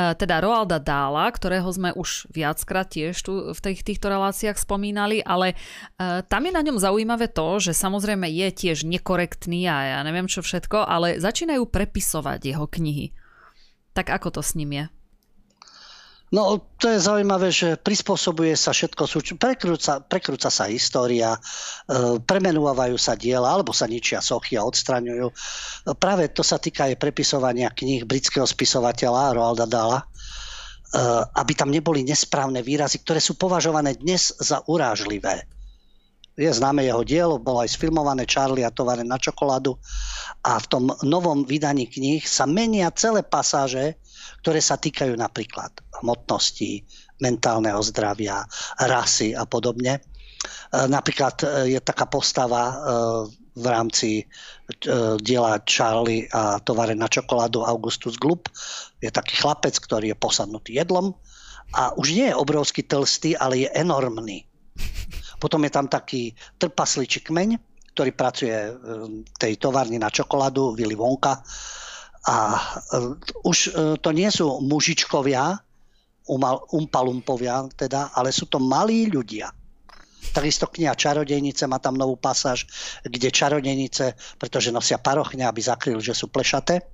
[0.00, 5.20] E, teda Roalda Dála, ktorého sme už viackrát tiež tu v tých, týchto reláciách spomínali,
[5.20, 5.54] ale
[5.98, 10.30] uh, tam je na ňom zaujímavé to, že samozrejme je tiež nekorektný a ja neviem
[10.30, 13.12] čo všetko, ale začínajú prepisovať jeho knihy.
[13.92, 14.84] Tak ako to s ním je?
[16.30, 19.02] No, to je zaujímavé, že prispôsobuje sa všetko,
[19.34, 21.38] prekrúca, prekrúca sa história, e,
[22.22, 25.26] premenúvajú sa diela, alebo sa ničia sochy a odstraňujú.
[25.98, 30.06] Práve to sa týka aj prepisovania kníh britského spisovateľa Roalda Dala, e,
[31.34, 35.50] aby tam neboli nesprávne výrazy, ktoré sú považované dnes za urážlivé.
[36.38, 39.74] Je známe jeho dielo, bolo aj sfilmované Charlie a tovare na čokoládu
[40.46, 43.98] a v tom novom vydaní kníh sa menia celé pasáže,
[44.38, 46.86] ktoré sa týkajú napríklad hmotnosti,
[47.20, 48.46] mentálneho zdravia,
[48.80, 49.98] rasy a podobne.
[49.98, 50.00] E,
[50.88, 51.46] napríklad e,
[51.76, 52.74] je taká postava e,
[53.50, 54.24] v rámci
[55.20, 58.46] diela Charlie a tovare na čokoládu Augustus Glup.
[59.02, 61.12] Je taký chlapec, ktorý je posadnutý jedlom
[61.74, 64.46] a už nie je obrovský tlstý, ale je enormný.
[65.42, 66.30] Potom je tam taký
[66.62, 67.58] trpasličí kmeň,
[67.98, 71.42] ktorý pracuje v tej továrni na čokoládu, Willy Wonka
[72.28, 72.60] a e,
[73.44, 73.70] už e,
[74.00, 75.56] to nie sú mužičkovia,
[76.70, 79.50] umpalumpovia teda, ale sú to malí ľudia.
[80.30, 82.70] Takisto kniha Čarodejnice má tam novú pasáž,
[83.02, 86.86] kde čarodejnice, pretože nosia parochne, aby zakryli, že sú plešaté,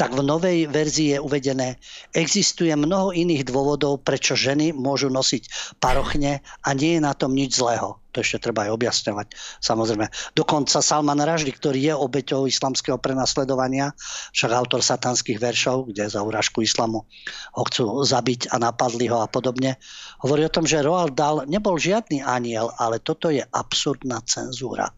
[0.00, 1.76] tak v novej verzii je uvedené,
[2.16, 7.60] existuje mnoho iných dôvodov, prečo ženy môžu nosiť parochne a nie je na tom nič
[7.60, 7.99] zlého.
[8.10, 9.26] To ešte treba aj objasňovať.
[9.62, 10.06] Samozrejme.
[10.34, 13.94] Dokonca Salman Raždy, ktorý je obeťou islamského prenasledovania,
[14.34, 17.06] však autor satanských veršov, kde za urážku islamu
[17.54, 19.78] ho chcú zabiť a napadli ho a podobne,
[20.26, 24.90] hovorí o tom, že Roald Dahl nebol žiadny aniel, ale toto je absurdná cenzúra.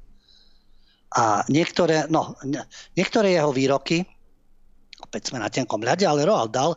[1.13, 2.41] A niektoré, no,
[2.97, 4.09] niektoré jeho výroky,
[5.03, 6.73] opäť sme na tenkom ľade, ale Roald Dahl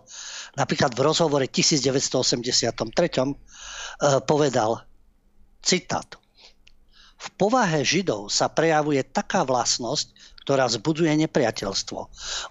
[0.60, 3.32] napríklad v rozhovore 1983 eh,
[4.28, 4.84] povedal,
[5.64, 6.20] citát,
[7.26, 10.14] v povahe Židov sa prejavuje taká vlastnosť,
[10.46, 12.00] ktorá zbudzuje nepriateľstvo.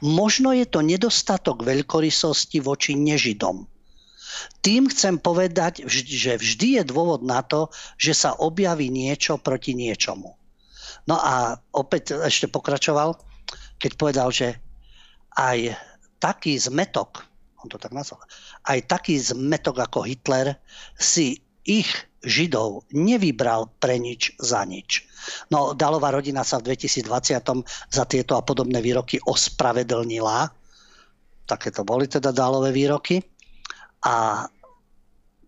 [0.03, 3.71] Možno je to nedostatok veľkorysosti voči nežidom.
[4.67, 10.35] Tým chcem povedať, že vždy je dôvod na to, že sa objaví niečo proti niečomu.
[11.07, 13.15] No a opäť ešte pokračoval,
[13.79, 14.59] keď povedal, že
[15.39, 15.79] aj
[16.19, 17.23] taký zmetok,
[17.63, 18.19] on to tak nazval,
[18.67, 20.59] aj taký zmetok ako Hitler
[20.99, 21.89] si ich
[22.25, 25.05] Židov nevybral pre nič za nič.
[25.49, 30.49] No, Dalová rodina sa v 2020 za tieto a podobné výroky ospravedlnila.
[31.45, 33.21] Také to boli teda Dálové výroky.
[34.05, 34.45] A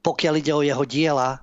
[0.01, 1.41] pokiaľ ide o jeho diela,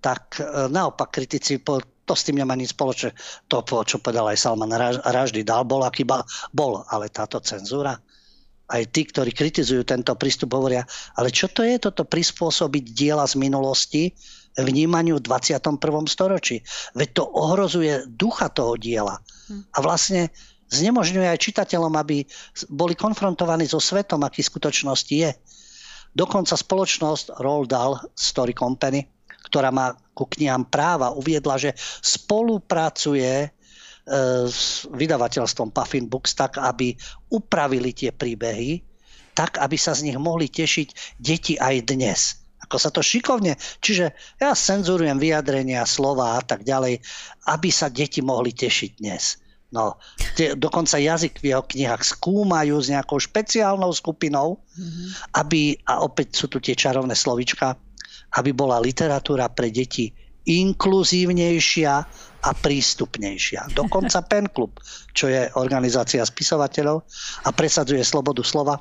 [0.00, 1.60] tak e, naopak kritici
[2.04, 3.16] to s tým nemá nič spoločné.
[3.48, 6.04] To, čo povedal aj Salman Raždy, dal bol, aký
[6.52, 7.96] bol, ale táto cenzúra,
[8.68, 10.84] aj tí, ktorí kritizujú tento prístup, hovoria,
[11.16, 14.12] ale čo to je toto prispôsobiť diela z minulosti
[14.58, 15.78] vnímaniu v 21.
[16.06, 16.62] storočí?
[16.94, 19.18] Veď to ohrozuje ducha toho diela.
[19.74, 20.30] A vlastne
[20.72, 22.24] znemožňuje aj čitateľom, aby
[22.72, 25.30] boli konfrontovaní so svetom, aký v skutočnosti je.
[26.14, 29.02] Dokonca spoločnosť Roald Dahl Story Company,
[29.50, 33.50] ktorá má ku knihám práva uviedla, že spolupracuje
[34.46, 36.92] s vydavateľstvom Puffin Books tak, aby
[37.32, 38.84] upravili tie príbehy,
[39.32, 42.43] tak, aby sa z nich mohli tešiť deti aj dnes.
[42.64, 47.04] Ako sa to šikovne, čiže ja cenzurujem vyjadrenia, slova a tak ďalej,
[47.52, 49.44] aby sa deti mohli tešiť dnes.
[49.74, 49.98] No,
[50.38, 55.34] tie, dokonca jazyk v jeho knihách skúmajú s nejakou špeciálnou skupinou, mm-hmm.
[55.34, 57.74] aby, a opäť sú tu tie čarovné slovička,
[58.38, 60.14] aby bola literatúra pre deti
[60.44, 61.92] inkluzívnejšia
[62.44, 63.74] a prístupnejšia.
[63.74, 64.78] Dokonca Pen Club,
[65.10, 67.02] čo je organizácia spisovateľov
[67.42, 68.78] a presadzuje slobodu slova,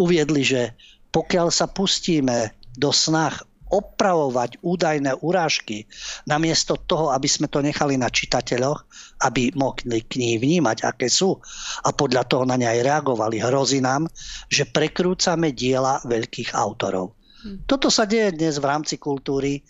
[0.00, 0.72] uviedli, že
[1.12, 3.38] pokiaľ sa pustíme do snah
[3.74, 5.88] opravovať údajné urážky,
[6.28, 8.86] namiesto toho, aby sme to nechali na čitateľoch,
[9.26, 11.40] aby mohli knihy vnímať, aké sú
[11.82, 13.42] a podľa toho na ne aj reagovali.
[13.42, 14.06] Hrozí nám,
[14.46, 17.18] že prekrúcame diela veľkých autorov.
[17.42, 17.66] Hm.
[17.66, 19.64] Toto sa deje dnes v rámci kultúry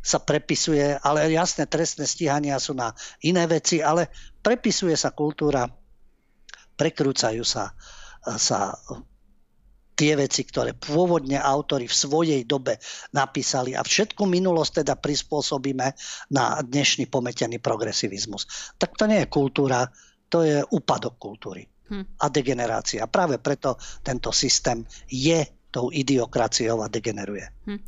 [0.00, 4.08] sa prepisuje, ale jasné, trestné stíhania sú na iné veci, ale
[4.40, 5.68] prepisuje sa kultúra,
[6.80, 7.76] prekrúcajú sa,
[8.40, 8.72] sa
[10.00, 12.80] tie veci, ktoré pôvodne autory v svojej dobe
[13.12, 15.86] napísali a všetku minulosť teda prispôsobíme
[16.32, 18.48] na dnešný pometený progresivizmus.
[18.80, 19.84] Tak to nie je kultúra,
[20.32, 22.16] to je úpadok kultúry hm.
[22.16, 23.04] a degenerácia.
[23.12, 27.46] Práve preto tento systém je tou idiokraciou a degeneruje.
[27.68, 27.80] Hm.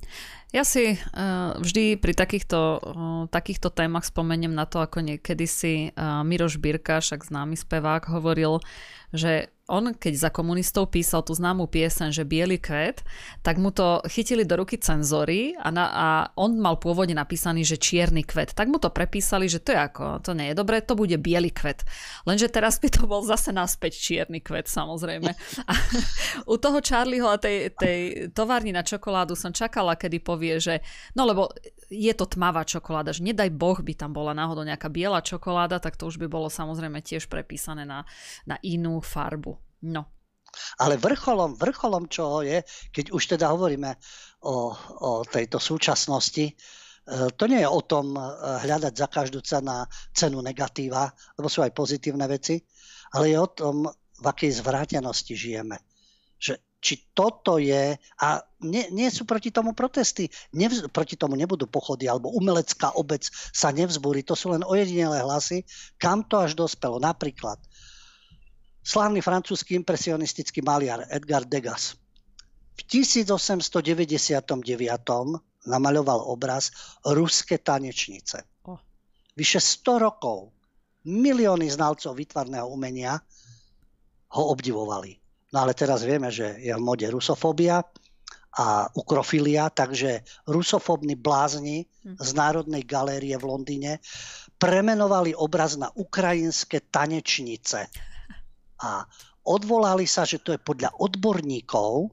[0.53, 5.73] Ja si uh, vždy pri takýchto, uh, takýchto témach spomeniem na to, ako niekedy si
[5.89, 8.61] uh, Miroš Birka, však známy spevák, hovoril,
[9.13, 13.07] že on, keď za komunistov písal tú známú piesen, že Bielý kvet,
[13.47, 16.07] tak mu to chytili do ruky cenzory a, na, a
[16.37, 18.53] on mal pôvodne napísaný, že čierny kvet.
[18.53, 21.49] Tak mu to prepísali, že to je ako, to nie je dobré, to bude biely
[21.49, 21.89] kvet.
[22.29, 25.31] Lenže teraz by to bol zase naspäť čierny kvet, samozrejme.
[25.65, 25.73] A
[26.53, 30.85] u toho Charlieho a tej, tej továrni na čokoládu som čakala, kedy povie, že
[31.15, 31.49] no lebo
[31.93, 36.01] je to tmavá čokoláda, že nedaj boh by tam bola náhodou nejaká biela čokoláda, tak
[36.01, 38.09] to už by bolo samozrejme tiež prepísané na,
[38.49, 39.61] na inú farbu.
[39.85, 40.09] No.
[40.81, 43.97] Ale vrcholom, vrcholom čo je, keď už teda hovoríme
[44.45, 46.55] o, o tejto súčasnosti, e,
[47.33, 48.21] to nie je o tom e,
[48.61, 51.09] hľadať za každú cenu, cenu negatíva,
[51.41, 52.61] lebo sú aj pozitívne veci,
[53.17, 53.77] ale je o tom,
[54.23, 55.83] v akej zvrátenosti žijeme.
[56.39, 58.29] Že, či toto je, a
[58.67, 63.23] nie, nie sú proti tomu protesty, nevz, proti tomu nebudú pochody, alebo umelecká obec
[63.55, 65.63] sa nevzbúri, to sú len ojedinelé hlasy,
[65.95, 66.99] kam to až dospelo.
[66.99, 67.63] Napríklad
[68.83, 71.95] slávny francúzsky impresionistický maliar Edgar Degas.
[72.75, 74.43] V 1899
[75.63, 76.75] namaľoval obraz
[77.07, 78.43] Ruské tanečnice.
[79.39, 80.51] Vyše 100 rokov
[81.07, 83.23] milióny znalcov výtvarného umenia
[84.35, 85.22] ho obdivovali.
[85.53, 87.85] No ale teraz vieme, že je v mode rusofóbia
[88.53, 94.01] a ukrofilia, takže rusofóbni blázni z Národnej galérie v Londýne
[94.61, 97.89] premenovali obraz na ukrajinské tanečnice
[98.81, 99.05] a
[99.49, 102.13] odvolali sa, že to je podľa odborníkov,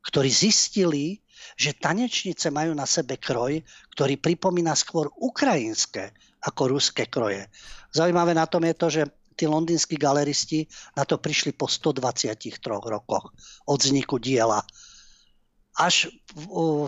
[0.00, 1.18] ktorí zistili,
[1.58, 3.60] že tanečnice majú na sebe kroj,
[3.96, 7.44] ktorý pripomína skôr ukrajinské ako ruské kroje.
[7.92, 9.02] Zaujímavé na tom je to, že
[9.40, 13.32] tí londýnsky galeristi na to prišli po 123 rokoch
[13.64, 14.60] od vzniku diela.
[15.80, 16.12] Až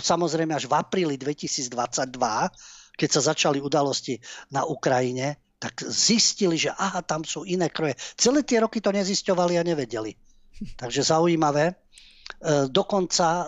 [0.05, 1.73] samozrejme až v apríli 2022,
[2.93, 4.21] keď sa začali udalosti
[4.53, 7.97] na Ukrajine, tak zistili, že aha, tam sú iné kroje.
[8.19, 10.13] Celé tie roky to nezisťovali a nevedeli.
[10.77, 11.71] Takže zaujímavé.
[11.71, 11.75] E,
[12.67, 13.47] dokonca, e,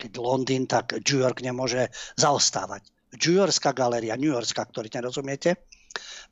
[0.00, 2.88] keď Londýn, tak New York nemôže zaostávať.
[3.20, 5.68] New Yorkská galéria, New Yorkská, ktorý nerozumiete,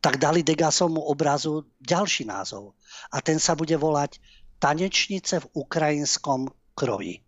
[0.00, 2.76] tak dali Degasovmu obrazu ďalší názov.
[3.12, 4.20] A ten sa bude volať
[4.56, 7.20] Tanečnice v ukrajinskom kroji.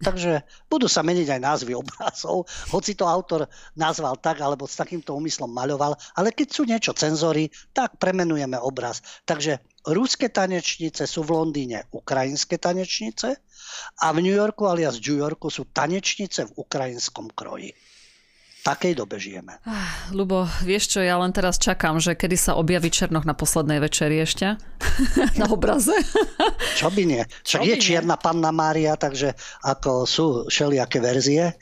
[0.00, 3.44] Takže budú sa meniť aj názvy obrazov, hoci to autor
[3.76, 9.04] nazval tak, alebo s takýmto úmyslom maľoval, ale keď sú niečo cenzory, tak premenujeme obraz.
[9.28, 13.36] Takže ruské tanečnice sú v Londýne ukrajinské tanečnice
[14.00, 17.76] a v New Yorku alias New Yorku sú tanečnice v ukrajinskom kroji
[18.60, 19.56] takej dobe žijeme.
[19.64, 23.80] Ah, Lubo, vieš čo, ja len teraz čakám, že kedy sa objaví Černoch na poslednej
[23.80, 24.60] večeri ešte
[25.40, 25.96] na obraze.
[26.80, 27.22] čo by nie?
[27.44, 29.32] Však je čierna panna Mária, takže
[29.64, 31.56] ako sú všelijaké verzie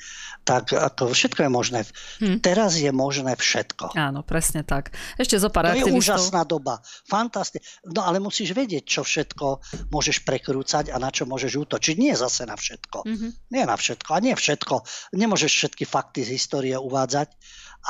[0.48, 1.80] tak ako všetko je možné.
[2.24, 2.40] Hm.
[2.40, 3.92] Teraz je možné všetko.
[3.92, 4.96] Áno, presne tak.
[5.20, 6.80] Ešte zo pár To je úžasná doba.
[7.04, 7.68] Fantastické.
[7.84, 9.60] No ale musíš vedieť, čo všetko
[9.92, 12.00] môžeš prekrúcať a na čo môžeš útočiť.
[12.00, 13.04] Nie zase na všetko.
[13.04, 13.30] Mm-hmm.
[13.52, 14.08] Nie na všetko.
[14.16, 14.74] A nie všetko.
[15.20, 17.28] Nemôžeš všetky fakty z histórie uvádzať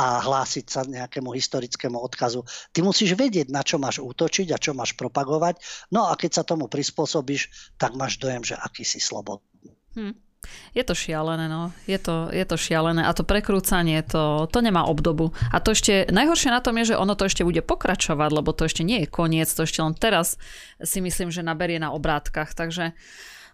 [0.02, 2.42] a hlásiť sa nejakému historickému odkazu.
[2.74, 5.62] Ty musíš vedieť, na čo máš útočiť a čo máš propagovať.
[5.94, 9.78] No a keď sa tomu prispôsobíš, tak máš dojem, že aký si slobodný.
[9.94, 10.27] Hm.
[10.72, 11.74] Je to šialené, no.
[11.90, 15.34] Je to, je to šialené a to prekrúcanie, to, to nemá obdobu.
[15.50, 18.64] A to ešte, najhoršie na tom je, že ono to ešte bude pokračovať, lebo to
[18.70, 20.38] ešte nie je koniec, to ešte len teraz
[20.78, 22.94] si myslím, že naberie na obrátkach, takže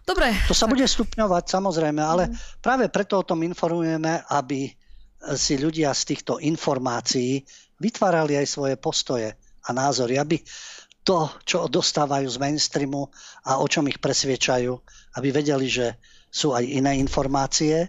[0.05, 0.31] dobre.
[0.45, 0.77] To sa tak...
[0.77, 2.61] bude stupňovať, samozrejme, ale mm.
[2.61, 4.69] práve preto o tom informujeme, aby
[5.33, 7.41] si ľudia z týchto informácií
[7.81, 9.33] vytvárali aj svoje postoje
[9.65, 10.37] a názory, aby
[11.05, 13.09] to, čo dostávajú z mainstreamu
[13.45, 14.73] a o čom ich presviečajú,
[15.17, 15.97] aby vedeli, že
[16.35, 17.87] sú aj iné informácie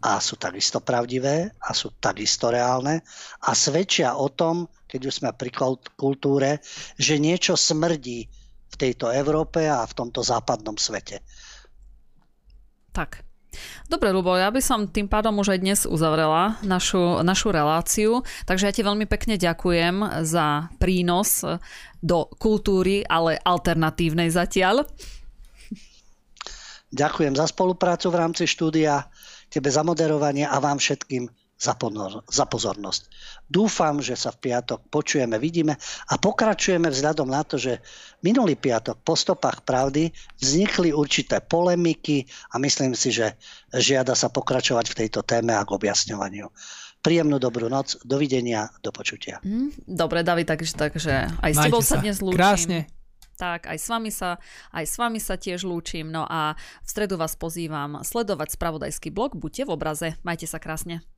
[0.00, 3.04] a sú takisto pravdivé a sú takisto reálne
[3.44, 5.52] a svedčia o tom, keď už sme pri
[5.92, 6.64] kultúre,
[6.96, 8.24] že niečo smrdí
[8.72, 11.20] v tejto Európe a v tomto západnom svete.
[12.96, 13.20] Tak.
[13.86, 18.66] Dobre, Lubo, ja by som tým pádom už aj dnes uzavrela našu, našu reláciu, takže
[18.66, 21.46] ja ti veľmi pekne ďakujem za prínos
[22.02, 24.82] do kultúry, ale alternatívnej zatiaľ.
[26.94, 29.10] Ďakujem za spoluprácu v rámci štúdia,
[29.50, 33.02] tebe za moderovanie a vám všetkým za, ponor, za pozornosť.
[33.46, 35.78] Dúfam, že sa v piatok počujeme, vidíme
[36.10, 37.78] a pokračujeme vzhľadom na to, že
[38.26, 43.38] minulý piatok po stopách pravdy vznikli určité polemiky a myslím si, že
[43.70, 46.50] žiada sa pokračovať v tejto téme a k objasňovaniu.
[47.04, 49.36] Príjemnú dobrú noc, dovidenia, do počutia.
[49.44, 52.38] Mm, dobre, David, takže, takže aj s tebou sa dnes lúčim.
[52.40, 52.88] Krásne.
[53.34, 54.38] Tak, aj s, vami sa,
[54.70, 56.10] aj s vami sa tiež lúčim.
[56.10, 59.34] No a v stredu vás pozývam sledovať spravodajský blog.
[59.34, 60.08] Buďte v obraze.
[60.22, 61.13] Majte sa krásne.